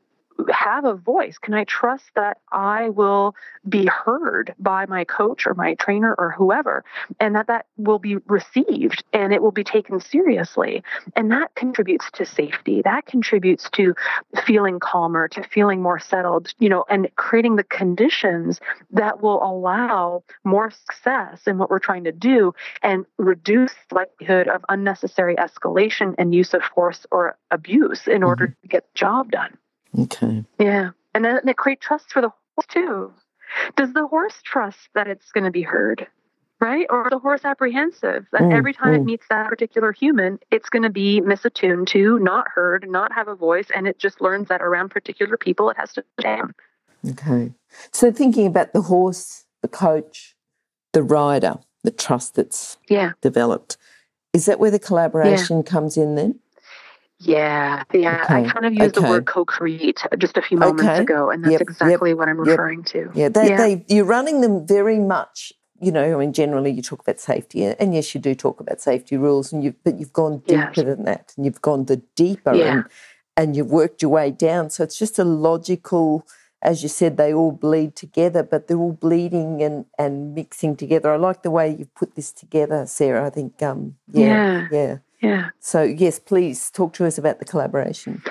have 0.51 0.85
a 0.85 0.93
voice? 0.93 1.37
Can 1.37 1.53
I 1.53 1.63
trust 1.63 2.05
that 2.15 2.37
I 2.51 2.89
will 2.89 3.35
be 3.67 3.85
heard 3.85 4.55
by 4.59 4.85
my 4.85 5.03
coach 5.03 5.45
or 5.45 5.53
my 5.53 5.75
trainer 5.75 6.15
or 6.17 6.31
whoever, 6.31 6.83
and 7.19 7.35
that 7.35 7.47
that 7.47 7.65
will 7.77 7.99
be 7.99 8.17
received 8.27 9.03
and 9.13 9.33
it 9.33 9.41
will 9.41 9.51
be 9.51 9.63
taken 9.63 9.99
seriously? 9.99 10.83
And 11.15 11.31
that 11.31 11.55
contributes 11.55 12.09
to 12.13 12.25
safety. 12.25 12.81
That 12.81 13.05
contributes 13.05 13.69
to 13.71 13.95
feeling 14.45 14.79
calmer, 14.79 15.27
to 15.29 15.43
feeling 15.43 15.81
more 15.81 15.99
settled, 15.99 16.53
you 16.59 16.69
know, 16.69 16.85
and 16.89 17.09
creating 17.15 17.55
the 17.55 17.63
conditions 17.63 18.59
that 18.91 19.21
will 19.21 19.43
allow 19.43 20.23
more 20.43 20.71
success 20.71 21.41
in 21.47 21.57
what 21.57 21.69
we're 21.69 21.79
trying 21.79 22.03
to 22.05 22.11
do 22.11 22.53
and 22.81 23.05
reduce 23.17 23.73
the 23.89 23.95
likelihood 23.95 24.47
of 24.47 24.63
unnecessary 24.69 25.35
escalation 25.35 26.15
and 26.17 26.33
use 26.33 26.53
of 26.53 26.61
force 26.63 27.05
or 27.11 27.37
abuse 27.51 28.07
in 28.07 28.23
order 28.23 28.47
mm-hmm. 28.47 28.61
to 28.61 28.67
get 28.67 28.83
the 28.83 28.97
job 28.97 29.31
done. 29.31 29.57
Okay. 29.97 30.45
Yeah. 30.59 30.91
And 31.13 31.25
then 31.25 31.39
it 31.47 31.57
create 31.57 31.81
trust 31.81 32.11
for 32.11 32.21
the 32.21 32.29
horse 32.29 32.67
too. 32.67 33.13
Does 33.75 33.93
the 33.93 34.07
horse 34.07 34.39
trust 34.43 34.77
that 34.93 35.07
it's 35.07 35.31
going 35.31 35.45
to 35.45 35.51
be 35.51 35.63
heard? 35.63 36.07
Right? 36.61 36.85
Or 36.89 37.07
the 37.09 37.19
horse 37.19 37.45
apprehensive 37.45 38.25
that 38.33 38.41
mm, 38.41 38.53
every 38.53 38.73
time 38.73 38.93
mm. 38.93 38.97
it 38.97 39.05
meets 39.05 39.25
that 39.29 39.47
particular 39.47 39.93
human, 39.93 40.39
it's 40.51 40.67
going 40.67 40.83
to 40.83 40.89
be 40.89 41.21
misattuned 41.21 41.87
to, 41.87 42.19
not 42.19 42.47
heard, 42.53 42.85
not 42.89 43.13
have 43.13 43.29
a 43.29 43.35
voice, 43.35 43.67
and 43.73 43.87
it 43.87 43.97
just 43.97 44.19
learns 44.19 44.49
that 44.49 44.61
around 44.61 44.89
particular 44.89 45.37
people 45.37 45.69
it 45.69 45.77
has 45.77 45.93
to 45.93 46.03
down. 46.19 46.53
Okay. 47.11 47.53
So 47.93 48.11
thinking 48.11 48.45
about 48.45 48.73
the 48.73 48.81
horse, 48.81 49.45
the 49.61 49.69
coach, 49.69 50.35
the 50.91 51.01
rider, 51.01 51.59
the 51.85 51.91
trust 51.91 52.35
that's 52.35 52.77
yeah. 52.89 53.13
developed, 53.21 53.77
is 54.33 54.45
that 54.45 54.59
where 54.59 54.71
the 54.71 54.79
collaboration 54.79 55.57
yeah. 55.57 55.63
comes 55.63 55.95
in 55.95 56.15
then? 56.15 56.39
Yeah, 57.19 57.83
yeah. 57.93 58.23
Okay. 58.23 58.45
I 58.45 58.49
kind 58.49 58.65
of 58.65 58.73
used 58.73 58.97
okay. 58.97 59.05
the 59.05 59.11
word 59.11 59.25
co-create 59.25 60.01
just 60.17 60.37
a 60.37 60.41
few 60.41 60.57
moments 60.57 60.83
okay. 60.83 61.01
ago, 61.01 61.29
and 61.29 61.43
that's 61.43 61.51
yep. 61.51 61.61
exactly 61.61 62.11
yep. 62.11 62.17
what 62.17 62.29
I'm 62.29 62.39
referring 62.39 62.79
yep. 62.79 62.87
to. 62.87 63.11
Yeah, 63.13 63.29
they, 63.29 63.49
yeah. 63.49 63.57
They, 63.57 63.85
you're 63.89 64.05
running 64.05 64.41
them 64.41 64.65
very 64.65 64.99
much. 64.99 65.51
You 65.81 65.91
know, 65.91 66.15
I 66.15 66.19
mean, 66.19 66.33
generally 66.33 66.71
you 66.71 66.81
talk 66.81 67.01
about 67.01 67.19
safety, 67.19 67.63
and 67.63 67.93
yes, 67.93 68.13
you 68.13 68.21
do 68.21 68.35
talk 68.35 68.59
about 68.59 68.79
safety 68.81 69.17
rules, 69.17 69.51
and 69.51 69.63
you 69.63 69.75
but 69.83 69.99
you've 69.99 70.13
gone 70.13 70.39
deeper 70.39 70.71
yes. 70.75 70.85
than 70.85 71.03
that, 71.05 71.33
and 71.35 71.45
you've 71.45 71.61
gone 71.61 71.85
the 71.85 71.97
deeper, 72.15 72.53
yeah. 72.53 72.71
and 72.71 72.85
and 73.35 73.55
you've 73.55 73.71
worked 73.71 74.01
your 74.01 74.11
way 74.11 74.31
down. 74.31 74.69
So 74.69 74.83
it's 74.83 74.97
just 74.97 75.19
a 75.19 75.23
logical, 75.25 76.25
as 76.61 76.83
you 76.83 76.89
said, 76.89 77.17
they 77.17 77.33
all 77.33 77.51
bleed 77.51 77.95
together, 77.95 78.43
but 78.43 78.67
they're 78.67 78.77
all 78.77 78.93
bleeding 78.93 79.61
and 79.61 79.85
and 79.97 80.35
mixing 80.35 80.75
together. 80.75 81.13
I 81.13 81.17
like 81.17 81.43
the 81.43 81.51
way 81.51 81.75
you've 81.77 81.95
put 81.95 82.15
this 82.15 82.31
together, 82.31 82.85
Sarah. 82.85 83.25
I 83.25 83.29
think, 83.29 83.61
um, 83.61 83.95
yeah, 84.11 84.25
yeah. 84.25 84.67
yeah. 84.71 84.97
Yeah. 85.21 85.49
So, 85.59 85.83
yes, 85.83 86.19
please 86.19 86.71
talk 86.71 86.93
to 86.93 87.05
us 87.05 87.17
about 87.17 87.39
the 87.39 87.45
collaboration. 87.45 88.21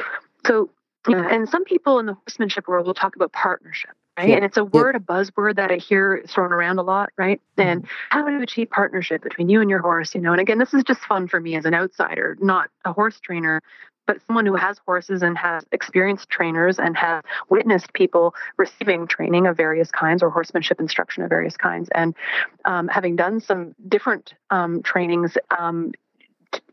So, 0.46 0.70
and 1.06 1.48
some 1.48 1.64
people 1.64 1.98
in 1.98 2.06
the 2.06 2.14
horsemanship 2.14 2.68
world 2.68 2.86
will 2.86 2.94
talk 2.94 3.16
about 3.16 3.32
partnership, 3.32 3.90
right? 4.18 4.28
Yep. 4.28 4.36
And 4.36 4.44
it's 4.44 4.56
a 4.56 4.64
word, 4.64 4.94
yep. 4.94 5.02
a 5.02 5.04
buzzword 5.04 5.56
that 5.56 5.70
I 5.70 5.76
hear 5.76 6.22
thrown 6.26 6.52
around 6.52 6.78
a 6.78 6.82
lot, 6.82 7.10
right? 7.16 7.40
Mm-hmm. 7.56 7.68
And 7.68 7.86
how 8.10 8.26
to 8.26 8.42
achieve 8.42 8.68
partnership 8.70 9.22
between 9.22 9.48
you 9.48 9.60
and 9.60 9.70
your 9.70 9.80
horse, 9.80 10.14
you 10.14 10.20
know? 10.20 10.32
And 10.32 10.40
again, 10.40 10.58
this 10.58 10.74
is 10.74 10.82
just 10.84 11.00
fun 11.00 11.28
for 11.28 11.40
me 11.40 11.56
as 11.56 11.64
an 11.64 11.74
outsider, 11.74 12.36
not 12.40 12.68
a 12.84 12.92
horse 12.92 13.20
trainer. 13.20 13.62
but 14.08 14.20
someone 14.26 14.46
who 14.46 14.56
has 14.56 14.80
horses 14.86 15.22
and 15.22 15.38
has 15.38 15.64
experienced 15.70 16.30
trainers 16.30 16.78
and 16.80 16.96
has 16.96 17.22
witnessed 17.50 17.92
people 17.92 18.34
receiving 18.56 19.06
training 19.06 19.46
of 19.46 19.56
various 19.56 19.90
kinds 19.90 20.22
or 20.22 20.30
horsemanship 20.30 20.80
instruction 20.80 21.22
of 21.22 21.28
various 21.28 21.56
kinds. 21.56 21.90
And 21.94 22.16
um, 22.64 22.88
having 22.88 23.14
done 23.16 23.38
some 23.38 23.74
different 23.86 24.34
um, 24.50 24.82
trainings, 24.82 25.36
um, 25.56 25.92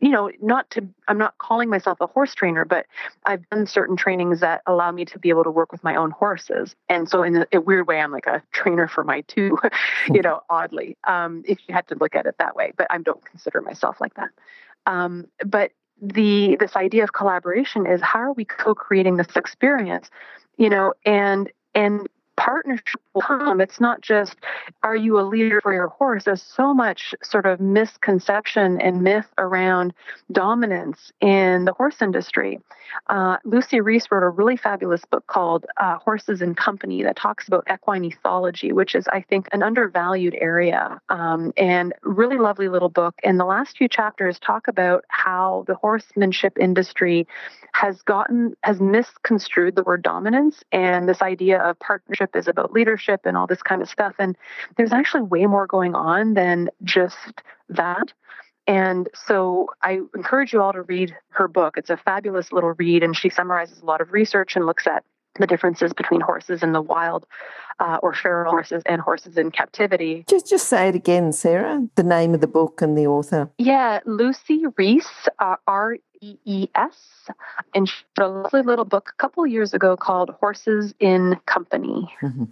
you 0.00 0.10
know, 0.10 0.30
not 0.40 0.70
to, 0.70 0.86
I'm 1.08 1.18
not 1.18 1.38
calling 1.38 1.68
myself 1.68 1.98
a 2.00 2.06
horse 2.06 2.34
trainer, 2.34 2.64
but 2.64 2.86
I've 3.24 3.48
done 3.50 3.66
certain 3.66 3.96
trainings 3.96 4.40
that 4.40 4.62
allow 4.66 4.90
me 4.90 5.04
to 5.06 5.18
be 5.18 5.28
able 5.30 5.44
to 5.44 5.50
work 5.50 5.72
with 5.72 5.82
my 5.84 5.96
own 5.96 6.10
horses. 6.10 6.74
And 6.88 7.08
so, 7.08 7.22
in 7.22 7.44
a, 7.52 7.60
weird 7.60 7.86
way, 7.86 8.00
I'm 8.00 8.12
like 8.12 8.26
a 8.26 8.42
trainer 8.52 8.88
for 8.88 9.04
my 9.04 9.22
two, 9.22 9.58
you 10.12 10.22
know, 10.22 10.40
oddly, 10.48 10.96
um, 11.04 11.42
if 11.46 11.58
you 11.66 11.74
had 11.74 11.88
to 11.88 11.94
look 11.96 12.14
at 12.14 12.26
it 12.26 12.36
that 12.38 12.56
way. 12.56 12.72
But 12.76 12.86
I 12.90 12.98
don't 12.98 13.24
consider 13.24 13.60
myself 13.60 14.00
like 14.00 14.14
that. 14.14 14.30
Um, 14.86 15.26
but 15.44 15.72
the 16.00 16.56
this 16.60 16.76
idea 16.76 17.02
of 17.02 17.12
collaboration 17.12 17.86
is 17.86 18.00
how 18.02 18.18
are 18.20 18.32
we 18.32 18.44
co-creating 18.44 19.16
this 19.16 19.34
experience, 19.34 20.10
you 20.56 20.68
know, 20.68 20.92
and 21.04 21.50
and 21.74 22.08
partnership 22.36 23.00
will 23.14 23.22
come. 23.22 23.60
It's 23.60 23.80
not 23.80 24.00
just, 24.00 24.36
are 24.82 24.96
you 24.96 25.18
a 25.18 25.22
leader 25.22 25.60
for 25.60 25.72
your 25.72 25.88
horse? 25.88 26.24
There's 26.24 26.42
so 26.42 26.74
much 26.74 27.14
sort 27.22 27.46
of 27.46 27.60
misconception 27.60 28.80
and 28.80 29.02
myth 29.02 29.26
around 29.38 29.94
dominance 30.32 31.12
in 31.20 31.64
the 31.64 31.72
horse 31.72 32.02
industry. 32.02 32.60
Uh, 33.08 33.36
Lucy 33.44 33.80
Rees 33.80 34.06
wrote 34.10 34.22
a 34.22 34.28
really 34.28 34.56
fabulous 34.56 35.04
book 35.10 35.26
called 35.26 35.66
uh, 35.78 35.98
Horses 35.98 36.40
in 36.40 36.54
Company 36.54 37.02
that 37.02 37.16
talks 37.16 37.48
about 37.48 37.66
equine 37.72 38.08
ethology, 38.08 38.72
which 38.72 38.94
is, 38.94 39.08
I 39.08 39.22
think, 39.22 39.48
an 39.52 39.62
undervalued 39.62 40.36
area 40.38 41.00
um, 41.08 41.52
and 41.56 41.92
really 42.02 42.38
lovely 42.38 42.68
little 42.68 42.88
book. 42.88 43.14
And 43.24 43.40
the 43.40 43.44
last 43.44 43.76
few 43.76 43.88
chapters 43.88 44.38
talk 44.38 44.68
about 44.68 45.04
how 45.08 45.64
the 45.66 45.74
horsemanship 45.74 46.56
industry 46.58 47.26
has 47.72 48.02
gotten, 48.02 48.56
has 48.62 48.80
misconstrued 48.80 49.74
the 49.74 49.82
word 49.82 50.02
dominance 50.02 50.62
and 50.72 51.08
this 51.08 51.22
idea 51.22 51.60
of 51.60 51.78
partnership 51.80 52.25
is 52.34 52.48
about 52.48 52.72
leadership 52.72 53.20
and 53.24 53.36
all 53.36 53.46
this 53.46 53.62
kind 53.62 53.82
of 53.82 53.88
stuff. 53.88 54.14
And 54.18 54.36
there's 54.76 54.92
actually 54.92 55.22
way 55.22 55.46
more 55.46 55.66
going 55.66 55.94
on 55.94 56.34
than 56.34 56.70
just 56.82 57.42
that. 57.68 58.12
And 58.66 59.08
so 59.14 59.68
I 59.82 60.00
encourage 60.14 60.52
you 60.52 60.60
all 60.60 60.72
to 60.72 60.82
read 60.82 61.14
her 61.30 61.46
book. 61.46 61.76
It's 61.76 61.90
a 61.90 61.96
fabulous 61.96 62.50
little 62.50 62.72
read, 62.72 63.04
and 63.04 63.16
she 63.16 63.30
summarizes 63.30 63.80
a 63.80 63.84
lot 63.84 64.00
of 64.00 64.12
research 64.12 64.56
and 64.56 64.66
looks 64.66 64.86
at 64.86 65.04
the 65.38 65.46
differences 65.46 65.92
between 65.92 66.20
horses 66.20 66.62
in 66.62 66.72
the 66.72 66.80
wild 66.82 67.26
uh, 67.78 67.98
or 68.02 68.14
feral 68.14 68.50
horses 68.50 68.82
and 68.86 69.00
horses 69.00 69.36
in 69.36 69.50
captivity. 69.50 70.24
Just 70.28 70.48
just 70.48 70.68
say 70.68 70.88
it 70.88 70.94
again, 70.94 71.32
Sarah. 71.32 71.86
The 71.94 72.02
name 72.02 72.34
of 72.34 72.40
the 72.40 72.46
book 72.46 72.80
and 72.80 72.96
the 72.96 73.06
author. 73.06 73.50
Yeah, 73.58 74.00
Lucy 74.06 74.64
Rees, 74.76 75.06
uh, 75.38 75.56
R 75.66 75.98
E 76.20 76.36
E 76.44 76.68
S, 76.74 77.28
and 77.74 77.88
she 77.88 78.04
wrote 78.18 78.30
a 78.30 78.32
lovely 78.32 78.62
little 78.62 78.84
book 78.84 79.12
a 79.12 79.22
couple 79.22 79.46
years 79.46 79.74
ago 79.74 79.96
called 79.96 80.30
Horses 80.40 80.94
in 80.98 81.36
Company. 81.46 82.12
Mm-hmm. 82.22 82.44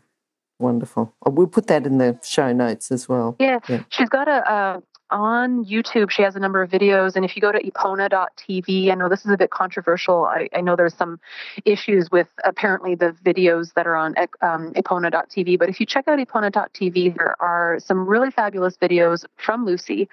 Wonderful. 0.58 1.12
Oh, 1.26 1.30
we'll 1.30 1.48
put 1.48 1.66
that 1.66 1.86
in 1.86 1.98
the 1.98 2.18
show 2.22 2.52
notes 2.52 2.92
as 2.92 3.08
well. 3.08 3.36
Yeah, 3.38 3.58
yeah. 3.68 3.82
she's 3.88 4.08
got 4.08 4.28
a, 4.28 4.52
a 4.52 4.82
on 5.14 5.64
YouTube, 5.64 6.10
she 6.10 6.22
has 6.22 6.34
a 6.34 6.40
number 6.40 6.60
of 6.60 6.70
videos. 6.70 7.14
And 7.14 7.24
if 7.24 7.36
you 7.36 7.40
go 7.40 7.52
to 7.52 7.62
epona.tv, 7.62 8.90
I 8.90 8.94
know 8.94 9.08
this 9.08 9.24
is 9.24 9.30
a 9.30 9.36
bit 9.36 9.50
controversial. 9.50 10.24
I, 10.24 10.48
I 10.52 10.60
know 10.60 10.74
there's 10.74 10.94
some 10.94 11.20
issues 11.64 12.10
with 12.10 12.26
apparently 12.42 12.96
the 12.96 13.12
videos 13.24 13.72
that 13.74 13.86
are 13.86 13.94
on 13.94 14.16
um, 14.42 14.72
epona.tv. 14.74 15.56
But 15.58 15.68
if 15.68 15.78
you 15.78 15.86
check 15.86 16.08
out 16.08 16.18
epona.tv, 16.18 17.16
there 17.16 17.40
are 17.40 17.78
some 17.78 18.06
really 18.06 18.32
fabulous 18.32 18.76
videos 18.76 19.24
from 19.36 19.64
Lucy 19.64 20.08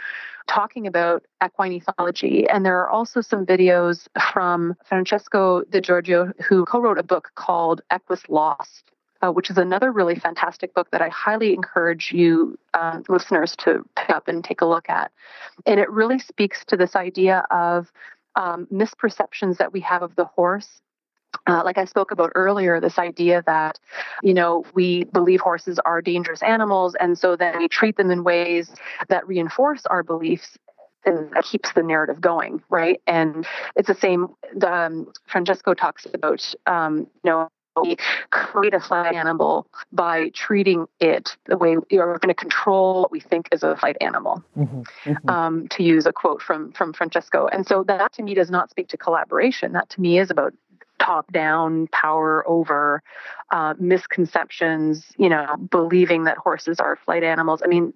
talking 0.48 0.86
about 0.86 1.24
equine 1.44 1.80
ethology. 1.80 2.46
And 2.48 2.64
there 2.64 2.80
are 2.80 2.90
also 2.90 3.22
some 3.22 3.44
videos 3.44 4.08
from 4.32 4.76
Francesco 4.86 5.64
De 5.64 5.82
Giorgio, 5.82 6.32
who 6.48 6.64
co 6.66 6.80
wrote 6.80 7.00
a 7.00 7.04
book 7.04 7.32
called 7.36 7.82
Equus 7.90 8.30
Lost 8.30 8.92
uh, 9.22 9.32
which 9.32 9.50
is 9.50 9.58
another 9.58 9.92
really 9.92 10.16
fantastic 10.16 10.74
book 10.74 10.90
that 10.92 11.02
I 11.02 11.10
highly 11.10 11.54
encourage 11.54 12.12
you 12.12 12.58
um, 12.74 13.04
listeners 13.08 13.56
to 13.58 13.84
pick 13.96 14.10
up 14.10 14.28
and 14.28 14.44
take 14.44 14.62
a 14.62 14.66
look 14.66 14.90
at. 14.90 15.12
And 15.66 15.80
it 15.80 15.90
really 15.90 16.20
speaks 16.20 16.66
to 16.66 16.78
this 16.78 16.96
idea 16.96 17.46
of 17.52 17.92
um, 18.36 18.68
misperceptions 18.72 19.58
that 19.58 19.74
we 19.74 19.82
have 19.82 20.02
of 20.02 20.16
the 20.16 20.26
horse. 20.26 20.82
Uh, 21.48 21.62
like 21.64 21.78
I 21.78 21.86
spoke 21.86 22.12
about 22.12 22.32
earlier, 22.36 22.80
this 22.80 23.00
idea 23.00 23.42
that, 23.46 23.80
you 24.22 24.34
know, 24.34 24.66
we 24.74 25.06
believe 25.06 25.40
horses 25.40 25.80
are 25.86 26.02
dangerous 26.02 26.44
animals, 26.44 26.96
and 27.00 27.18
so 27.18 27.36
then 27.36 27.58
we 27.58 27.68
treat 27.68 27.96
them 27.96 28.12
in 28.12 28.24
ways 28.24 28.70
that 29.08 29.26
reinforce 29.28 29.86
our 29.86 30.04
beliefs 30.04 30.58
and 31.06 31.32
that 31.32 31.46
keeps 31.46 31.72
the 31.74 31.82
narrative 31.82 32.22
going, 32.22 32.62
right? 32.70 33.02
And 33.08 33.48
it's 33.76 33.88
the 33.88 33.96
same. 33.96 34.28
Um, 34.64 35.12
Francesco 35.26 35.74
talks 35.74 36.06
about, 36.14 36.54
um, 36.68 37.08
you 37.24 37.32
know, 37.32 37.50
we 37.82 37.98
create 38.32 38.74
a 38.74 38.80
flight 38.80 39.16
animal 39.16 39.68
by 39.92 40.30
treating 40.30 40.88
it 41.00 41.38
the 41.46 41.58
way 41.58 41.78
we're 41.78 42.18
going 42.18 42.28
to 42.28 42.34
control 42.34 43.02
what 43.02 43.12
we 43.12 43.20
think 43.20 43.48
is 43.52 43.64
a 43.64 43.76
flight 43.76 43.98
animal, 44.02 44.44
mm-hmm, 44.58 44.82
mm-hmm. 45.06 45.30
Um, 45.30 45.68
to 45.70 45.84
use 45.84 46.06
a 46.06 46.14
quote 46.14 46.42
from 46.42 46.72
from 46.74 46.94
Francesco. 46.94 47.48
And 47.48 47.66
so 47.66 47.84
that 47.84 48.14
to 48.14 48.24
me 48.24 48.34
does 48.34 48.52
not 48.52 48.70
speak 48.70 48.90
to 48.90 48.98
collaboration. 48.98 49.74
That 49.74 49.90
to 49.92 50.02
me 50.02 50.20
is 50.20 50.30
about 50.30 50.54
top 51.02 51.32
down 51.32 51.88
power 51.88 52.48
over 52.48 53.02
uh, 53.50 53.74
misconceptions, 53.80 55.06
you 55.18 55.28
know, 55.28 55.58
believing 55.70 56.24
that 56.26 56.38
horses 56.38 56.80
are 56.80 56.96
flight 56.96 57.24
animals. 57.24 57.62
I 57.64 57.68
mean, 57.68 57.94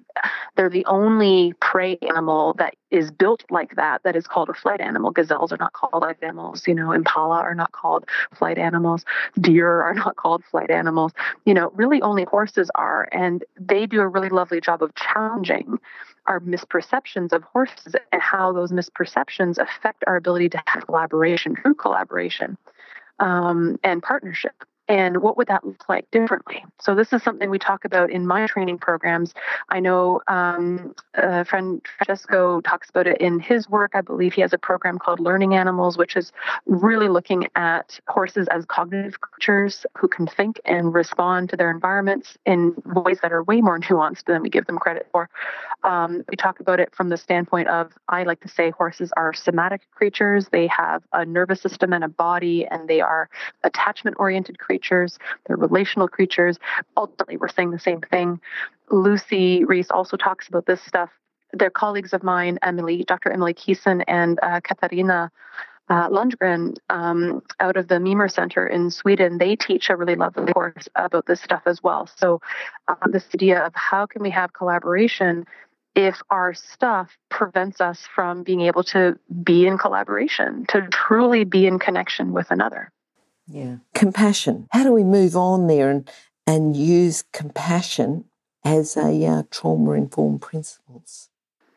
they're 0.55 0.69
the 0.69 0.85
only 0.85 1.53
prey 1.61 1.97
animal 2.01 2.55
that 2.57 2.75
is 2.91 3.11
built 3.11 3.43
like 3.49 3.75
that, 3.75 4.01
that 4.03 4.15
is 4.15 4.27
called 4.27 4.49
a 4.49 4.53
flight 4.53 4.81
animal. 4.81 5.11
Gazelles 5.11 5.51
are 5.51 5.57
not 5.57 5.73
called 5.73 6.03
flight 6.03 6.17
animals, 6.21 6.67
you 6.67 6.73
know, 6.73 6.91
impala 6.91 7.37
are 7.37 7.55
not 7.55 7.71
called 7.71 8.05
flight 8.33 8.57
animals, 8.57 9.05
deer 9.39 9.83
are 9.83 9.93
not 9.93 10.15
called 10.15 10.43
flight 10.45 10.71
animals. 10.71 11.13
You 11.45 11.53
know, 11.53 11.71
really 11.75 12.01
only 12.01 12.23
horses 12.23 12.71
are. 12.75 13.07
And 13.11 13.43
they 13.59 13.85
do 13.85 14.01
a 14.01 14.07
really 14.07 14.29
lovely 14.29 14.59
job 14.61 14.81
of 14.81 14.93
challenging 14.95 15.77
our 16.25 16.39
misperceptions 16.39 17.31
of 17.33 17.43
horses 17.43 17.95
and 18.11 18.21
how 18.21 18.51
those 18.51 18.71
misperceptions 18.71 19.59
affect 19.59 20.03
our 20.07 20.15
ability 20.15 20.49
to 20.49 20.61
have 20.65 20.87
collaboration, 20.87 21.53
true 21.55 21.75
collaboration 21.75 22.57
um, 23.19 23.77
and 23.83 24.01
partnership. 24.01 24.53
And 24.87 25.21
what 25.21 25.35
would 25.37 25.47
that 25.47 25.65
look 25.65 25.89
like 25.89 26.09
differently? 26.11 26.63
So, 26.79 26.93
this 26.93 27.11
is 27.11 27.23
something 27.23 27.49
we 27.49 27.57
talk 27.57 27.85
about 27.85 28.11
in 28.11 28.27
my 28.27 28.45
training 28.45 28.77
programs. 28.77 29.33
I 29.69 29.79
know 29.79 30.21
um, 30.27 30.93
a 31.15 31.43
friend 31.43 31.81
Francesco 31.97 32.61
talks 32.61 32.89
about 32.89 33.07
it 33.07 33.19
in 33.19 33.39
his 33.39 33.67
work. 33.67 33.91
I 33.95 34.01
believe 34.01 34.33
he 34.33 34.41
has 34.41 34.53
a 34.53 34.59
program 34.59 34.99
called 34.99 35.19
Learning 35.19 35.55
Animals, 35.55 35.97
which 35.97 36.15
is 36.15 36.31
really 36.67 37.09
looking 37.09 37.47
at 37.55 37.99
horses 38.07 38.47
as 38.49 38.65
cognitive 38.65 39.21
creatures 39.21 39.87
who 39.97 40.07
can 40.07 40.27
think 40.27 40.61
and 40.65 40.93
respond 40.93 41.49
to 41.49 41.57
their 41.57 41.71
environments 41.71 42.37
in 42.45 42.75
ways 42.85 43.19
that 43.23 43.31
are 43.31 43.43
way 43.43 43.61
more 43.61 43.79
nuanced 43.89 44.25
than 44.25 44.43
we 44.43 44.49
give 44.49 44.67
them 44.67 44.77
credit 44.77 45.07
for. 45.11 45.29
Um, 45.83 46.23
we 46.29 46.35
talk 46.35 46.59
about 46.59 46.79
it 46.79 46.93
from 46.93 47.09
the 47.09 47.17
standpoint 47.17 47.69
of 47.69 47.91
I 48.07 48.23
like 48.23 48.41
to 48.41 48.47
say 48.47 48.69
horses 48.69 49.11
are 49.17 49.33
somatic 49.33 49.81
creatures, 49.95 50.49
they 50.49 50.67
have 50.67 51.01
a 51.11 51.25
nervous 51.25 51.61
system 51.61 51.91
and 51.91 52.03
a 52.03 52.07
body, 52.07 52.67
and 52.67 52.87
they 52.87 53.01
are 53.01 53.29
attachment 53.63 54.17
oriented 54.19 54.59
creatures 54.59 54.74
creatures, 54.75 55.17
they're 55.45 55.57
relational 55.57 56.07
creatures. 56.07 56.59
Ultimately, 56.97 57.37
we're 57.37 57.47
saying 57.47 57.71
the 57.71 57.79
same 57.79 58.01
thing. 58.01 58.41
Lucy 58.91 59.63
Rees 59.63 59.89
also 59.89 60.17
talks 60.17 60.47
about 60.49 60.65
this 60.65 60.81
stuff. 60.81 61.09
They're 61.53 61.69
colleagues 61.69 62.11
of 62.13 62.23
mine, 62.23 62.59
Emily, 62.61 63.05
Dr. 63.07 63.31
Emily 63.31 63.53
Kieson, 63.53 64.03
and 64.07 64.37
uh, 64.43 64.59
Katharina 64.61 65.31
uh, 65.87 66.09
Lundgren 66.09 66.75
um, 66.89 67.41
out 67.59 67.77
of 67.77 67.87
the 67.87 67.99
Mimer 67.99 68.27
Center 68.27 68.67
in 68.67 68.89
Sweden, 68.89 69.37
they 69.37 69.55
teach 69.55 69.89
a 69.89 69.95
really 69.95 70.15
lovely 70.15 70.51
course 70.51 70.89
about 70.95 71.27
this 71.27 71.41
stuff 71.41 71.61
as 71.67 71.83
well. 71.83 72.09
So, 72.17 72.41
um, 72.87 73.11
this 73.11 73.25
idea 73.33 73.63
of 73.63 73.71
how 73.75 74.07
can 74.07 74.23
we 74.23 74.31
have 74.31 74.51
collaboration 74.53 75.45
if 75.95 76.21
our 76.29 76.53
stuff 76.53 77.15
prevents 77.29 77.79
us 77.79 78.07
from 78.13 78.43
being 78.43 78.61
able 78.61 78.83
to 78.83 79.17
be 79.43 79.65
in 79.65 79.77
collaboration, 79.77 80.65
to 80.69 80.87
truly 80.91 81.45
be 81.45 81.67
in 81.67 81.79
connection 81.79 82.33
with 82.33 82.51
another. 82.51 82.91
Yeah. 83.47 83.77
Compassion. 83.93 84.67
How 84.71 84.83
do 84.83 84.91
we 84.91 85.03
move 85.03 85.35
on 85.35 85.67
there 85.67 85.89
and, 85.89 86.09
and 86.47 86.75
use 86.75 87.23
compassion 87.31 88.25
as 88.63 88.97
a 88.97 89.25
uh, 89.25 89.43
trauma 89.51 89.91
informed 89.91 90.41
principles? 90.41 91.29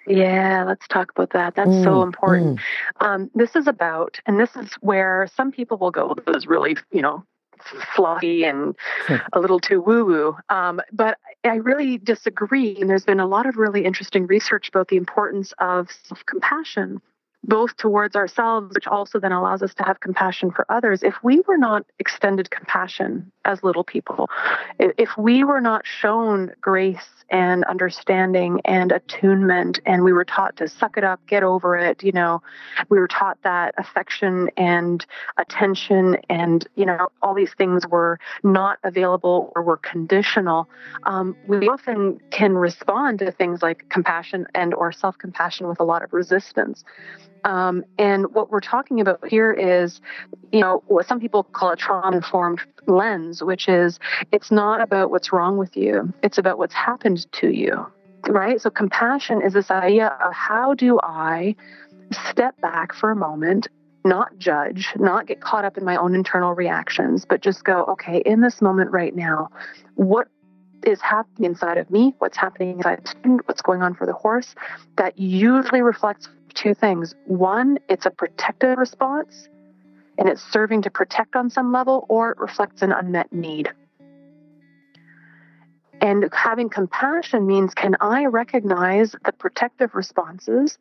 Yeah, 0.06 0.64
let's 0.66 0.88
talk 0.88 1.10
about 1.10 1.30
that. 1.30 1.54
That's 1.54 1.68
mm, 1.68 1.84
so 1.84 2.02
important. 2.02 2.60
Mm. 3.00 3.06
Um, 3.06 3.30
this 3.34 3.54
is 3.54 3.66
about, 3.66 4.18
and 4.26 4.40
this 4.40 4.56
is 4.56 4.72
where 4.80 5.28
some 5.36 5.52
people 5.52 5.76
will 5.76 5.90
go, 5.90 6.14
this 6.26 6.36
is 6.36 6.46
really, 6.46 6.76
you 6.90 7.02
know, 7.02 7.24
fluffy 7.94 8.44
and 8.44 8.74
a 9.32 9.40
little 9.40 9.60
too 9.60 9.80
woo 9.80 10.04
woo. 10.04 10.36
Um, 10.48 10.80
but 10.92 11.18
I 11.44 11.56
really 11.56 11.98
disagree. 11.98 12.76
And 12.80 12.88
there's 12.88 13.04
been 13.04 13.20
a 13.20 13.26
lot 13.26 13.46
of 13.46 13.56
really 13.56 13.84
interesting 13.84 14.26
research 14.26 14.68
about 14.68 14.88
the 14.88 14.96
importance 14.96 15.52
of 15.58 15.90
self 16.04 16.24
compassion 16.24 17.02
both 17.44 17.76
towards 17.76 18.16
ourselves, 18.16 18.74
which 18.74 18.86
also 18.86 19.18
then 19.18 19.32
allows 19.32 19.62
us 19.62 19.74
to 19.74 19.82
have 19.84 20.00
compassion 20.00 20.50
for 20.50 20.66
others. 20.68 21.02
If 21.02 21.14
we 21.22 21.40
were 21.46 21.56
not 21.56 21.86
extended 21.98 22.50
compassion 22.50 23.30
as 23.44 23.62
little 23.62 23.84
people, 23.84 24.28
if 24.78 25.16
we 25.16 25.44
were 25.44 25.60
not 25.60 25.86
shown 25.86 26.52
grace 26.60 27.08
and 27.30 27.64
understanding 27.64 28.60
and 28.64 28.90
attunement, 28.90 29.80
and 29.86 30.02
we 30.02 30.12
were 30.12 30.24
taught 30.24 30.56
to 30.56 30.68
suck 30.68 30.96
it 30.96 31.04
up, 31.04 31.20
get 31.26 31.42
over 31.42 31.76
it, 31.76 32.02
you 32.02 32.12
know, 32.12 32.42
we 32.88 32.98
were 32.98 33.08
taught 33.08 33.38
that 33.42 33.74
affection 33.78 34.50
and 34.56 35.04
attention 35.36 36.16
and, 36.28 36.66
you 36.74 36.86
know, 36.86 37.08
all 37.22 37.34
these 37.34 37.52
things 37.54 37.86
were 37.86 38.18
not 38.42 38.78
available 38.82 39.52
or 39.54 39.62
were 39.62 39.76
conditional, 39.76 40.68
um, 41.04 41.36
we 41.46 41.68
often 41.68 42.18
can 42.30 42.54
respond 42.54 43.18
to 43.18 43.30
things 43.30 43.62
like 43.62 43.88
compassion 43.90 44.46
and 44.54 44.74
or 44.74 44.90
self-compassion 44.90 45.68
with 45.68 45.80
a 45.80 45.84
lot 45.84 46.02
of 46.02 46.12
resistance. 46.12 46.84
Um, 47.48 47.82
and 47.96 48.34
what 48.34 48.50
we're 48.50 48.60
talking 48.60 49.00
about 49.00 49.26
here 49.26 49.50
is, 49.50 50.02
you 50.52 50.60
know, 50.60 50.82
what 50.86 51.08
some 51.08 51.18
people 51.18 51.44
call 51.44 51.70
a 51.70 51.76
trauma 51.76 52.14
informed 52.14 52.60
lens, 52.86 53.42
which 53.42 53.70
is 53.70 53.98
it's 54.30 54.50
not 54.50 54.82
about 54.82 55.10
what's 55.10 55.32
wrong 55.32 55.56
with 55.56 55.74
you, 55.74 56.12
it's 56.22 56.36
about 56.36 56.58
what's 56.58 56.74
happened 56.74 57.26
to 57.32 57.48
you, 57.48 57.86
right? 58.28 58.60
So 58.60 58.68
compassion 58.68 59.40
is 59.40 59.54
this 59.54 59.70
idea 59.70 60.08
of 60.22 60.34
how 60.34 60.74
do 60.74 61.00
I 61.02 61.56
step 62.12 62.54
back 62.60 62.92
for 62.92 63.10
a 63.10 63.16
moment 63.16 63.68
not 64.04 64.38
judge, 64.38 64.88
not 64.96 65.26
get 65.26 65.40
caught 65.40 65.64
up 65.64 65.76
in 65.76 65.84
my 65.84 65.96
own 65.96 66.14
internal 66.14 66.54
reactions, 66.54 67.26
but 67.28 67.42
just 67.42 67.64
go, 67.64 67.84
okay, 67.84 68.22
in 68.24 68.40
this 68.40 68.62
moment 68.62 68.90
right 68.90 69.14
now, 69.14 69.50
what 69.96 70.28
is 70.84 71.00
happening 71.00 71.50
inside 71.50 71.76
of 71.76 71.90
me, 71.90 72.14
what's 72.18 72.36
happening 72.36 72.76
inside 72.76 73.02
the 73.02 73.08
student, 73.08 73.46
what's 73.46 73.60
going 73.60 73.82
on 73.82 73.94
for 73.94 74.06
the 74.06 74.12
horse, 74.12 74.54
that 74.96 75.18
usually 75.18 75.82
reflects 75.82 76.28
two 76.54 76.74
things. 76.74 77.14
One, 77.26 77.78
it's 77.88 78.06
a 78.06 78.10
protective 78.10 78.78
response 78.78 79.48
and 80.18 80.28
it's 80.28 80.42
serving 80.42 80.82
to 80.82 80.90
protect 80.90 81.36
on 81.36 81.48
some 81.48 81.72
level, 81.72 82.04
or 82.08 82.32
it 82.32 82.38
reflects 82.38 82.82
an 82.82 82.90
unmet 82.90 83.32
need. 83.32 83.70
And 86.00 86.28
having 86.32 86.68
compassion 86.68 87.46
means 87.46 87.72
can 87.72 87.96
I 88.00 88.26
recognize 88.26 89.14
the 89.24 89.32
protective 89.32 89.94
responses 89.94 90.76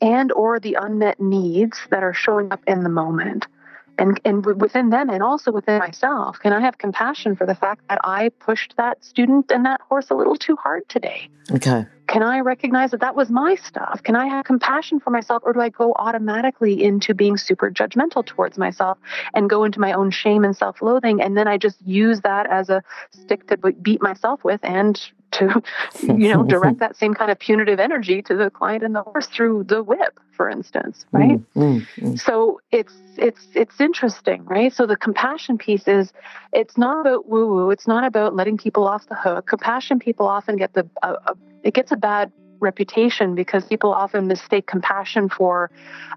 and 0.00 0.32
or 0.32 0.58
the 0.58 0.74
unmet 0.74 1.20
needs 1.20 1.78
that 1.90 2.02
are 2.02 2.14
showing 2.14 2.52
up 2.52 2.62
in 2.66 2.82
the 2.82 2.88
moment? 2.88 3.46
and 4.00 4.20
and 4.24 4.44
within 4.60 4.90
them 4.90 5.10
and 5.10 5.22
also 5.22 5.52
within 5.52 5.78
myself 5.78 6.38
can 6.40 6.52
i 6.52 6.60
have 6.60 6.78
compassion 6.78 7.36
for 7.36 7.46
the 7.46 7.54
fact 7.54 7.82
that 7.88 7.98
i 8.02 8.28
pushed 8.40 8.74
that 8.76 9.04
student 9.04 9.50
and 9.52 9.64
that 9.64 9.80
horse 9.82 10.10
a 10.10 10.14
little 10.14 10.36
too 10.36 10.56
hard 10.56 10.88
today 10.88 11.28
okay 11.52 11.86
can 12.10 12.24
i 12.24 12.40
recognize 12.40 12.90
that 12.90 13.00
that 13.00 13.14
was 13.14 13.30
my 13.30 13.54
stuff? 13.54 14.02
Can 14.02 14.16
i 14.16 14.26
have 14.26 14.44
compassion 14.44 14.98
for 14.98 15.10
myself 15.10 15.42
or 15.46 15.52
do 15.52 15.60
i 15.60 15.68
go 15.68 15.92
automatically 15.96 16.82
into 16.82 17.14
being 17.14 17.36
super 17.36 17.70
judgmental 17.70 18.26
towards 18.26 18.58
myself 18.58 18.98
and 19.32 19.48
go 19.48 19.62
into 19.64 19.80
my 19.80 19.92
own 19.92 20.10
shame 20.10 20.44
and 20.44 20.56
self-loathing 20.56 21.22
and 21.22 21.36
then 21.36 21.46
i 21.46 21.56
just 21.56 21.80
use 21.86 22.20
that 22.22 22.50
as 22.50 22.68
a 22.68 22.82
stick 23.10 23.46
to 23.46 23.56
beat 23.56 24.02
myself 24.02 24.42
with 24.42 24.60
and 24.64 25.12
to 25.30 25.62
you 26.02 26.28
know 26.32 26.42
direct 26.54 26.80
that 26.80 26.96
same 26.96 27.14
kind 27.14 27.30
of 27.30 27.38
punitive 27.38 27.78
energy 27.78 28.20
to 28.22 28.34
the 28.34 28.50
client 28.50 28.82
and 28.82 28.94
the 28.94 29.02
horse 29.02 29.26
through 29.26 29.62
the 29.64 29.80
whip 29.82 30.18
for 30.32 30.50
instance 30.50 31.06
right? 31.12 31.38
mm, 31.38 31.46
mm, 31.54 31.86
mm. 32.00 32.18
so 32.18 32.60
it's 32.72 32.94
it's 33.20 33.46
it's 33.54 33.80
interesting 33.80 34.44
right? 34.46 34.72
So 34.72 34.86
the 34.86 34.96
compassion 34.96 35.58
piece 35.58 35.86
is 35.86 36.12
it's 36.52 36.76
not 36.76 37.00
about 37.06 37.28
woo 37.28 37.46
woo 37.46 37.70
it's 37.70 37.86
not 37.86 38.04
about 38.04 38.34
letting 38.34 38.56
people 38.56 38.86
off 38.86 39.06
the 39.08 39.14
hook. 39.14 39.46
Compassion 39.46 39.98
people 39.98 40.26
often 40.26 40.56
get 40.56 40.72
the 40.72 40.88
uh, 41.02 41.16
uh, 41.26 41.34
it 41.62 41.74
gets 41.74 41.92
a 41.92 41.96
bad 41.96 42.32
reputation 42.60 43.34
because 43.34 43.64
people 43.64 43.92
often 43.92 44.26
mistake 44.26 44.66
compassion 44.66 45.28
for 45.28 45.70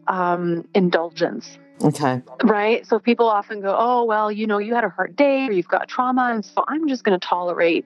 um, 0.08 0.68
indulgence 0.74 1.58
Okay. 1.84 2.22
Right. 2.44 2.86
So 2.88 3.00
people 3.00 3.28
often 3.28 3.62
go, 3.62 3.76
oh, 3.78 4.06
well, 4.06 4.32
you 4.32 4.48
know, 4.48 4.58
you 4.58 4.74
had 4.74 4.84
a 4.84 4.90
hard 4.90 5.16
day 5.16 5.48
or 5.48 5.52
you've 5.52 5.68
got 5.68 5.88
trauma. 5.88 6.30
And 6.32 6.46
so 6.46 6.64
I'm 6.68 6.88
just 6.88 7.04
going 7.04 7.20
to 7.20 7.26
tolerate 7.26 7.86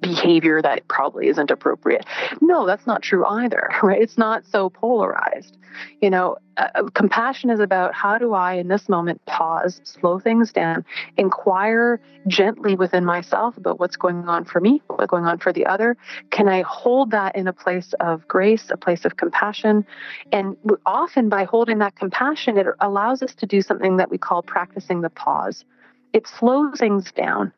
behavior 0.00 0.62
that 0.62 0.86
probably 0.88 1.28
isn't 1.28 1.50
appropriate. 1.50 2.04
No, 2.40 2.66
that's 2.66 2.86
not 2.86 3.02
true 3.02 3.24
either, 3.26 3.70
right? 3.82 4.00
It's 4.00 4.18
not 4.18 4.44
so 4.46 4.70
polarized. 4.70 5.56
You 6.00 6.10
know, 6.10 6.36
uh, 6.56 6.68
uh, 6.74 6.82
compassion 6.94 7.48
is 7.48 7.60
about 7.60 7.94
how 7.94 8.18
do 8.18 8.34
I, 8.34 8.54
in 8.54 8.68
this 8.68 8.88
moment, 8.88 9.24
pause, 9.26 9.80
slow 9.84 10.18
things 10.18 10.52
down, 10.52 10.84
inquire 11.16 12.00
gently 12.26 12.74
within 12.74 13.04
myself 13.04 13.56
about 13.56 13.78
what's 13.78 13.96
going 13.96 14.28
on 14.28 14.44
for 14.44 14.60
me, 14.60 14.82
what's 14.88 15.08
going 15.08 15.24
on 15.24 15.38
for 15.38 15.52
the 15.52 15.66
other. 15.66 15.96
Can 16.30 16.48
I 16.48 16.62
hold 16.62 17.12
that 17.12 17.36
in 17.36 17.46
a 17.46 17.52
place 17.52 17.94
of 18.00 18.26
grace, 18.26 18.70
a 18.70 18.76
place 18.76 19.04
of 19.04 19.16
compassion? 19.16 19.86
And 20.32 20.56
often 20.86 21.28
by 21.28 21.44
holding 21.44 21.78
that 21.78 21.96
compassion, 21.96 22.58
it 22.58 22.66
allows 22.80 23.22
us 23.22 23.34
to 23.36 23.46
do 23.46 23.62
something 23.62 23.96
that 23.98 24.10
we 24.10 24.18
call 24.18 24.42
practicing 24.42 25.02
the 25.02 25.10
pause. 25.10 25.64
It 26.12 26.26
slows 26.26 26.78
things 26.78 27.12
down 27.12 27.52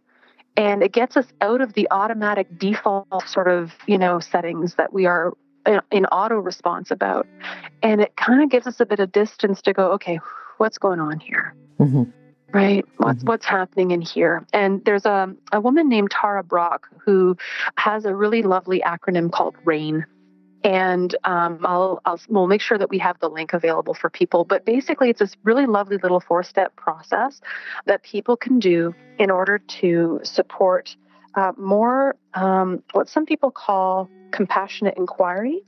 and 0.57 0.83
it 0.83 0.93
gets 0.93 1.17
us 1.17 1.27
out 1.41 1.61
of 1.61 1.73
the 1.75 1.89
automatic 1.91 2.59
default 2.59 3.27
sort 3.27 3.49
of 3.49 3.73
you 3.87 3.99
know 3.99 4.21
settings 4.21 4.75
that 4.77 4.93
we 4.93 5.07
are 5.07 5.33
in 5.91 6.07
auto 6.07 6.37
response 6.37 6.91
about. 6.91 7.27
And 7.83 8.01
it 8.01 8.17
kind 8.17 8.43
of 8.43 8.51
gives 8.51 8.67
us 8.67 8.81
a 8.81 8.87
bit 8.87 9.01
of 9.01 9.13
distance 9.13 9.63
to 9.63 9.73
go 9.73 9.93
okay 9.93 10.19
what's 10.59 10.79
going 10.79 11.01
on 11.01 11.19
here? 11.19 11.55
Mm-hmm. 11.81 12.05
right? 12.53 12.85
What's 12.99 13.19
mm-hmm. 13.19 13.27
what's 13.27 13.47
happening 13.47 13.91
in 13.91 14.01
here? 14.01 14.47
And 14.53 14.85
there's 14.85 15.07
a, 15.07 15.35
a 15.53 15.61
woman 15.61 15.89
named 15.89 16.11
tara 16.11 16.45
brach 16.45 16.83
who 17.05 17.37
has 17.77 18.05
a 18.05 18.15
really 18.15 18.43
lovely 18.43 18.81
acronym 18.81 19.33
called 19.33 19.57
rain 19.65 20.07
and 20.65 21.15
um, 21.25 21.59
I'll, 21.65 22.01
I'll 22.05 22.21
we'll 22.29 22.47
make 22.47 22.61
sure 22.61 22.79
that 22.79 22.91
we 22.91 22.99
have 22.99 23.19
the 23.21 23.29
link 23.29 23.53
available 23.53 23.95
for 23.95 24.11
people. 24.11 24.45
But 24.45 24.65
basically, 24.65 25.11
it's 25.11 25.19
this 25.19 25.37
really 25.43 25.67
lovely 25.67 25.97
little 25.97 26.21
four-step 26.21 26.77
process 26.77 27.41
that 27.87 28.03
people 28.03 28.37
can 28.37 28.59
do 28.59 28.95
in 29.19 29.31
order 29.31 29.59
to 29.59 30.21
support 30.23 30.97
uh, 31.35 31.53
more 31.57 32.17
um, 32.35 32.83
what 32.93 33.09
some 33.09 33.27
people 33.27 33.51
call 33.51 34.09
compassionate 34.31 34.97
inquiry, 34.97 35.63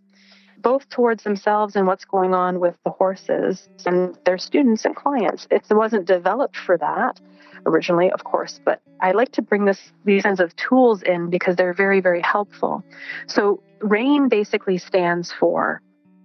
both 0.58 0.88
towards 0.88 1.24
themselves 1.24 1.76
and 1.76 1.86
what's 1.86 2.04
going 2.04 2.34
on 2.34 2.60
with 2.60 2.76
the 2.84 2.90
horses 2.90 3.68
and 3.86 4.16
their 4.24 4.38
students 4.38 4.84
and 4.84 4.94
clients. 4.94 5.46
It 5.50 5.64
wasn't 5.70 6.06
developed 6.06 6.56
for 6.56 6.78
that 6.78 7.20
originally, 7.66 8.10
of 8.10 8.24
course, 8.24 8.60
but 8.64 8.80
I 9.00 9.12
like 9.12 9.32
to 9.32 9.42
bring 9.42 9.64
this 9.64 9.92
these 10.04 10.22
kinds 10.22 10.40
of 10.40 10.54
tools 10.56 11.02
in 11.02 11.30
because 11.30 11.56
they're 11.56 11.74
very, 11.74 12.00
very 12.00 12.22
helpful. 12.22 12.84
So 13.26 13.62
RAIN 13.80 14.28
basically 14.28 14.78
stands 14.78 15.32
for 15.32 15.80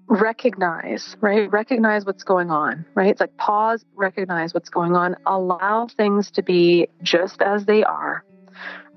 recognize, 0.09 1.15
right? 1.21 1.51
Recognize 1.51 2.05
what's 2.05 2.23
going 2.23 2.49
on, 2.49 2.85
right? 2.95 3.11
It's 3.11 3.21
like 3.21 3.37
pause, 3.37 3.85
recognize 3.95 4.53
what's 4.53 4.69
going 4.69 4.95
on, 4.95 5.15
allow 5.25 5.87
things 5.87 6.31
to 6.31 6.41
be 6.41 6.87
just 7.03 7.41
as 7.41 7.65
they 7.65 7.83
are, 7.83 8.23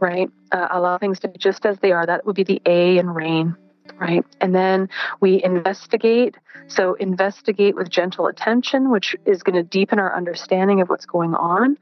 right? 0.01 0.31
Uh, 0.51 0.69
allow 0.71 0.97
things 0.99 1.21
to 1.21 1.29
be 1.29 1.39
just 1.39 1.67
as 1.67 1.79
they 1.81 1.93
are. 1.93 2.07
That 2.07 2.25
would 2.25 2.35
be 2.35 2.45
the 2.45 2.63
A 2.65 2.97
in 2.99 3.11
RAIN, 3.11 3.55
right? 4.01 4.25
And 4.41 4.55
then 4.55 4.89
we 5.21 5.43
investigate. 5.43 6.37
So, 6.69 6.95
investigate 6.95 7.75
with 7.75 7.91
gentle 7.91 8.27
attention, 8.27 8.91
which 8.91 9.15
is 9.27 9.43
going 9.43 9.57
to 9.57 9.63
deepen 9.63 9.99
our 9.99 10.17
understanding 10.17 10.81
of 10.81 10.89
what's 10.89 11.07
going 11.07 11.35
on 11.35 11.77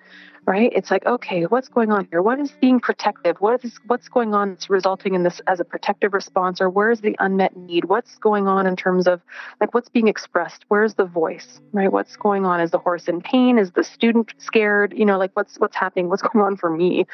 right? 0.47 0.72
It's 0.74 0.91
like, 0.91 1.07
okay, 1.07 1.45
what's 1.45 1.68
going 1.68 1.93
on 1.93 2.09
here? 2.11 2.22
What 2.22 2.38
is 2.38 2.53
being 2.61 2.80
protective? 2.80 3.36
What 3.41 3.64
is 3.64 3.78
what's 3.86 4.09
going 4.09 4.34
on 4.34 4.51
that's 4.51 4.70
resulting 4.70 5.14
in 5.14 5.22
this 5.22 5.41
as 5.47 5.61
a 5.61 5.64
protective 5.64 6.12
response, 6.12 6.61
or 6.61 6.70
where's 6.70 7.01
the 7.01 7.16
unmet 7.18 7.57
need? 7.57 7.84
What's 7.86 8.16
going 8.18 8.49
on 8.49 8.66
in 8.66 8.76
terms 8.76 9.07
of 9.07 9.20
like 9.61 9.74
what's 9.74 9.88
being 9.88 10.09
expressed? 10.09 10.64
Where's 10.68 10.95
the 10.95 11.05
voice, 11.05 11.61
right? 11.72 11.93
What's 11.93 12.16
going 12.16 12.47
on? 12.47 12.61
Is 12.61 12.70
the 12.70 12.78
horse 12.78 13.09
in 13.09 13.20
pain? 13.20 13.59
Is 13.59 13.72
the 13.72 13.84
student 13.84 14.32
scared? 14.38 14.95
You 14.97 15.05
know, 15.05 15.18
like 15.18 15.30
what's 15.34 15.59
what's 15.59 15.76
happening? 15.76 16.09
What's 16.09 16.22
going 16.22 16.45
on 16.45 16.57
for 16.57 16.70
me? 16.70 17.07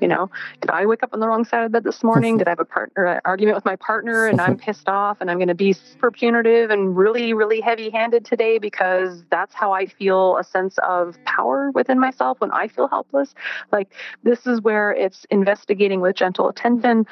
You 0.00 0.08
know, 0.08 0.30
did 0.60 0.70
I 0.70 0.86
wake 0.86 1.02
up 1.02 1.10
on 1.12 1.20
the 1.20 1.28
wrong 1.28 1.44
side 1.44 1.64
of 1.64 1.72
bed 1.72 1.84
this 1.84 2.02
morning? 2.02 2.38
Did 2.38 2.48
I 2.48 2.52
have 2.52 2.60
a 2.60 2.64
partner 2.64 3.06
an 3.06 3.20
argument 3.24 3.56
with 3.56 3.64
my 3.64 3.76
partner 3.76 4.26
and 4.26 4.40
I'm 4.40 4.56
pissed 4.56 4.88
off 4.88 5.18
and 5.20 5.30
I'm 5.30 5.38
going 5.38 5.48
to 5.48 5.54
be 5.54 5.72
super 5.72 6.10
punitive 6.10 6.70
and 6.70 6.96
really 6.96 7.34
really 7.34 7.60
heavy 7.60 7.90
handed 7.90 8.24
today 8.24 8.58
because 8.58 9.24
that's 9.30 9.54
how 9.54 9.72
I 9.72 9.86
feel 9.86 10.36
a 10.38 10.44
sense 10.44 10.78
of 10.86 11.16
power 11.24 11.70
within 11.70 11.98
myself 11.98 12.40
when 12.40 12.50
I 12.50 12.68
feel 12.68 12.83
feel 12.84 12.88
helpless. 12.88 13.34
Like 13.72 13.92
this 14.22 14.46
is 14.46 14.60
where 14.60 14.92
it's 14.92 15.26
investigating 15.30 16.00
with 16.00 16.16
gentle 16.16 16.48
attention. 16.48 17.06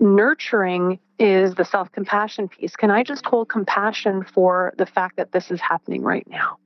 Nurturing 0.00 0.98
is 1.18 1.54
the 1.54 1.64
self 1.64 1.90
compassion 1.92 2.48
piece. 2.48 2.76
Can 2.76 2.90
I 2.90 3.02
just 3.02 3.24
hold 3.24 3.48
compassion 3.48 4.24
for 4.24 4.72
the 4.78 4.86
fact 4.86 5.16
that 5.16 5.32
this 5.32 5.50
is 5.50 5.60
happening 5.60 6.02
right 6.02 6.26
now? 6.28 6.58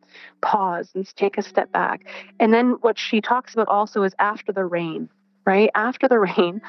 Pause 0.42 0.90
and 0.94 1.16
take 1.16 1.38
a 1.38 1.42
step 1.42 1.72
back. 1.72 2.04
And 2.38 2.52
then 2.52 2.72
what 2.82 2.98
she 2.98 3.20
talks 3.20 3.54
about 3.54 3.68
also 3.68 4.02
is 4.02 4.14
after 4.18 4.52
the 4.52 4.64
rain 4.64 5.08
right 5.44 5.70
after 5.74 6.06
the 6.06 6.18
rain 6.38 6.60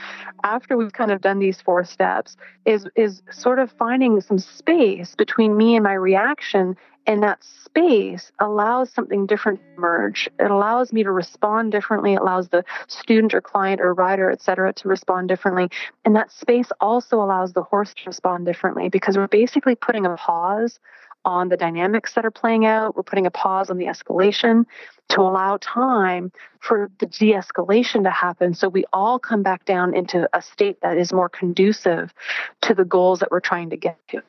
after 0.43 0.75
we've 0.75 0.93
kind 0.93 1.11
of 1.11 1.21
done 1.21 1.37
these 1.37 1.61
four 1.61 1.83
steps 1.83 2.35
is 2.65 2.87
is 2.95 3.21
sort 3.29 3.59
of 3.59 3.71
finding 3.73 4.19
some 4.19 4.39
space 4.39 5.13
between 5.15 5.55
me 5.55 5.75
and 5.75 5.83
my 5.83 5.93
reaction 5.93 6.75
and 7.05 7.23
that 7.23 7.43
space 7.43 8.31
allows 8.39 8.91
something 8.91 9.25
different 9.25 9.59
to 9.59 9.65
emerge 9.77 10.29
it 10.39 10.51
allows 10.51 10.93
me 10.93 11.03
to 11.03 11.11
respond 11.11 11.71
differently 11.71 12.13
it 12.13 12.21
allows 12.21 12.49
the 12.49 12.63
student 12.87 13.33
or 13.33 13.41
client 13.41 13.81
or 13.81 13.93
rider 13.93 14.29
et 14.31 14.41
cetera 14.41 14.71
to 14.73 14.87
respond 14.87 15.27
differently 15.27 15.69
and 16.05 16.15
that 16.15 16.31
space 16.31 16.71
also 16.79 17.21
allows 17.21 17.53
the 17.53 17.63
horse 17.63 17.93
to 17.93 18.03
respond 18.05 18.45
differently 18.45 18.89
because 18.89 19.17
we're 19.17 19.27
basically 19.27 19.75
putting 19.75 20.05
a 20.05 20.15
pause 20.15 20.79
on 21.25 21.49
the 21.49 21.57
dynamics 21.57 22.13
that 22.13 22.25
are 22.25 22.31
playing 22.31 22.65
out. 22.65 22.95
We're 22.95 23.03
putting 23.03 23.25
a 23.25 23.31
pause 23.31 23.69
on 23.69 23.77
the 23.77 23.85
escalation 23.85 24.65
to 25.09 25.21
allow 25.21 25.57
time 25.61 26.31
for 26.59 26.89
the 26.99 27.05
de 27.05 27.33
escalation 27.33 28.03
to 28.03 28.09
happen 28.09 28.53
so 28.53 28.67
we 28.67 28.85
all 28.93 29.19
come 29.19 29.43
back 29.43 29.65
down 29.65 29.93
into 29.93 30.27
a 30.33 30.41
state 30.41 30.79
that 30.81 30.97
is 30.97 31.13
more 31.13 31.29
conducive 31.29 32.13
to 32.61 32.73
the 32.73 32.85
goals 32.85 33.19
that 33.19 33.31
we're 33.31 33.39
trying 33.39 33.69
to 33.69 33.77
get 33.77 33.97
to. 34.09 34.21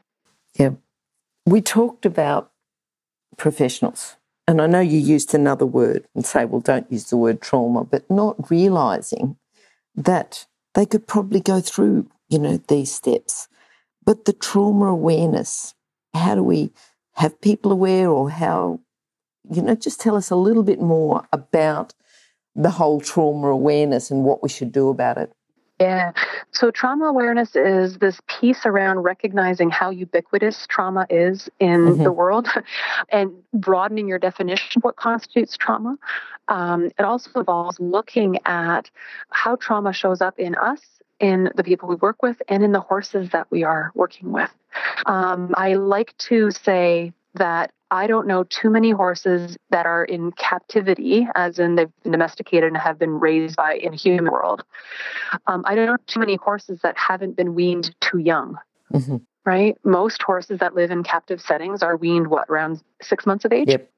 Yeah. 0.58 0.70
We 1.46 1.60
talked 1.60 2.06
about 2.06 2.50
professionals. 3.36 4.16
And 4.46 4.60
I 4.60 4.66
know 4.66 4.80
you 4.80 4.98
used 4.98 5.34
another 5.34 5.66
word 5.66 6.06
and 6.14 6.24
say, 6.24 6.44
well, 6.44 6.60
don't 6.60 6.90
use 6.90 7.04
the 7.04 7.16
word 7.16 7.40
trauma, 7.40 7.84
but 7.84 8.10
not 8.10 8.50
realizing 8.50 9.36
that 9.94 10.46
they 10.74 10.84
could 10.84 11.06
probably 11.06 11.40
go 11.40 11.60
through, 11.60 12.10
you 12.28 12.38
know, 12.38 12.60
these 12.68 12.92
steps. 12.92 13.48
But 14.04 14.26
the 14.26 14.32
trauma 14.34 14.86
awareness, 14.86 15.74
how 16.12 16.34
do 16.34 16.42
we 16.42 16.72
have 17.14 17.40
people 17.40 17.72
aware 17.72 18.10
or 18.10 18.28
how, 18.30 18.80
you 19.50 19.62
know, 19.62 19.74
just 19.74 20.00
tell 20.00 20.16
us 20.16 20.30
a 20.30 20.36
little 20.36 20.62
bit 20.62 20.80
more 20.80 21.26
about 21.32 21.94
the 22.54 22.70
whole 22.70 23.00
trauma 23.00 23.48
awareness 23.48 24.10
and 24.10 24.24
what 24.24 24.42
we 24.42 24.48
should 24.48 24.72
do 24.72 24.88
about 24.88 25.16
it. 25.16 25.32
Yeah. 25.80 26.12
So 26.52 26.70
trauma 26.70 27.06
awareness 27.06 27.56
is 27.56 27.98
this 27.98 28.20
piece 28.28 28.64
around 28.64 29.00
recognizing 29.00 29.70
how 29.70 29.90
ubiquitous 29.90 30.66
trauma 30.68 31.06
is 31.10 31.48
in 31.58 31.80
mm-hmm. 31.80 32.02
the 32.04 32.12
world 32.12 32.48
and 33.08 33.32
broadening 33.52 34.06
your 34.06 34.20
definition 34.20 34.78
of 34.78 34.84
what 34.84 34.96
constitutes 34.96 35.56
trauma. 35.56 35.96
Um, 36.46 36.86
it 36.86 37.00
also 37.00 37.30
involves 37.34 37.80
looking 37.80 38.38
at 38.46 38.88
how 39.30 39.56
trauma 39.56 39.92
shows 39.92 40.20
up 40.20 40.38
in 40.38 40.54
us 40.54 40.80
in 41.18 41.50
the 41.56 41.64
people 41.64 41.88
we 41.88 41.96
work 41.96 42.22
with 42.22 42.40
and 42.48 42.62
in 42.62 42.72
the 42.72 42.80
horses 42.80 43.30
that 43.30 43.50
we 43.50 43.64
are 43.64 43.90
working 43.94 44.30
with. 44.30 44.50
Um, 45.06 45.54
I 45.56 45.74
like 45.74 46.16
to 46.18 46.50
say 46.50 47.12
that 47.34 47.72
I 47.94 48.08
don't 48.08 48.26
know 48.26 48.42
too 48.42 48.70
many 48.70 48.90
horses 48.90 49.56
that 49.70 49.86
are 49.86 50.04
in 50.04 50.32
captivity, 50.32 51.28
as 51.36 51.60
in 51.60 51.76
they've 51.76 52.02
been 52.02 52.10
domesticated 52.10 52.64
and 52.64 52.76
have 52.76 52.98
been 52.98 53.20
raised 53.20 53.54
by 53.54 53.74
in 53.74 53.94
a 53.94 53.96
human 53.96 54.32
world. 54.32 54.64
Um, 55.46 55.62
I 55.64 55.76
don't 55.76 55.86
know 55.86 55.96
too 56.08 56.18
many 56.18 56.34
horses 56.34 56.80
that 56.82 56.98
haven't 56.98 57.36
been 57.36 57.54
weaned 57.54 57.94
too 58.00 58.18
young. 58.18 58.58
Mm-hmm. 58.92 59.18
Right? 59.44 59.78
Most 59.84 60.22
horses 60.22 60.58
that 60.58 60.74
live 60.74 60.90
in 60.90 61.04
captive 61.04 61.40
settings 61.40 61.84
are 61.84 61.96
weaned 61.96 62.26
what 62.26 62.48
around 62.48 62.82
six 63.00 63.26
months 63.26 63.44
of 63.44 63.52
age. 63.52 63.68
Yep. 63.68 63.88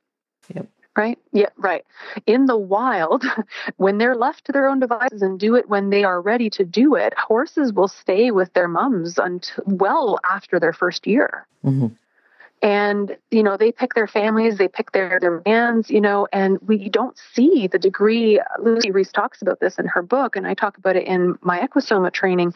Yep. 0.55 0.69
Right? 0.95 1.19
Yeah, 1.33 1.49
right. 1.57 1.85
In 2.27 2.47
the 2.47 2.57
wild, 2.57 3.25
when 3.79 3.97
they're 3.97 4.17
left 4.17 4.45
to 4.47 4.53
their 4.53 4.69
own 4.69 4.79
devices 4.79 5.23
and 5.23 5.41
do 5.41 5.55
it 5.55 5.71
when 5.71 5.89
they 5.89 6.05
are 6.05 6.21
ready 6.21 6.51
to 6.51 6.65
do 6.65 6.97
it, 6.97 7.15
horses 7.17 7.73
will 7.73 7.89
stay 7.89 8.31
with 8.31 8.53
their 8.53 8.69
mums 8.69 9.17
until 9.17 9.65
well 9.67 10.19
after 10.31 10.61
their 10.61 10.75
first 10.75 11.07
year. 11.07 11.47
Mm-hmm 11.65 11.87
and 12.63 13.17
you 13.31 13.43
know 13.43 13.57
they 13.57 13.71
pick 13.71 13.95
their 13.95 14.07
families 14.07 14.57
they 14.57 14.69
pick 14.69 14.93
their 14.93 15.19
their 15.21 15.39
bands 15.41 15.91
you 15.91 16.01
know 16.01 16.27
and 16.33 16.59
we 16.63 16.89
don't 16.89 17.19
see 17.35 17.67
the 17.67 17.79
degree 17.79 18.41
lucy 18.59 18.91
rees 18.91 19.13
talks 19.13 19.43
about 19.43 19.61
this 19.61 19.79
in 19.79 19.87
her 19.87 20.03
book 20.03 20.37
and 20.37 20.47
i 20.47 20.55
talk 20.55 20.79
about 20.79 20.97
it 20.97 21.07
in 21.07 21.39
my 21.43 21.61
Equusoma 21.61 22.13
training 22.13 22.55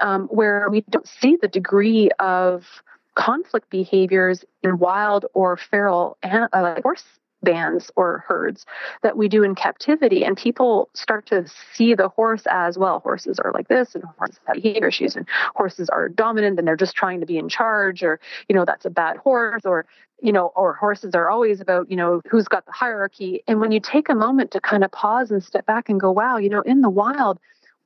um, 0.00 0.26
where 0.28 0.68
we 0.70 0.80
don't 0.90 1.08
see 1.08 1.36
the 1.36 1.48
degree 1.48 2.10
of 2.18 2.82
conflict 3.14 3.68
behaviors 3.68 4.44
in 4.62 4.78
wild 4.78 5.26
or 5.34 5.56
feral 5.56 6.16
uh, 6.22 6.80
horse 6.82 7.04
bands 7.42 7.90
or 7.96 8.24
herds 8.26 8.64
that 9.02 9.16
we 9.16 9.28
do 9.28 9.42
in 9.42 9.54
captivity. 9.54 10.24
And 10.24 10.36
people 10.36 10.88
start 10.94 11.26
to 11.26 11.46
see 11.74 11.94
the 11.94 12.08
horse 12.08 12.42
as 12.50 12.78
well, 12.78 13.00
horses 13.00 13.38
are 13.38 13.52
like 13.52 13.68
this 13.68 13.94
and 13.94 14.04
horses 14.18 14.40
have 14.46 14.56
behavior 14.56 14.88
issues 14.88 15.16
and 15.16 15.26
horses 15.54 15.88
are 15.88 16.08
dominant 16.08 16.58
and 16.58 16.66
they're 16.66 16.76
just 16.76 16.94
trying 16.94 17.20
to 17.20 17.26
be 17.26 17.38
in 17.38 17.48
charge 17.48 18.02
or, 18.02 18.20
you 18.48 18.54
know, 18.54 18.64
that's 18.64 18.84
a 18.84 18.90
bad 18.90 19.16
horse 19.16 19.62
or, 19.64 19.86
you 20.20 20.32
know, 20.32 20.52
or 20.54 20.74
horses 20.74 21.14
are 21.14 21.30
always 21.30 21.60
about, 21.60 21.90
you 21.90 21.96
know, 21.96 22.20
who's 22.30 22.48
got 22.48 22.64
the 22.66 22.72
hierarchy. 22.72 23.42
And 23.48 23.60
when 23.60 23.72
you 23.72 23.80
take 23.80 24.08
a 24.08 24.14
moment 24.14 24.52
to 24.52 24.60
kind 24.60 24.84
of 24.84 24.92
pause 24.92 25.30
and 25.30 25.42
step 25.42 25.66
back 25.66 25.88
and 25.88 26.00
go, 26.00 26.10
wow, 26.12 26.36
you 26.36 26.48
know, 26.48 26.62
in 26.62 26.80
the 26.80 26.90
wild, 26.90 27.38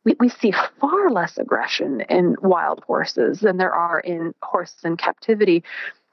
we, 0.04 0.14
we 0.20 0.28
see 0.28 0.52
far 0.80 1.11
less 1.11 1.36
aggression 1.38 2.02
in 2.02 2.36
wild 2.40 2.84
horses 2.86 3.40
than 3.40 3.57
there 3.57 3.74
are 3.74 4.00
in 4.00 4.34
horses 4.42 4.84
in 4.84 4.96
captivity. 4.96 5.64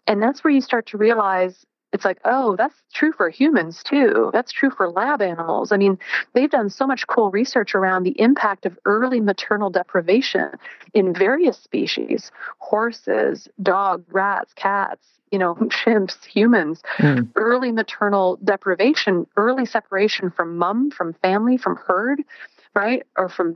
And 0.07 0.21
that's 0.21 0.43
where 0.43 0.51
you 0.51 0.61
start 0.61 0.87
to 0.87 0.97
realize 0.97 1.65
it's 1.93 2.03
like, 2.03 2.19
oh, 2.25 2.55
that's 2.55 2.75
true 2.91 3.13
for 3.13 3.29
humans 3.29 3.83
too. 3.83 4.31
That's 4.33 4.51
true 4.51 4.71
for 4.71 4.89
lab 4.89 5.21
animals. 5.21 5.71
I 5.71 5.77
mean, 5.77 5.99
they've 6.33 6.49
done 6.49 6.69
so 6.69 6.87
much 6.87 7.05
cool 7.07 7.29
research 7.29 7.75
around 7.75 8.03
the 8.03 8.19
impact 8.19 8.65
of 8.65 8.77
early 8.85 9.21
maternal 9.21 9.69
deprivation 9.69 10.49
in 10.93 11.13
various 11.13 11.57
species 11.57 12.31
horses, 12.57 13.47
dogs, 13.61 14.05
rats, 14.11 14.53
cats, 14.55 15.05
you 15.31 15.37
know, 15.37 15.55
chimps, 15.61 16.25
humans. 16.25 16.81
Mm. 16.97 17.29
Early 17.35 17.71
maternal 17.71 18.39
deprivation, 18.43 19.27
early 19.37 19.65
separation 19.65 20.31
from 20.31 20.57
mom, 20.57 20.89
from 20.89 21.13
family, 21.13 21.57
from 21.57 21.75
herd 21.75 22.23
right, 22.76 23.03
or 23.17 23.30
from 23.30 23.55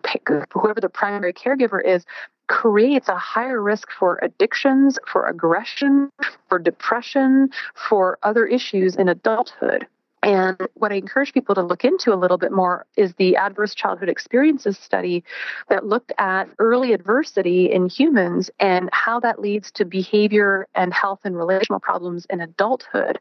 whoever 0.54 0.82
the 0.82 0.90
primary 0.90 1.34
caregiver 1.34 1.84
is, 1.84 2.06
creates 2.48 3.10
a 3.10 3.18
higher 3.18 3.62
risk 3.62 3.90
for 3.92 4.20
addictions, 4.22 4.98
for 5.06 5.26
aggression, 5.28 6.10
for 6.48 6.60
depression, 6.60 7.50
for 7.76 8.18
other 8.24 8.46
issues 8.46 8.96
in 8.96 9.10
adulthood. 9.10 9.86
And 10.28 10.58
what 10.74 10.92
I 10.92 10.96
encourage 10.96 11.32
people 11.32 11.56
to 11.56 11.62
look 11.62 11.86
into 11.86 12.14
a 12.14 12.20
little 12.20 12.38
bit 12.38 12.52
more 12.52 12.86
is 12.98 13.14
the 13.14 13.38
Adverse 13.38 13.74
Childhood 13.74 14.10
Experiences 14.10 14.78
study 14.78 15.24
that 15.70 15.86
looked 15.86 16.12
at 16.18 16.50
early 16.60 16.92
adversity 16.92 17.72
in 17.72 17.88
humans 17.88 18.52
and 18.60 18.90
how 18.92 19.22
that 19.22 19.40
leads 19.40 19.72
to 19.72 19.86
behavior 19.86 20.68
and 20.76 20.94
health 20.94 21.22
and 21.24 21.38
relational 21.38 21.80
problems 21.80 22.28
in 22.30 22.42
adulthood. 22.42 23.20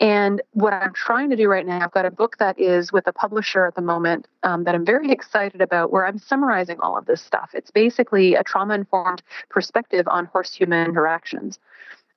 And 0.00 0.42
what 0.50 0.72
I'm 0.72 0.92
trying 0.92 1.30
to 1.30 1.36
do 1.36 1.46
right 1.46 1.64
now, 1.64 1.84
I've 1.84 1.92
got 1.92 2.04
a 2.04 2.10
book 2.10 2.38
that 2.38 2.58
is 2.58 2.92
with 2.92 3.06
a 3.06 3.12
publisher 3.12 3.64
at 3.66 3.76
the 3.76 3.82
moment 3.82 4.26
um, 4.42 4.64
that 4.64 4.74
I'm 4.74 4.84
very 4.84 5.12
excited 5.12 5.60
about, 5.60 5.92
where 5.92 6.04
I'm 6.04 6.18
summarizing 6.18 6.80
all 6.80 6.98
of 6.98 7.06
this 7.06 7.22
stuff. 7.22 7.50
It's 7.54 7.70
basically 7.70 8.34
a 8.34 8.42
trauma 8.42 8.74
informed 8.74 9.22
perspective 9.50 10.08
on 10.08 10.24
horse 10.24 10.52
human 10.52 10.84
interactions. 10.84 11.60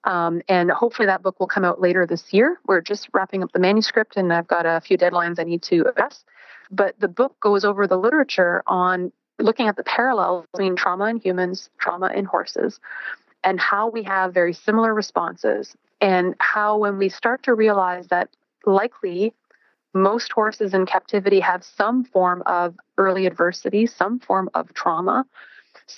Um, 0.06 0.42
and 0.50 0.70
hopefully 0.72 1.06
that 1.06 1.22
book 1.22 1.40
will 1.40 1.48
come 1.48 1.64
out 1.64 1.80
later 1.80 2.06
this 2.06 2.34
year. 2.34 2.60
We're 2.68 2.82
just 2.82 3.08
wrapping 3.14 3.44
up 3.44 3.52
the 3.52 3.60
manuscript, 3.60 4.18
and 4.18 4.34
I've 4.34 4.48
got 4.48 4.66
a 4.66 4.82
few 4.82 4.98
deadlines 4.98 5.40
I 5.40 5.44
need 5.44 5.62
to 5.64 5.86
address. 5.88 6.26
But 6.72 7.00
the 7.00 7.08
book 7.08 7.40
goes 7.40 7.64
over 7.64 7.88
the 7.88 7.98
literature 7.98 8.64
on 8.68 9.12
looking 9.40 9.68
at 9.68 9.76
the 9.76 9.84
parallels 9.84 10.46
between 10.52 10.76
trauma 10.76 11.06
in 11.06 11.18
humans, 11.18 11.70
trauma 11.80 12.12
in 12.14 12.26
horses, 12.26 12.80
and 13.44 13.60
how 13.60 13.90
we 13.90 14.04
have 14.04 14.34
very 14.34 14.54
similar 14.54 14.94
responses, 14.94 15.76
and 16.02 16.36
how 16.40 16.78
when 16.78 16.98
we 16.98 17.10
start 17.10 17.44
to 17.44 17.54
realize 17.54 18.08
that 18.08 18.30
likely 18.66 19.34
most 19.94 20.32
horses 20.32 20.74
in 20.74 20.86
captivity 20.86 21.40
have 21.40 21.64
some 21.64 22.04
form 22.04 22.42
of 22.46 22.76
early 22.98 23.26
adversity, 23.26 23.86
some 23.86 24.20
form 24.20 24.50
of 24.54 24.74
trauma, 24.74 25.26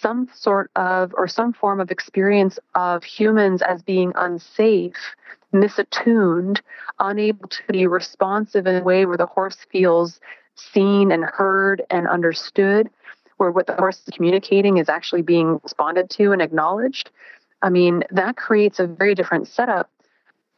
some 0.02 0.28
sort 0.34 0.72
of 0.76 1.14
or 1.18 1.28
some 1.28 1.54
form 1.54 1.80
of 1.80 1.92
experience 1.92 2.60
of 2.76 3.04
humans 3.04 3.62
as 3.62 3.82
being 3.82 4.12
unsafe, 4.16 5.16
misattuned, 5.54 6.60
unable 7.00 7.48
to 7.48 7.62
be 7.70 7.88
responsive 7.88 8.68
in 8.68 8.76
a 8.76 8.84
way 8.84 9.06
where 9.06 9.18
the 9.18 9.26
horse 9.26 9.58
feels 9.72 10.20
seen 10.56 11.12
and 11.12 11.24
heard 11.24 11.82
and 11.90 12.08
understood, 12.08 12.90
where 13.38 13.52
what 13.52 13.68
the 13.68 13.76
horse 13.76 14.02
is 14.08 14.14
communicating 14.14 14.78
is 14.78 14.90
actually 14.90 15.22
being 15.22 15.60
responded 15.64 16.10
to 16.10 16.32
and 16.32 16.42
acknowledged. 16.42 17.10
I 17.62 17.70
mean, 17.70 18.04
that 18.12 18.38
creates 18.38 18.80
a 18.80 18.88
very 18.88 19.16
different 19.16 19.48
setup. 19.48 19.90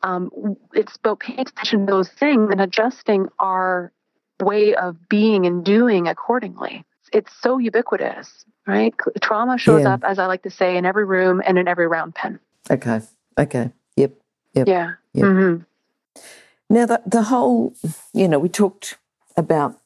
Um, 0.03 0.57
it's 0.73 0.95
about 0.97 1.19
paying 1.19 1.39
attention 1.39 1.85
to 1.85 1.91
those 1.91 2.09
things 2.09 2.51
and 2.51 2.61
adjusting 2.61 3.29
our 3.39 3.91
way 4.39 4.75
of 4.75 5.09
being 5.09 5.45
and 5.45 5.63
doing 5.63 6.07
accordingly. 6.07 6.85
It's 7.11 7.31
so 7.41 7.57
ubiquitous 7.57 8.45
right? 8.67 8.93
Trauma 9.21 9.57
shows 9.57 9.83
yeah. 9.83 9.93
up, 9.93 10.03
as 10.03 10.19
I 10.19 10.27
like 10.27 10.43
to 10.43 10.49
say, 10.49 10.77
in 10.77 10.85
every 10.85 11.05
room 11.05 11.41
and 11.45 11.57
in 11.57 11.67
every 11.67 11.87
round 11.87 12.13
pen. 12.13 12.39
Okay. 12.69 13.01
Okay. 13.37 13.71
Yep. 13.95 14.13
Yep. 14.53 14.67
Yeah. 14.67 14.93
Yep. 15.13 15.25
Mm-hmm. 15.25 16.21
Now, 16.69 16.85
the, 16.85 17.01
the 17.05 17.23
whole, 17.23 17.73
you 18.13 18.27
know, 18.27 18.39
we 18.39 18.49
talked 18.49 18.97
about 19.37 19.79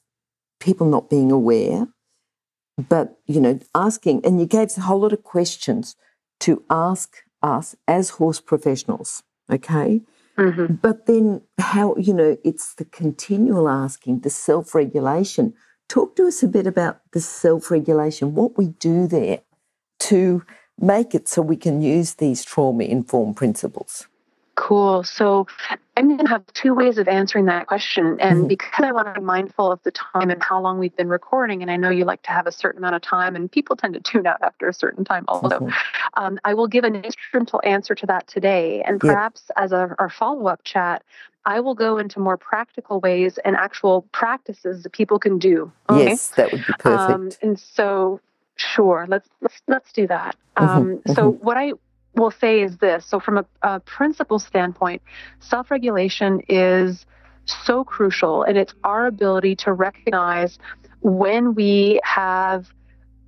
people 0.59 0.88
not 0.88 1.09
being 1.09 1.32
aware, 1.32 1.88
but, 2.89 3.19
you 3.27 3.39
know, 3.39 3.59
asking, 3.75 4.25
and 4.25 4.39
you 4.39 4.47
gave 4.47 4.67
us 4.67 4.77
a 4.77 4.82
whole 4.82 4.99
lot 4.99 5.13
of 5.13 5.23
questions 5.23 5.95
to 6.39 6.63
ask 6.69 7.17
us 7.43 7.75
as 7.88 8.11
horse 8.11 8.41
professionals, 8.41 9.21
okay? 9.51 10.01
Mm-hmm. 10.38 10.75
But 10.75 11.05
then 11.05 11.41
how, 11.59 11.95
you 11.97 12.13
know, 12.13 12.38
it's 12.43 12.73
the 12.75 12.86
continual 12.86 13.69
asking, 13.69 14.21
the 14.21 14.29
self 14.32 14.73
regulation 14.73 15.53
Talk 15.91 16.15
to 16.15 16.25
us 16.25 16.41
a 16.41 16.47
bit 16.47 16.67
about 16.67 17.01
the 17.11 17.19
self 17.19 17.69
regulation, 17.69 18.33
what 18.33 18.57
we 18.57 18.67
do 18.67 19.07
there 19.07 19.41
to 19.99 20.41
make 20.79 21.13
it 21.13 21.27
so 21.27 21.41
we 21.41 21.57
can 21.57 21.81
use 21.81 22.13
these 22.13 22.45
trauma 22.45 22.85
informed 22.85 23.35
principles. 23.35 24.07
Cool. 24.55 25.03
So 25.03 25.47
I'm 25.97 26.07
going 26.07 26.19
to 26.19 26.27
have 26.27 26.45
two 26.53 26.73
ways 26.73 26.97
of 26.97 27.09
answering 27.09 27.43
that 27.47 27.67
question. 27.67 28.17
And 28.21 28.37
mm-hmm. 28.37 28.47
because 28.47 28.85
I 28.85 28.93
want 28.93 29.13
to 29.13 29.19
be 29.19 29.25
mindful 29.25 29.69
of 29.69 29.83
the 29.83 29.91
time 29.91 30.29
and 30.29 30.41
how 30.41 30.61
long 30.61 30.79
we've 30.79 30.95
been 30.95 31.09
recording, 31.09 31.61
and 31.61 31.69
I 31.69 31.75
know 31.75 31.89
you 31.89 32.05
like 32.05 32.21
to 32.23 32.31
have 32.31 32.47
a 32.47 32.53
certain 32.53 32.77
amount 32.77 32.95
of 32.95 33.01
time, 33.01 33.35
and 33.35 33.51
people 33.51 33.75
tend 33.75 33.95
to 33.95 33.99
tune 33.99 34.25
out 34.25 34.41
after 34.41 34.69
a 34.69 34.73
certain 34.73 35.03
time 35.03 35.25
also, 35.27 35.59
mm-hmm. 35.59 35.69
um, 36.23 36.39
I 36.45 36.53
will 36.53 36.67
give 36.67 36.85
an 36.85 36.95
instrumental 36.95 37.59
answer 37.65 37.95
to 37.95 38.05
that 38.05 38.27
today. 38.27 38.81
And 38.81 39.01
perhaps 39.01 39.43
yeah. 39.49 39.63
as 39.65 39.73
a, 39.73 39.93
our 39.99 40.09
follow 40.09 40.47
up 40.47 40.63
chat, 40.63 41.03
I 41.45 41.59
will 41.59 41.75
go 41.75 41.97
into 41.97 42.19
more 42.19 42.37
practical 42.37 42.99
ways 42.99 43.39
and 43.43 43.55
actual 43.55 44.03
practices 44.11 44.83
that 44.83 44.91
people 44.91 45.19
can 45.19 45.39
do. 45.39 45.71
Okay? 45.89 46.05
Yes, 46.05 46.29
that 46.29 46.51
would 46.51 46.65
be 46.65 46.73
perfect. 46.77 47.11
Um, 47.11 47.29
and 47.41 47.59
so, 47.59 48.19
sure, 48.55 49.05
let's 49.07 49.27
let's 49.41 49.61
let's 49.67 49.91
do 49.91 50.07
that. 50.07 50.35
Mm-hmm, 50.57 50.69
um, 50.69 50.85
mm-hmm. 50.85 51.13
So, 51.13 51.31
what 51.31 51.57
I 51.57 51.73
will 52.15 52.31
say 52.31 52.61
is 52.61 52.77
this: 52.77 53.05
so 53.05 53.19
from 53.19 53.39
a, 53.39 53.45
a 53.63 53.79
principle 53.79 54.39
standpoint, 54.39 55.01
self-regulation 55.39 56.41
is 56.47 57.05
so 57.45 57.83
crucial, 57.83 58.43
and 58.43 58.57
it's 58.57 58.73
our 58.83 59.07
ability 59.07 59.55
to 59.57 59.73
recognize 59.73 60.59
when 61.01 61.55
we 61.55 61.99
have 62.03 62.67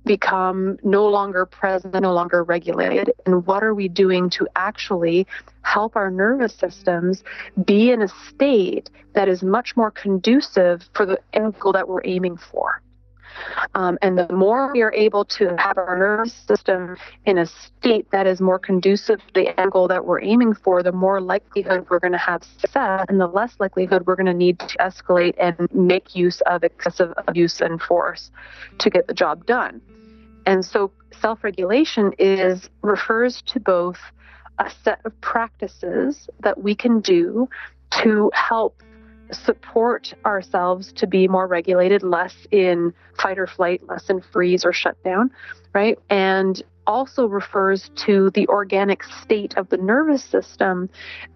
become 0.04 0.78
no 0.82 1.08
longer 1.08 1.46
present, 1.46 1.94
no 2.00 2.12
longer 2.12 2.42
regulated? 2.42 3.12
And 3.26 3.46
what 3.46 3.62
are 3.62 3.74
we 3.74 3.88
doing 3.88 4.30
to 4.30 4.46
actually 4.56 5.26
help 5.62 5.96
our 5.96 6.10
nervous 6.10 6.54
systems 6.54 7.24
be 7.64 7.90
in 7.90 8.02
a 8.02 8.08
state 8.28 8.90
that 9.14 9.28
is 9.28 9.42
much 9.42 9.76
more 9.76 9.90
conducive 9.90 10.88
for 10.94 11.06
the 11.06 11.18
end 11.32 11.58
goal 11.58 11.72
that 11.72 11.88
we're 11.88 12.04
aiming 12.04 12.36
for? 12.36 12.80
Um, 13.74 13.98
and 14.02 14.18
the 14.18 14.32
more 14.32 14.72
we 14.72 14.82
are 14.82 14.92
able 14.92 15.24
to 15.26 15.54
have 15.58 15.78
our 15.78 15.98
nervous 15.98 16.32
system 16.32 16.96
in 17.24 17.38
a 17.38 17.46
state 17.46 18.10
that 18.10 18.26
is 18.26 18.40
more 18.40 18.58
conducive 18.58 19.20
to 19.20 19.34
the 19.34 19.60
end 19.60 19.72
goal 19.72 19.88
that 19.88 20.04
we're 20.04 20.22
aiming 20.22 20.54
for, 20.54 20.82
the 20.82 20.92
more 20.92 21.20
likelihood 21.20 21.86
we're 21.90 21.98
going 21.98 22.12
to 22.12 22.18
have 22.18 22.44
success, 22.44 23.04
and 23.08 23.20
the 23.20 23.26
less 23.26 23.54
likelihood 23.58 24.06
we're 24.06 24.16
going 24.16 24.26
to 24.26 24.34
need 24.34 24.58
to 24.60 24.76
escalate 24.78 25.34
and 25.38 25.68
make 25.74 26.14
use 26.14 26.40
of 26.42 26.64
excessive 26.64 27.12
abuse 27.26 27.60
and 27.60 27.80
force 27.82 28.30
to 28.78 28.90
get 28.90 29.06
the 29.06 29.14
job 29.14 29.46
done. 29.46 29.80
And 30.46 30.64
so 30.64 30.90
self-regulation 31.20 32.12
is 32.18 32.68
refers 32.82 33.42
to 33.42 33.60
both 33.60 33.98
a 34.58 34.70
set 34.82 35.00
of 35.04 35.18
practices 35.20 36.28
that 36.40 36.62
we 36.62 36.74
can 36.74 37.00
do 37.00 37.48
to 38.02 38.30
help 38.34 38.82
support 39.34 40.14
ourselves 40.24 40.92
to 40.94 41.06
be 41.06 41.28
more 41.28 41.46
regulated, 41.46 42.02
less 42.02 42.34
in 42.50 42.92
fight 43.20 43.38
or 43.38 43.46
flight, 43.46 43.86
less 43.88 44.08
in 44.08 44.20
freeze 44.20 44.64
or 44.64 44.72
shut 44.72 45.02
down, 45.02 45.30
right? 45.72 45.98
And 46.10 46.62
also 46.86 47.26
refers 47.26 47.90
to 47.96 48.30
the 48.30 48.46
organic 48.48 49.02
state 49.04 49.56
of 49.56 49.68
the 49.70 49.76
nervous 49.76 50.22
system 50.22 50.90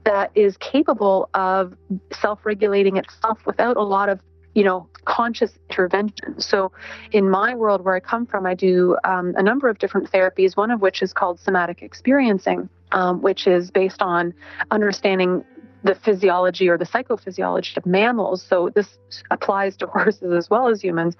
that 0.05 0.31
is 0.35 0.57
capable 0.59 1.31
of 1.35 1.75
self 2.13 2.45
regulating 2.45 2.97
itself 2.97 3.39
without 3.47 3.77
a 3.77 3.83
lot 3.83 4.09
of 4.09 4.21
you 4.55 4.65
know, 4.65 4.89
conscious 5.05 5.53
intervention. 5.71 6.41
So, 6.41 6.73
in 7.13 7.31
my 7.31 7.55
world 7.55 7.85
where 7.85 7.95
I 7.95 8.01
come 8.01 8.27
from, 8.27 8.45
I 8.45 8.55
do 8.55 8.97
um, 9.05 9.35
a 9.37 9.43
number 9.43 9.69
of 9.69 9.79
different 9.79 10.11
therapies, 10.11 10.57
one 10.57 10.73
of 10.73 10.81
which 10.81 11.01
is 11.01 11.13
called 11.13 11.39
somatic 11.39 11.81
experiencing, 11.81 12.69
um, 12.91 13.23
which 13.23 13.47
is 13.47 13.71
based 13.71 14.03
on 14.03 14.35
understanding 14.73 15.45
the 15.85 15.95
physiology 15.95 16.69
or 16.69 16.77
the 16.77 16.85
psychophysiology 16.85 17.77
of 17.77 17.87
mammals. 17.87 18.43
So 18.43 18.71
this 18.75 18.99
applies 19.31 19.77
to 19.79 19.87
horses 19.93 20.33
as 20.33 20.51
well 20.51 20.69
as 20.69 20.83
humans. 20.83 21.17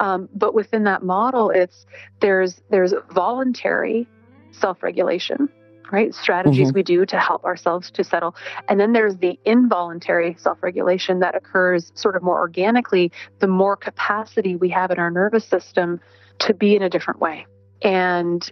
Um, 0.00 0.28
but 0.34 0.54
within 0.54 0.84
that 0.84 1.02
model, 1.02 1.50
it's 1.50 1.86
there's 2.20 2.60
there's 2.70 2.94
voluntary 3.10 4.08
self-regulation, 4.52 5.48
right? 5.90 6.14
Strategies 6.14 6.68
mm-hmm. 6.68 6.74
we 6.74 6.82
do 6.82 7.06
to 7.06 7.18
help 7.18 7.44
ourselves 7.44 7.90
to 7.92 8.04
settle, 8.04 8.34
and 8.68 8.78
then 8.78 8.92
there's 8.92 9.16
the 9.16 9.38
involuntary 9.44 10.36
self-regulation 10.38 11.20
that 11.20 11.34
occurs 11.34 11.90
sort 11.94 12.16
of 12.16 12.22
more 12.22 12.38
organically. 12.38 13.10
The 13.40 13.48
more 13.48 13.76
capacity 13.76 14.56
we 14.56 14.68
have 14.70 14.90
in 14.90 14.98
our 14.98 15.10
nervous 15.10 15.44
system 15.44 16.00
to 16.40 16.54
be 16.54 16.76
in 16.76 16.82
a 16.82 16.90
different 16.90 17.20
way 17.20 17.46
and 17.82 18.50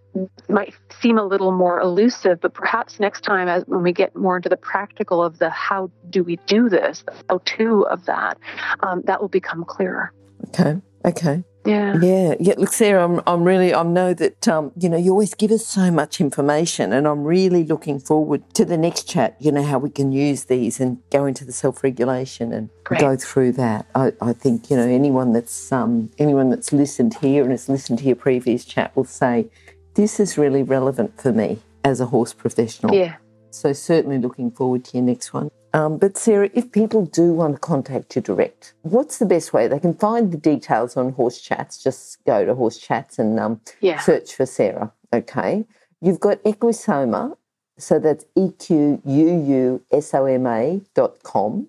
might 0.48 0.74
seem 1.00 1.18
a 1.18 1.24
little 1.24 1.52
more 1.52 1.80
elusive, 1.80 2.40
but 2.40 2.54
perhaps 2.54 3.00
next 3.00 3.22
time, 3.22 3.48
as 3.48 3.64
when 3.66 3.82
we 3.82 3.92
get 3.92 4.14
more 4.14 4.36
into 4.36 4.48
the 4.48 4.56
practical 4.56 5.22
of 5.22 5.38
the 5.38 5.50
how 5.50 5.90
do 6.10 6.22
we 6.22 6.36
do 6.46 6.68
this, 6.68 7.02
the 7.02 7.14
how 7.28 7.40
to 7.44 7.86
of 7.86 8.04
that, 8.06 8.38
um, 8.80 9.02
that 9.06 9.20
will 9.20 9.28
become 9.28 9.64
clearer. 9.64 10.12
Okay. 10.48 10.80
Okay. 11.04 11.44
Yeah. 11.64 11.96
Yeah. 12.00 12.34
Yeah. 12.40 12.54
Look, 12.56 12.72
Sarah, 12.72 13.04
I'm, 13.04 13.20
I'm 13.26 13.44
really, 13.44 13.74
I 13.74 13.82
know 13.82 14.14
that, 14.14 14.48
um, 14.48 14.72
you 14.76 14.88
know, 14.88 14.96
you 14.96 15.10
always 15.12 15.34
give 15.34 15.50
us 15.50 15.66
so 15.66 15.90
much 15.90 16.20
information 16.20 16.92
and 16.92 17.06
I'm 17.06 17.24
really 17.24 17.64
looking 17.64 18.00
forward 18.00 18.42
to 18.54 18.64
the 18.64 18.76
next 18.76 19.08
chat, 19.08 19.36
you 19.38 19.52
know, 19.52 19.62
how 19.62 19.78
we 19.78 19.90
can 19.90 20.12
use 20.12 20.44
these 20.44 20.80
and 20.80 20.98
go 21.10 21.24
into 21.24 21.44
the 21.44 21.52
self-regulation 21.52 22.52
and 22.52 22.68
Great. 22.84 23.00
go 23.00 23.16
through 23.16 23.52
that. 23.52 23.86
I, 23.94 24.12
I 24.20 24.32
think, 24.32 24.70
you 24.70 24.76
know, 24.76 24.86
anyone 24.86 25.32
that's, 25.32 25.70
um, 25.70 26.10
anyone 26.18 26.50
that's 26.50 26.72
listened 26.72 27.14
here 27.14 27.42
and 27.42 27.52
has 27.52 27.68
listened 27.68 28.00
to 28.00 28.04
your 28.04 28.16
previous 28.16 28.64
chat 28.64 28.94
will 28.96 29.04
say, 29.04 29.48
this 29.94 30.18
is 30.18 30.38
really 30.38 30.62
relevant 30.62 31.20
for 31.20 31.32
me 31.32 31.60
as 31.84 32.00
a 32.00 32.06
horse 32.06 32.32
professional. 32.32 32.94
Yeah. 32.94 33.16
So 33.54 33.72
certainly 33.72 34.18
looking 34.18 34.50
forward 34.50 34.84
to 34.86 34.96
your 34.96 35.04
next 35.04 35.32
one. 35.32 35.50
Um, 35.74 35.96
but 35.96 36.18
Sarah, 36.18 36.50
if 36.52 36.70
people 36.70 37.06
do 37.06 37.32
want 37.32 37.54
to 37.54 37.60
contact 37.60 38.14
you 38.14 38.22
direct, 38.22 38.74
what's 38.82 39.18
the 39.18 39.24
best 39.26 39.52
way? 39.52 39.68
They 39.68 39.78
can 39.78 39.94
find 39.94 40.30
the 40.30 40.36
details 40.36 40.96
on 40.96 41.12
Horse 41.12 41.40
Chats. 41.40 41.82
Just 41.82 42.22
go 42.26 42.44
to 42.44 42.54
Horse 42.54 42.78
Chats 42.78 43.18
and 43.18 43.40
um, 43.40 43.60
yeah. 43.80 43.98
search 44.00 44.34
for 44.34 44.44
Sarah. 44.44 44.92
Okay. 45.12 45.64
You've 46.00 46.20
got 46.20 46.42
Equusoma. 46.42 47.36
so 47.78 47.98
that's 47.98 48.24
E 48.36 48.50
Q 48.58 49.00
U 49.04 49.28
U 49.44 49.82
S 49.90 50.12
O 50.14 50.26
M 50.26 50.46
A 50.46 50.80
dot 50.94 51.22
com. 51.22 51.68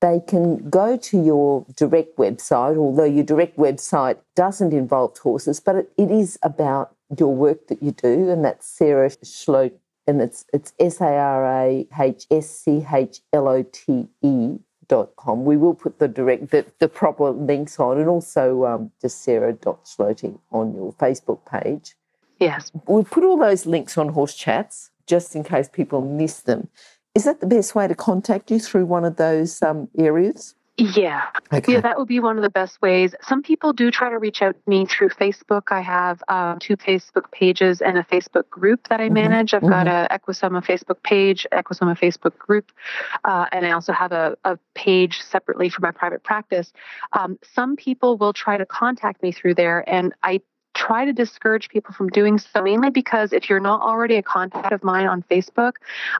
They 0.00 0.20
can 0.26 0.70
go 0.70 0.96
to 0.96 1.20
your 1.20 1.66
direct 1.76 2.16
website, 2.18 2.76
although 2.76 3.04
your 3.04 3.24
direct 3.24 3.56
website 3.56 4.18
doesn't 4.36 4.72
involve 4.72 5.18
horses, 5.18 5.58
but 5.58 5.74
it, 5.74 5.92
it 5.96 6.10
is 6.10 6.38
about 6.42 6.94
your 7.18 7.34
work 7.34 7.66
that 7.66 7.82
you 7.82 7.90
do, 7.92 8.30
and 8.30 8.44
that's 8.44 8.66
Sarah 8.66 9.10
Schlote 9.10 9.72
and 10.08 10.20
it's 10.20 10.44
it's 10.52 10.72
S 10.80 11.00
A 11.00 11.04
R 11.04 11.62
A 11.62 11.86
H 12.00 12.26
S 12.30 12.48
C 12.50 12.84
H 12.92 13.20
L 13.32 13.46
O 13.46 13.62
T 13.62 14.08
E 14.22 14.58
dot 14.88 15.14
com. 15.16 15.44
We 15.44 15.56
will 15.56 15.74
put 15.74 15.98
the 15.98 16.08
direct 16.08 16.50
the, 16.50 16.64
the 16.80 16.88
proper 16.88 17.30
links 17.30 17.78
on, 17.78 17.98
and 17.98 18.08
also 18.08 18.64
um, 18.64 18.90
just 19.00 19.22
Sarah 19.22 19.52
dot 19.52 19.84
Schlote 19.84 20.38
on 20.50 20.74
your 20.74 20.92
Facebook 20.94 21.40
page. 21.46 21.94
Yes, 22.40 22.72
we'll 22.86 23.04
put 23.04 23.24
all 23.24 23.36
those 23.36 23.66
links 23.66 23.98
on 23.98 24.08
Horse 24.08 24.34
Chats 24.34 24.90
just 25.06 25.36
in 25.36 25.44
case 25.44 25.68
people 25.68 26.00
miss 26.00 26.40
them. 26.40 26.68
Is 27.14 27.24
that 27.24 27.40
the 27.40 27.46
best 27.46 27.74
way 27.74 27.88
to 27.88 27.94
contact 27.94 28.50
you 28.50 28.60
through 28.60 28.86
one 28.86 29.04
of 29.04 29.16
those 29.16 29.62
um, 29.62 29.88
areas? 29.98 30.54
Yeah. 30.78 31.22
Okay. 31.52 31.72
Yeah, 31.72 31.80
that 31.80 31.98
would 31.98 32.06
be 32.06 32.20
one 32.20 32.36
of 32.36 32.42
the 32.42 32.50
best 32.50 32.80
ways. 32.80 33.12
Some 33.22 33.42
people 33.42 33.72
do 33.72 33.90
try 33.90 34.10
to 34.10 34.18
reach 34.18 34.42
out 34.42 34.54
to 34.54 34.70
me 34.70 34.86
through 34.86 35.08
Facebook. 35.08 35.72
I 35.72 35.80
have 35.80 36.22
um, 36.28 36.60
two 36.60 36.76
Facebook 36.76 37.32
pages 37.32 37.82
and 37.82 37.98
a 37.98 38.04
Facebook 38.04 38.48
group 38.48 38.86
that 38.88 39.00
I 39.00 39.06
mm-hmm. 39.06 39.14
manage. 39.14 39.54
I've 39.54 39.62
mm-hmm. 39.62 39.70
got 39.70 39.88
a 39.88 40.06
Equusoma 40.16 40.64
Facebook 40.64 41.02
page, 41.02 41.48
Equusoma 41.52 41.98
Facebook 41.98 42.38
group, 42.38 42.70
uh, 43.24 43.46
and 43.50 43.66
I 43.66 43.72
also 43.72 43.92
have 43.92 44.12
a, 44.12 44.36
a, 44.44 44.56
page 44.74 45.20
separately 45.20 45.68
for 45.68 45.80
my 45.80 45.90
private 45.90 46.22
practice. 46.22 46.72
Um, 47.12 47.36
some 47.42 47.74
people 47.74 48.16
will 48.16 48.32
try 48.32 48.56
to 48.56 48.64
contact 48.64 49.20
me 49.24 49.32
through 49.32 49.54
there, 49.54 49.82
and 49.88 50.14
I 50.22 50.40
try 50.78 51.04
to 51.04 51.12
discourage 51.12 51.68
people 51.68 51.92
from 51.92 52.08
doing 52.10 52.38
so, 52.38 52.62
mainly 52.62 52.90
because 52.90 53.32
if 53.32 53.50
you're 53.50 53.58
not 53.58 53.80
already 53.82 54.14
a 54.14 54.22
contact 54.22 54.72
of 54.72 54.84
mine 54.84 55.08
on 55.08 55.24
Facebook, 55.28 55.72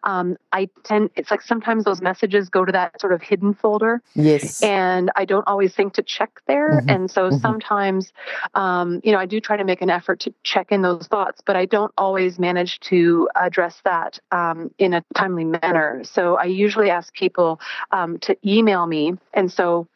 um, 0.02 0.36
I 0.52 0.68
tend, 0.82 1.11
it's 1.14 1.30
like 1.30 1.42
sometimes 1.42 1.84
those 1.84 2.02
messages 2.02 2.48
go 2.48 2.64
to 2.64 2.72
that 2.72 3.00
sort 3.00 3.12
of 3.12 3.22
hidden 3.22 3.54
folder. 3.54 4.02
Yes. 4.14 4.61
And 4.61 5.12
I 5.14 5.24
don't 5.26 5.46
always 5.46 5.74
think 5.74 5.94
to 5.94 6.02
check 6.02 6.40
there. 6.48 6.80
Mm-hmm. 6.80 6.90
And 6.90 7.11
so 7.11 7.28
mm-hmm. 7.28 7.38
sometimes, 7.38 8.12
um, 8.54 9.00
you 9.04 9.12
know, 9.12 9.18
I 9.18 9.26
do 9.26 9.40
try 9.40 9.56
to 9.56 9.64
make 9.64 9.80
an 9.80 9.90
effort 9.90 10.18
to 10.20 10.34
check 10.42 10.72
in 10.72 10.82
those 10.82 11.06
thoughts, 11.06 11.40
but 11.46 11.54
I 11.54 11.64
don't 11.64 11.92
always 11.96 12.40
manage 12.40 12.80
to 12.90 13.28
address 13.36 13.80
that 13.84 14.18
um, 14.32 14.72
in 14.78 14.92
a 14.92 15.04
timely 15.14 15.44
manner. 15.44 16.02
So 16.02 16.36
I 16.36 16.44
usually 16.44 16.90
ask 16.90 17.14
people 17.14 17.61
um, 17.92 18.18
to 18.20 18.36
email 18.44 18.84
me. 18.86 19.14
And 19.32 19.52
so 19.52 19.86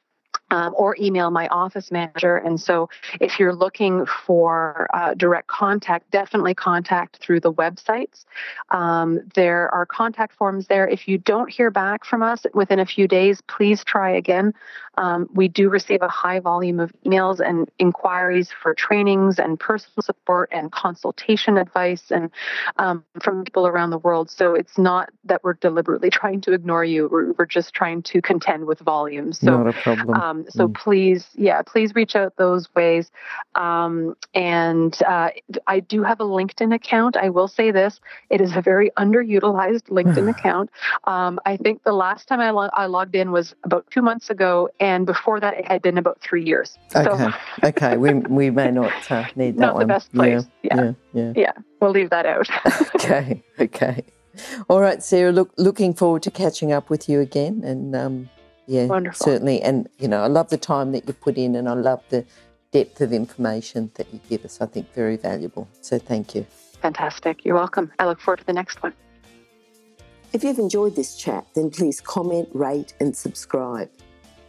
um, 0.53 0.75
or 0.77 0.95
email 1.01 1.31
my 1.31 1.49
office 1.49 1.91
manager. 1.91 2.37
And 2.37 2.61
so, 2.61 2.91
if 3.21 3.41
you're 3.41 3.55
looking 3.55 4.07
for 4.07 4.87
uh, 4.93 5.15
direct 5.15 5.49
contact, 5.49 6.11
definitely 6.11 6.55
contact 6.55 7.17
through 7.17 7.41
the 7.41 7.53
websites. 7.53 8.25
Um, 8.71 9.21
there 9.35 9.75
are 9.75 9.87
contact 9.87 10.35
forms 10.35 10.67
there. 10.67 10.87
If 10.87 11.09
you 11.09 11.17
don't 11.17 11.51
hear 11.51 11.71
back 11.71 12.05
from 12.05 12.23
us 12.23 12.45
within 12.53 12.79
a 12.79 12.87
few 12.87 13.09
days, 13.09 13.41
please 13.49 13.83
try 13.83 14.11
again. 14.11 14.53
Um, 14.99 15.29
we 15.33 15.49
do 15.49 15.69
receive 15.69 16.03
a 16.03 16.09
high 16.09 16.41
volume 16.41 16.81
of 16.81 16.93
emails 17.07 17.41
and 17.41 17.71
inquiries 17.79 18.51
for 18.63 18.75
trainings 18.75 19.39
and 19.39 19.59
personal 19.59 20.03
support 20.03 20.51
and 20.53 20.71
consultation 20.71 21.57
advice 21.57 22.11
and 22.11 22.31
um, 22.77 23.05
from 23.23 23.45
people 23.45 23.67
around 23.67 23.91
the 23.91 23.99
world. 23.99 24.31
So 24.31 24.55
it's 24.55 24.77
not 24.77 25.11
that 25.25 25.43
we're 25.43 25.55
deliberately 25.55 26.11
trying 26.11 26.41
to 26.43 26.53
ignore 26.53 26.85
you. 26.85 27.09
We're, 27.11 27.33
we're 27.33 27.47
just 27.47 27.73
trying 27.75 28.03
to 28.03 28.21
contend 28.21 28.67
with 28.67 28.81
volume. 28.81 29.33
So, 29.33 29.59
not 29.59 29.69
a 29.69 29.73
problem. 29.73 30.21
Um, 30.21 30.45
so 30.51 30.69
mm. 30.69 30.75
please, 30.75 31.27
yeah, 31.35 31.63
please 31.63 31.95
reach 31.95 32.15
out 32.15 32.37
those 32.37 32.69
ways. 32.75 33.11
Um, 33.55 34.17
and 34.35 34.97
uh, 35.03 35.31
I 35.67 35.81
do 35.81 36.03
have 36.03 36.21
a 36.21 36.25
LinkedIn 36.25 36.75
account. 36.75 37.17
I 37.17 37.31
will 37.31 37.49
say 37.49 37.71
this: 37.71 38.01
it 38.31 38.41
is 38.41 38.57
a 38.57 38.61
very 38.61 38.91
underutilized 38.99 39.85
LinkedIn 39.89 40.29
account. 40.39 40.71
Um, 41.05 41.41
I 41.47 41.57
think 41.57 41.83
the 41.83 41.93
last 41.93 42.29
time 42.29 42.41
I, 42.41 42.51
lo- 42.51 42.71
I 42.73 42.87
logged 42.87 43.15
in 43.15 43.33
was 43.33 43.55
about 43.65 43.91
two 43.91 44.03
months 44.03 44.31
ago, 44.31 44.69
and 44.83 45.07
before 45.07 45.39
that, 45.39 45.55
it 45.55 45.69
had 45.69 45.81
been 45.81 45.97
about 45.97 46.21
three 46.21 46.45
years. 46.45 46.77
Okay, 46.97 47.05
so, 47.05 47.33
okay, 47.63 47.97
we 47.97 48.15
we 48.15 48.51
may 48.51 48.73
not 48.73 48.93
uh, 49.13 49.27
need 49.37 49.55
that 49.57 49.61
not 49.61 49.75
one. 49.75 49.83
the 49.83 49.95
best 49.95 50.13
place. 50.13 50.45
Yeah. 50.65 50.75
Yeah. 50.75 50.83
yeah, 50.83 50.93
yeah, 51.23 51.33
yeah. 51.37 51.53
We'll 51.81 51.93
leave 51.93 52.11
that 52.11 52.27
out. 52.27 52.49
okay, 52.97 53.45
okay. 53.61 54.05
All 54.69 54.81
right, 54.81 55.01
Sarah. 55.01 55.31
Look, 55.31 55.53
looking 55.57 55.95
forward 55.95 56.25
to 56.25 56.33
catching 56.33 56.73
up 56.73 56.91
with 56.91 57.09
you 57.09 57.21
again, 57.21 57.63
and 57.65 57.95
um, 57.95 58.29
yeah, 58.67 58.87
Wonderful. 58.87 59.25
certainly. 59.25 59.63
And 59.63 59.89
you 60.01 60.09
know, 60.09 60.21
I 60.21 60.27
love 60.27 60.51
the 60.51 60.59
time 60.59 60.91
that 60.93 61.07
you 61.07 61.13
put 61.15 61.39
in, 61.39 61.55
and 61.55 61.69
I 61.69 61.75
love 61.75 62.03
the 62.09 62.25
depth 62.73 63.01
of 63.01 63.13
information 63.13 63.93
that 63.95 64.13
you 64.13 64.19
give 64.29 64.45
us. 64.45 64.61
I 64.61 64.67
think 64.67 64.93
very 64.95 65.17
valuable. 65.17 65.69
So 65.81 65.97
thank 65.97 66.35
you. 66.35 66.45
Fantastic. 66.81 67.45
You're 67.45 67.55
welcome. 67.55 67.93
I 68.01 68.07
look 68.07 68.19
forward 68.19 68.41
to 68.41 68.47
the 68.47 68.53
next 68.53 68.83
one. 68.83 68.95
If 70.33 70.43
you've 70.43 70.59
enjoyed 70.59 70.97
this 70.97 71.15
chat, 71.17 71.47
then 71.55 71.71
please 71.71 72.01
comment, 72.01 72.49
rate, 72.53 72.95
and 72.99 73.17
subscribe. 73.17 73.89